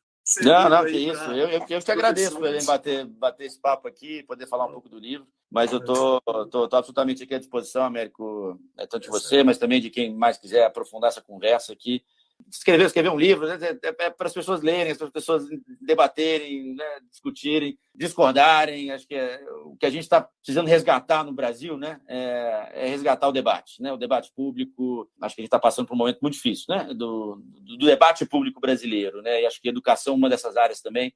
não, 0.42 0.68
não, 0.68 0.84
que 0.84 0.90
isso. 0.90 1.24
Eu, 1.30 1.49
eu, 1.49 1.66
eu 1.66 1.80
te 1.80 1.90
agradeço 1.90 2.38
por 2.38 2.64
bater, 2.64 3.07
bater 3.07 3.46
esse 3.46 3.59
papo 3.59 3.88
aqui, 3.88 4.22
poder 4.24 4.46
falar 4.46 4.66
um 4.66 4.72
pouco 4.72 4.88
do 4.88 4.99
livro. 4.99 5.26
Mas 5.51 5.72
eu 5.72 5.82
tô, 5.82 6.20
tô, 6.51 6.68
tô 6.68 6.76
absolutamente 6.76 7.22
aqui 7.22 7.34
à 7.34 7.38
disposição, 7.38 7.82
Américo, 7.84 8.61
é, 8.76 8.86
tanto 8.86 9.05
de 9.05 9.09
você, 9.09 9.42
mas 9.42 9.57
também 9.57 9.80
de 9.80 9.88
quem 9.88 10.14
mais 10.14 10.36
quiser 10.36 10.66
aprofundar 10.66 11.09
essa 11.09 11.22
conversa 11.22 11.72
aqui 11.72 12.05
escrever, 12.51 12.86
escrever 12.86 13.11
um 13.11 13.18
livro, 13.18 13.47
né? 13.47 13.59
é, 13.61 13.89
é, 13.89 14.11
para 14.11 14.26
as 14.26 14.32
pessoas 14.32 14.62
lerem, 14.62 14.95
para 14.95 15.07
as 15.07 15.12
pessoas 15.12 15.45
debaterem, 15.80 16.74
né? 16.74 16.84
discutirem, 17.11 17.78
discordarem. 17.95 18.91
Acho 18.91 19.07
que 19.07 19.14
é, 19.14 19.41
o 19.64 19.76
que 19.76 19.86
a 19.86 19.91
gente 19.91 20.03
está 20.03 20.22
precisando 20.22 20.66
resgatar 20.66 21.24
no 21.24 21.32
Brasil 21.32 21.76
né? 21.76 22.01
É, 22.07 22.70
é, 22.74 22.89
resgatar 22.89 23.28
o 23.28 23.32
debate, 23.32 23.82
né? 23.82 23.93
o 23.93 23.97
debate 23.97 24.32
público. 24.34 25.11
Acho 25.20 25.34
que 25.34 25.41
a 25.41 25.43
gente 25.43 25.49
está 25.49 25.59
passando 25.59 25.86
por 25.86 25.95
um 25.95 25.99
momento 25.99 26.20
muito 26.20 26.34
difícil 26.34 26.66
né? 26.68 26.93
do, 26.95 27.43
do, 27.45 27.86
debate 27.86 28.24
público 28.24 28.61
brasileiro. 28.61 29.20
Né? 29.22 29.43
E 29.43 29.47
acho 29.47 29.61
que 29.61 29.68
educação 29.68 30.14
é 30.14 30.16
uma 30.16 30.30
dessas 30.30 30.57
áreas 30.57 30.80
também. 30.80 31.12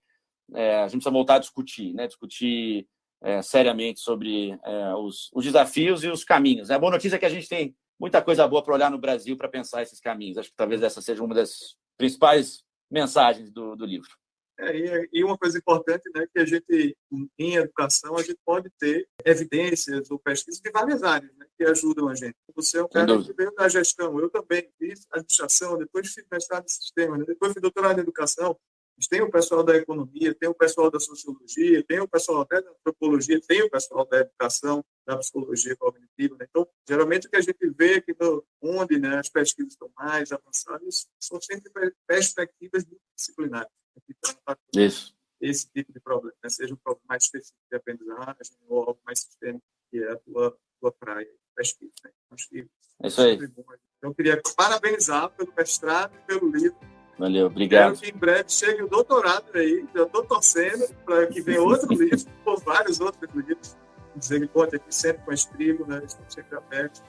É, 0.55 0.79
a 0.79 0.83
gente 0.83 0.97
precisa 0.97 1.11
voltar 1.11 1.37
a 1.37 1.39
discutir, 1.39 1.95
né? 1.95 2.07
discutir 2.07 2.87
é, 3.23 3.41
seriamente 3.41 4.01
sobre 4.01 4.59
é, 4.64 4.95
os, 4.95 5.31
os 5.33 5.45
desafios 5.45 6.05
e 6.05 6.09
os 6.09 6.25
caminhos. 6.25 6.70
A 6.70 6.79
boa 6.79 6.93
notícia 6.93 7.16
é 7.16 7.18
que 7.18 7.27
a 7.27 7.31
gente 7.31 7.49
tem 7.49 7.75
muita 8.03 8.20
coisa 8.20 8.48
boa 8.48 8.64
para 8.64 8.74
olhar 8.74 8.90
no 8.90 8.98
Brasil 8.98 9.36
para 9.36 9.48
pensar 9.48 9.80
esses 9.80 10.00
caminhos. 10.00 10.36
Acho 10.36 10.50
que 10.50 10.57
talvez 10.57 10.82
essa 10.82 11.00
seja 11.00 11.22
uma 11.22 11.36
das 11.36 11.76
principais 11.96 12.64
mensagens 12.90 13.48
do, 13.53 13.76
do 13.76 13.86
livro. 13.86 14.11
É, 14.59 15.09
e 15.12 15.24
uma 15.24 15.38
coisa 15.38 15.57
importante, 15.57 16.03
né, 16.14 16.26
que 16.32 16.40
a 16.40 16.44
gente, 16.44 16.96
em 17.38 17.55
educação, 17.55 18.16
a 18.16 18.22
gente 18.22 18.38
pode 18.44 18.68
ter 18.78 19.09
evidências 19.24 20.11
ou 20.11 20.18
pesquisas 20.18 20.61
de 20.61 20.70
várias 20.70 21.03
áreas 21.05 21.32
né, 21.36 21.46
que 21.57 21.64
ajudam 21.64 22.09
a 22.09 22.14
gente. 22.14 22.34
Você 22.57 22.78
é 22.78 22.82
um 22.82 22.88
cara 22.88 23.22
que 23.22 23.32
veio 23.32 23.55
da 23.55 23.68
gestão, 23.68 24.18
eu 24.18 24.28
também 24.28 24.68
fiz 24.78 25.07
administração, 25.11 25.78
depois 25.78 26.12
fiz 26.12 26.24
mestrado 26.30 26.64
em 26.64 26.68
sistema, 26.68 27.16
né, 27.16 27.24
depois 27.24 27.53
fiz 27.53 27.62
doutorado 27.62 27.98
em 27.98 28.03
educação, 28.03 28.59
tem 29.09 29.20
o 29.20 29.30
pessoal 29.30 29.62
da 29.62 29.76
economia, 29.76 30.34
tem 30.34 30.49
o 30.49 30.55
pessoal 30.55 30.90
da 30.90 31.01
sociologia, 31.01 31.84
tem 31.84 32.01
o 32.01 32.09
pessoal 32.09 32.43
até 32.43 32.61
da 32.61 32.70
antropologia, 32.70 33.40
tem 33.40 33.62
o 33.62 33.70
pessoal 33.70 34.07
da 34.07 34.20
educação, 34.20 34.84
da 35.07 35.16
psicologia 35.16 35.76
cognitiva. 35.76 36.36
Né? 36.38 36.47
Então, 36.49 36.68
geralmente 36.88 37.26
o 37.26 37.30
que 37.30 37.36
a 37.36 37.40
gente 37.40 37.70
vê 37.70 37.95
aqui 37.95 38.14
no, 38.18 38.45
onde 38.61 38.99
né, 38.99 39.18
as 39.18 39.28
pesquisas 39.28 39.72
estão 39.72 39.90
mais 39.97 40.30
avançadas 40.32 41.09
são 41.20 41.40
sempre 41.40 41.70
perspectivas 42.07 42.86
disciplinares. 43.16 43.70
Isso. 44.74 45.14
Esse 45.40 45.68
tipo 45.72 45.93
de 45.93 46.01
problema, 46.01 46.36
né? 46.43 46.49
seja 46.49 46.72
um 46.72 46.76
problema 46.76 47.05
mais 47.09 47.24
específico 47.24 47.59
de 47.68 47.76
aprendizagem 47.76 48.57
ou 48.68 48.78
algo 48.80 49.01
mais 49.05 49.20
sistêmico, 49.20 49.64
que 49.90 49.99
é 49.99 50.12
a 50.12 50.16
tua, 50.16 50.57
tua 50.80 50.93
praia, 50.93 51.28
pesquisa. 51.57 51.93
Né? 52.05 52.11
Acho 52.30 52.49
que 52.49 52.68
é 53.03 53.09
isso 53.09 53.20
aí. 53.20 53.34
Então, 53.34 53.64
eu 54.03 54.14
queria 54.14 54.40
parabenizar 54.57 55.30
pelo 55.30 55.53
mestrado 55.55 56.14
e 56.16 56.26
pelo 56.26 56.49
livro 56.51 56.78
Valeu, 57.18 57.46
obrigado. 57.46 57.94
Espero 57.94 58.12
que 58.12 58.16
em 58.16 58.20
breve 58.20 58.44
chegue 58.48 58.82
o 58.82 58.88
doutorado 58.88 59.44
aí. 59.54 59.84
Eu 59.94 60.06
estou 60.06 60.24
torcendo 60.24 60.88
para 61.04 61.26
que 61.26 61.40
venha 61.40 61.60
outro 61.62 61.92
livro, 61.94 62.26
ou 62.44 62.58
vários 62.58 63.00
outros 63.00 63.30
livros. 63.34 63.76
Dizer 64.16 64.40
que 64.40 64.48
conta 64.48 64.76
aqui 64.76 64.94
sempre 64.94 65.22
com 65.24 65.30
a 65.30 65.34
Estribo, 65.34 65.86
né? 65.86 66.02
Estamos 66.04 66.34
sempre 66.34 66.56
abertos 66.56 67.02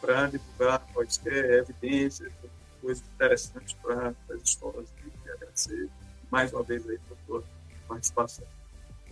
para 0.00 0.26
divulgar 0.26 0.80
quaisquer 0.92 1.50
evidências, 1.60 2.32
coisas 2.80 3.04
interessantes 3.14 3.74
para 3.82 4.14
as 4.30 4.42
escolas. 4.42 4.86
E 5.04 5.30
agradecer 5.30 5.88
mais 6.30 6.52
uma 6.52 6.62
vez 6.62 6.88
aí 6.88 6.98
por 7.26 7.42
participação. 7.88 8.44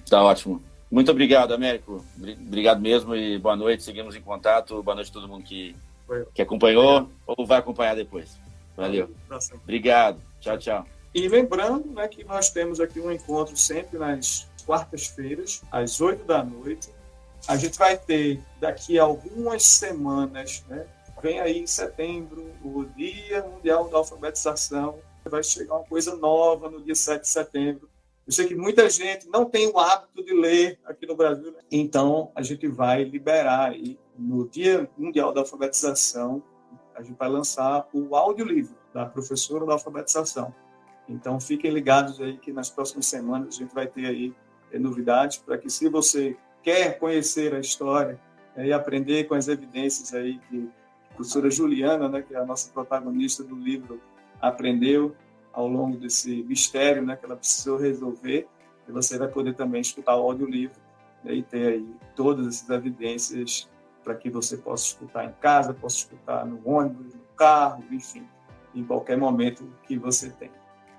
Está 0.05 0.23
ótimo. 0.23 0.63
Muito 0.91 1.11
obrigado, 1.11 1.53
Américo. 1.53 2.05
Obrigado 2.19 2.81
mesmo 2.81 3.15
e 3.15 3.39
boa 3.39 3.57
noite. 3.57 3.83
Seguimos 3.83 4.17
em 4.17 4.23
contato. 4.23 4.83
Boa 4.83 4.95
noite 4.95 5.11
a 5.11 5.13
todo 5.13 5.29
mundo 5.29 5.45
que, 5.45 5.77
que 6.33 6.41
acompanhou 6.41 7.11
ou 7.27 7.47
vai 7.47 7.59
acompanhar 7.59 7.95
depois. 7.95 8.39
Valeu. 8.79 9.11
Obrigado. 9.65 10.23
Tchau, 10.41 10.57
tchau. 10.57 10.87
E 11.13 11.27
lembrando 11.27 11.91
né, 11.91 12.07
que 12.07 12.23
nós 12.23 12.49
temos 12.51 12.79
aqui 12.79 13.01
um 13.01 13.11
encontro 13.11 13.57
sempre 13.57 13.99
nas 13.99 14.49
quartas-feiras, 14.65 15.63
às 15.73 16.01
oito 16.01 16.25
da 16.25 16.45
noite. 16.45 16.89
A 17.49 17.57
gente 17.57 17.77
vai 17.77 17.99
ter 17.99 18.41
daqui 18.61 18.97
a 18.97 19.03
algumas 19.03 19.65
semanas, 19.65 20.65
né, 20.69 20.87
vem 21.21 21.41
aí 21.41 21.59
em 21.59 21.67
setembro, 21.67 22.53
o 22.63 22.85
Dia 22.97 23.43
Mundial 23.43 23.89
da 23.89 23.99
Alfabetização. 23.99 25.01
Vai 25.25 25.43
chegar 25.43 25.75
uma 25.75 25.85
coisa 25.85 26.15
nova 26.17 26.71
no 26.71 26.81
dia 26.81 26.95
7 26.95 27.23
de 27.23 27.29
setembro. 27.29 27.91
Eu 28.27 28.33
sei 28.33 28.47
que 28.47 28.55
muita 28.55 28.89
gente 28.89 29.29
não 29.29 29.45
tem 29.45 29.67
o 29.67 29.79
hábito 29.79 30.25
de 30.25 30.33
ler 30.33 30.79
aqui 30.85 31.05
no 31.05 31.17
Brasil. 31.17 31.51
Né? 31.51 31.59
Então, 31.71 32.31
a 32.35 32.43
gente 32.43 32.67
vai 32.69 33.03
liberar 33.03 33.73
aí, 33.73 33.99
no 34.17 34.49
Dia 34.49 34.89
Mundial 34.97 35.33
da 35.33 35.41
Alfabetização, 35.41 36.43
a 36.99 37.03
gente 37.03 37.17
vai 37.17 37.29
lançar 37.29 37.87
o 37.93 38.17
audiolivro 38.17 38.77
da 38.93 39.07
professora 39.07 39.65
da 39.65 39.75
alfabetização. 39.75 40.53
Então, 41.09 41.41
fiquem 41.41 41.71
ligados 41.71 42.21
aí 42.21 42.37
que 42.37 42.53
nas 42.53 42.69
próximas 42.69 43.07
semanas 43.07 43.55
a 43.55 43.59
gente 43.59 43.73
vai 43.73 43.87
ter 43.87 44.07
aí 44.07 44.35
é, 44.73 44.79
novidades 44.79 45.39
para 45.39 45.57
que, 45.57 45.71
se 45.71 45.89
você 45.89 46.37
quer 46.63 46.99
conhecer 46.99 47.55
a 47.55 47.61
história 47.61 48.21
é, 48.57 48.67
e 48.67 48.73
aprender 48.73 49.25
com 49.25 49.35
as 49.35 49.47
evidências 49.47 50.13
aí 50.13 50.39
que 50.51 50.69
a 51.11 51.15
professora 51.15 51.51
Juliana, 51.51 52.09
né, 52.09 52.21
que 52.21 52.35
é 52.35 52.39
a 52.39 52.45
nossa 52.45 52.71
protagonista 52.73 53.45
do 53.45 53.55
livro, 53.55 54.01
aprendeu 54.41 55.15
ao 55.53 55.69
longo 55.69 55.97
desse 55.97 56.43
mistério 56.43 57.03
né, 57.03 57.17
que 57.17 57.25
ela 57.25 57.37
precisou 57.37 57.79
resolver, 57.79 58.47
e 58.89 58.93
você 58.93 59.19
vai 59.19 59.29
poder 59.29 59.55
também 59.55 59.81
escutar 59.81 60.17
o 60.17 60.23
audiolivro 60.23 60.81
né, 61.23 61.35
e 61.35 61.43
ter 61.43 61.75
aí 61.75 61.95
todas 62.17 62.47
essas 62.49 62.71
evidências 62.71 63.69
para 64.03 64.15
que 64.15 64.31
você 64.31 64.57
possa 64.57 64.87
escutar 64.87 65.25
em 65.25 65.33
casa, 65.41 65.75
possa 65.75 65.97
escutar 65.97 66.47
no 66.47 66.61
ônibus, 66.65 67.15
no 67.15 67.21
carro, 67.37 67.85
enfim, 67.91 68.27
em 68.75 68.85
qualquer 68.85 69.17
momento 69.17 69.69
que 69.87 69.99
você 69.99 70.31
tem. 70.31 70.51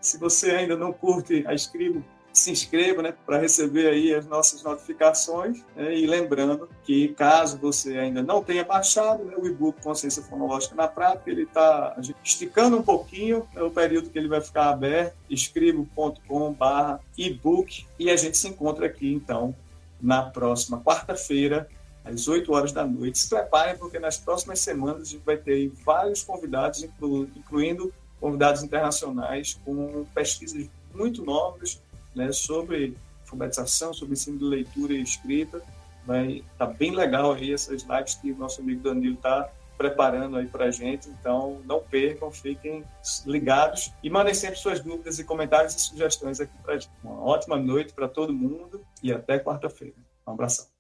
Se 0.02 0.18
você 0.18 0.52
ainda 0.52 0.78
não 0.78 0.94
curte 0.94 1.46
a 1.48 1.54
Escribo, 1.54 2.04
se 2.32 2.52
inscreva, 2.52 3.02
né, 3.02 3.12
para 3.26 3.40
receber 3.40 3.88
aí 3.88 4.14
as 4.14 4.28
nossas 4.28 4.62
notificações. 4.64 5.66
Né, 5.76 5.98
e 5.98 6.06
lembrando 6.06 6.70
que 6.84 7.08
caso 7.10 7.58
você 7.58 7.98
ainda 7.98 8.24
não 8.24 8.42
tenha 8.44 8.64
baixado 8.64 9.26
né, 9.26 9.34
o 9.38 9.46
e-book 9.48 9.82
Consciência 9.82 10.24
Fonológica 10.24 10.76
na 10.76 10.88
Prática, 10.88 11.30
ele 11.30 11.44
está 11.44 11.98
esticando 12.24 12.78
um 12.78 12.84
pouquinho 12.84 13.46
é 13.56 13.64
o 13.64 13.72
período 13.72 14.10
que 14.10 14.18
ele 14.18 14.28
vai 14.28 14.42
ficar 14.42 14.70
aberto, 14.70 15.16
escribo.com/ebook 15.30 17.86
e 17.98 18.10
a 18.10 18.16
gente 18.16 18.38
se 18.38 18.48
encontra 18.48 18.86
aqui 18.86 19.14
então 19.14 19.54
na 20.02 20.24
próxima 20.24 20.80
quarta-feira 20.80 21.68
às 22.04 22.28
8 22.28 22.52
horas 22.52 22.72
da 22.72 22.86
noite. 22.86 23.20
Se 23.20 23.30
preparem, 23.30 23.78
porque 23.78 24.00
nas 24.00 24.18
próximas 24.18 24.60
semanas 24.60 25.02
a 25.02 25.12
gente 25.12 25.24
vai 25.26 25.38
ter 25.38 25.72
vários 25.86 26.24
convidados, 26.24 26.84
incluindo 26.84 27.94
convidados 28.20 28.64
internacionais, 28.64 29.60
com 29.64 30.06
pesquisas 30.14 30.70
muito 30.94 31.24
novas 31.24 31.82
né, 32.16 32.32
sobre 32.32 32.98
alfabetização, 33.22 33.94
sobre 33.94 34.14
ensino 34.14 34.38
de 34.38 34.46
leitura 34.46 34.94
e 34.94 35.02
escrita. 35.02 35.62
Vai 36.06 36.44
tá 36.58 36.66
bem 36.66 36.92
legal 36.92 37.34
aí 37.34 37.54
essas 37.54 37.84
lives 37.84 38.16
que 38.16 38.32
o 38.32 38.38
nosso 38.38 38.62
amigo 38.62 38.82
Danilo 38.82 39.16
está 39.16 39.50
preparando 39.78 40.38
aí 40.38 40.48
para 40.48 40.66
a 40.66 40.72
gente. 40.72 41.10
Então, 41.10 41.62
não 41.66 41.80
percam, 41.80 42.32
fiquem 42.32 42.84
ligados 43.26 43.94
e 44.04 44.10
mandem 44.10 44.34
sempre 44.34 44.58
suas 44.58 44.80
dúvidas 44.80 45.20
e 45.20 45.24
comentários 45.24 45.76
e 45.76 45.80
sugestões 45.80 46.40
aqui 46.40 46.58
para 46.62 46.74
gente. 46.74 46.92
Uma 47.04 47.22
ótima 47.22 47.58
noite 47.58 47.94
para 47.94 48.08
todo 48.08 48.34
mundo 48.34 48.82
e 49.02 49.14
até 49.14 49.40
quarta-feira. 49.40 49.96
Um 50.28 50.32
abração. 50.34 50.79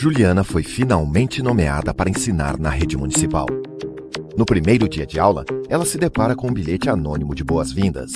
Juliana 0.00 0.44
foi 0.44 0.62
finalmente 0.62 1.42
nomeada 1.42 1.92
para 1.92 2.08
ensinar 2.08 2.56
na 2.56 2.70
rede 2.70 2.96
municipal. 2.96 3.46
No 4.36 4.46
primeiro 4.46 4.88
dia 4.88 5.04
de 5.04 5.18
aula, 5.18 5.44
ela 5.68 5.84
se 5.84 5.98
depara 5.98 6.36
com 6.36 6.46
um 6.46 6.52
bilhete 6.52 6.88
anônimo 6.88 7.34
de 7.34 7.42
boas-vindas. 7.42 8.12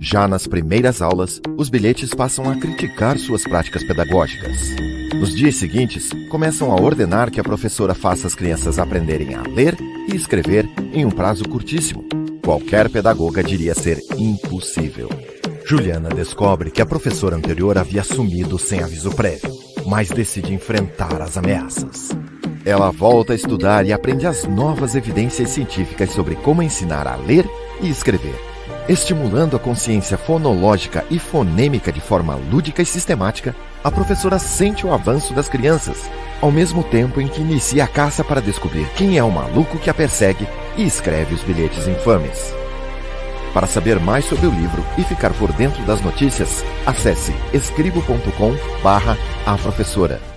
Já 0.00 0.26
nas 0.26 0.46
primeiras 0.46 1.02
aulas, 1.02 1.38
os 1.58 1.68
bilhetes 1.68 2.14
passam 2.14 2.48
a 2.50 2.56
criticar 2.56 3.18
suas 3.18 3.44
práticas 3.44 3.84
pedagógicas. 3.84 4.56
Nos 5.16 5.36
dias 5.36 5.56
seguintes, 5.56 6.08
começam 6.30 6.72
a 6.72 6.80
ordenar 6.80 7.30
que 7.30 7.38
a 7.38 7.44
professora 7.44 7.94
faça 7.94 8.26
as 8.26 8.34
crianças 8.34 8.78
aprenderem 8.78 9.34
a 9.34 9.42
ler 9.42 9.76
e 10.10 10.16
escrever 10.16 10.66
em 10.94 11.04
um 11.04 11.10
prazo 11.10 11.46
curtíssimo. 11.46 12.06
Qualquer 12.42 12.88
pedagoga 12.88 13.44
diria 13.44 13.74
ser 13.74 14.00
impossível. 14.16 15.10
Juliana 15.66 16.08
descobre 16.08 16.70
que 16.70 16.80
a 16.80 16.86
professora 16.86 17.36
anterior 17.36 17.76
havia 17.76 18.02
sumido 18.02 18.58
sem 18.58 18.82
aviso 18.82 19.10
prévio 19.10 19.57
mas 19.88 20.10
decide 20.10 20.52
enfrentar 20.52 21.22
as 21.22 21.38
ameaças. 21.38 22.10
Ela 22.64 22.90
volta 22.90 23.32
a 23.32 23.36
estudar 23.36 23.86
e 23.86 23.92
aprende 23.92 24.26
as 24.26 24.44
novas 24.44 24.94
evidências 24.94 25.48
científicas 25.48 26.10
sobre 26.10 26.34
como 26.36 26.62
ensinar 26.62 27.06
a 27.06 27.16
ler 27.16 27.48
e 27.80 27.88
escrever. 27.88 28.38
Estimulando 28.86 29.56
a 29.56 29.58
consciência 29.58 30.18
fonológica 30.18 31.04
e 31.10 31.18
fonêmica 31.18 31.90
de 31.90 32.00
forma 32.00 32.34
lúdica 32.34 32.82
e 32.82 32.86
sistemática, 32.86 33.56
a 33.82 33.90
professora 33.90 34.38
sente 34.38 34.86
o 34.86 34.92
avanço 34.92 35.32
das 35.32 35.48
crianças, 35.48 36.10
ao 36.42 36.52
mesmo 36.52 36.82
tempo 36.82 37.20
em 37.20 37.28
que 37.28 37.40
inicia 37.40 37.84
a 37.84 37.88
caça 37.88 38.22
para 38.22 38.42
descobrir 38.42 38.86
quem 38.94 39.16
é 39.16 39.24
o 39.24 39.30
maluco 39.30 39.78
que 39.78 39.88
a 39.88 39.94
persegue 39.94 40.46
e 40.76 40.84
escreve 40.84 41.34
os 41.34 41.42
bilhetes 41.42 41.86
infames. 41.86 42.52
Para 43.52 43.66
saber 43.66 43.98
mais 43.98 44.24
sobre 44.24 44.46
o 44.46 44.50
livro 44.50 44.84
e 44.96 45.02
ficar 45.02 45.32
por 45.32 45.52
dentro 45.52 45.82
das 45.84 46.00
notícias, 46.00 46.64
acesse 46.86 47.32
escribo.com 47.52 48.54
barra 48.82 49.16
a 49.46 49.56
professora. 49.56 50.27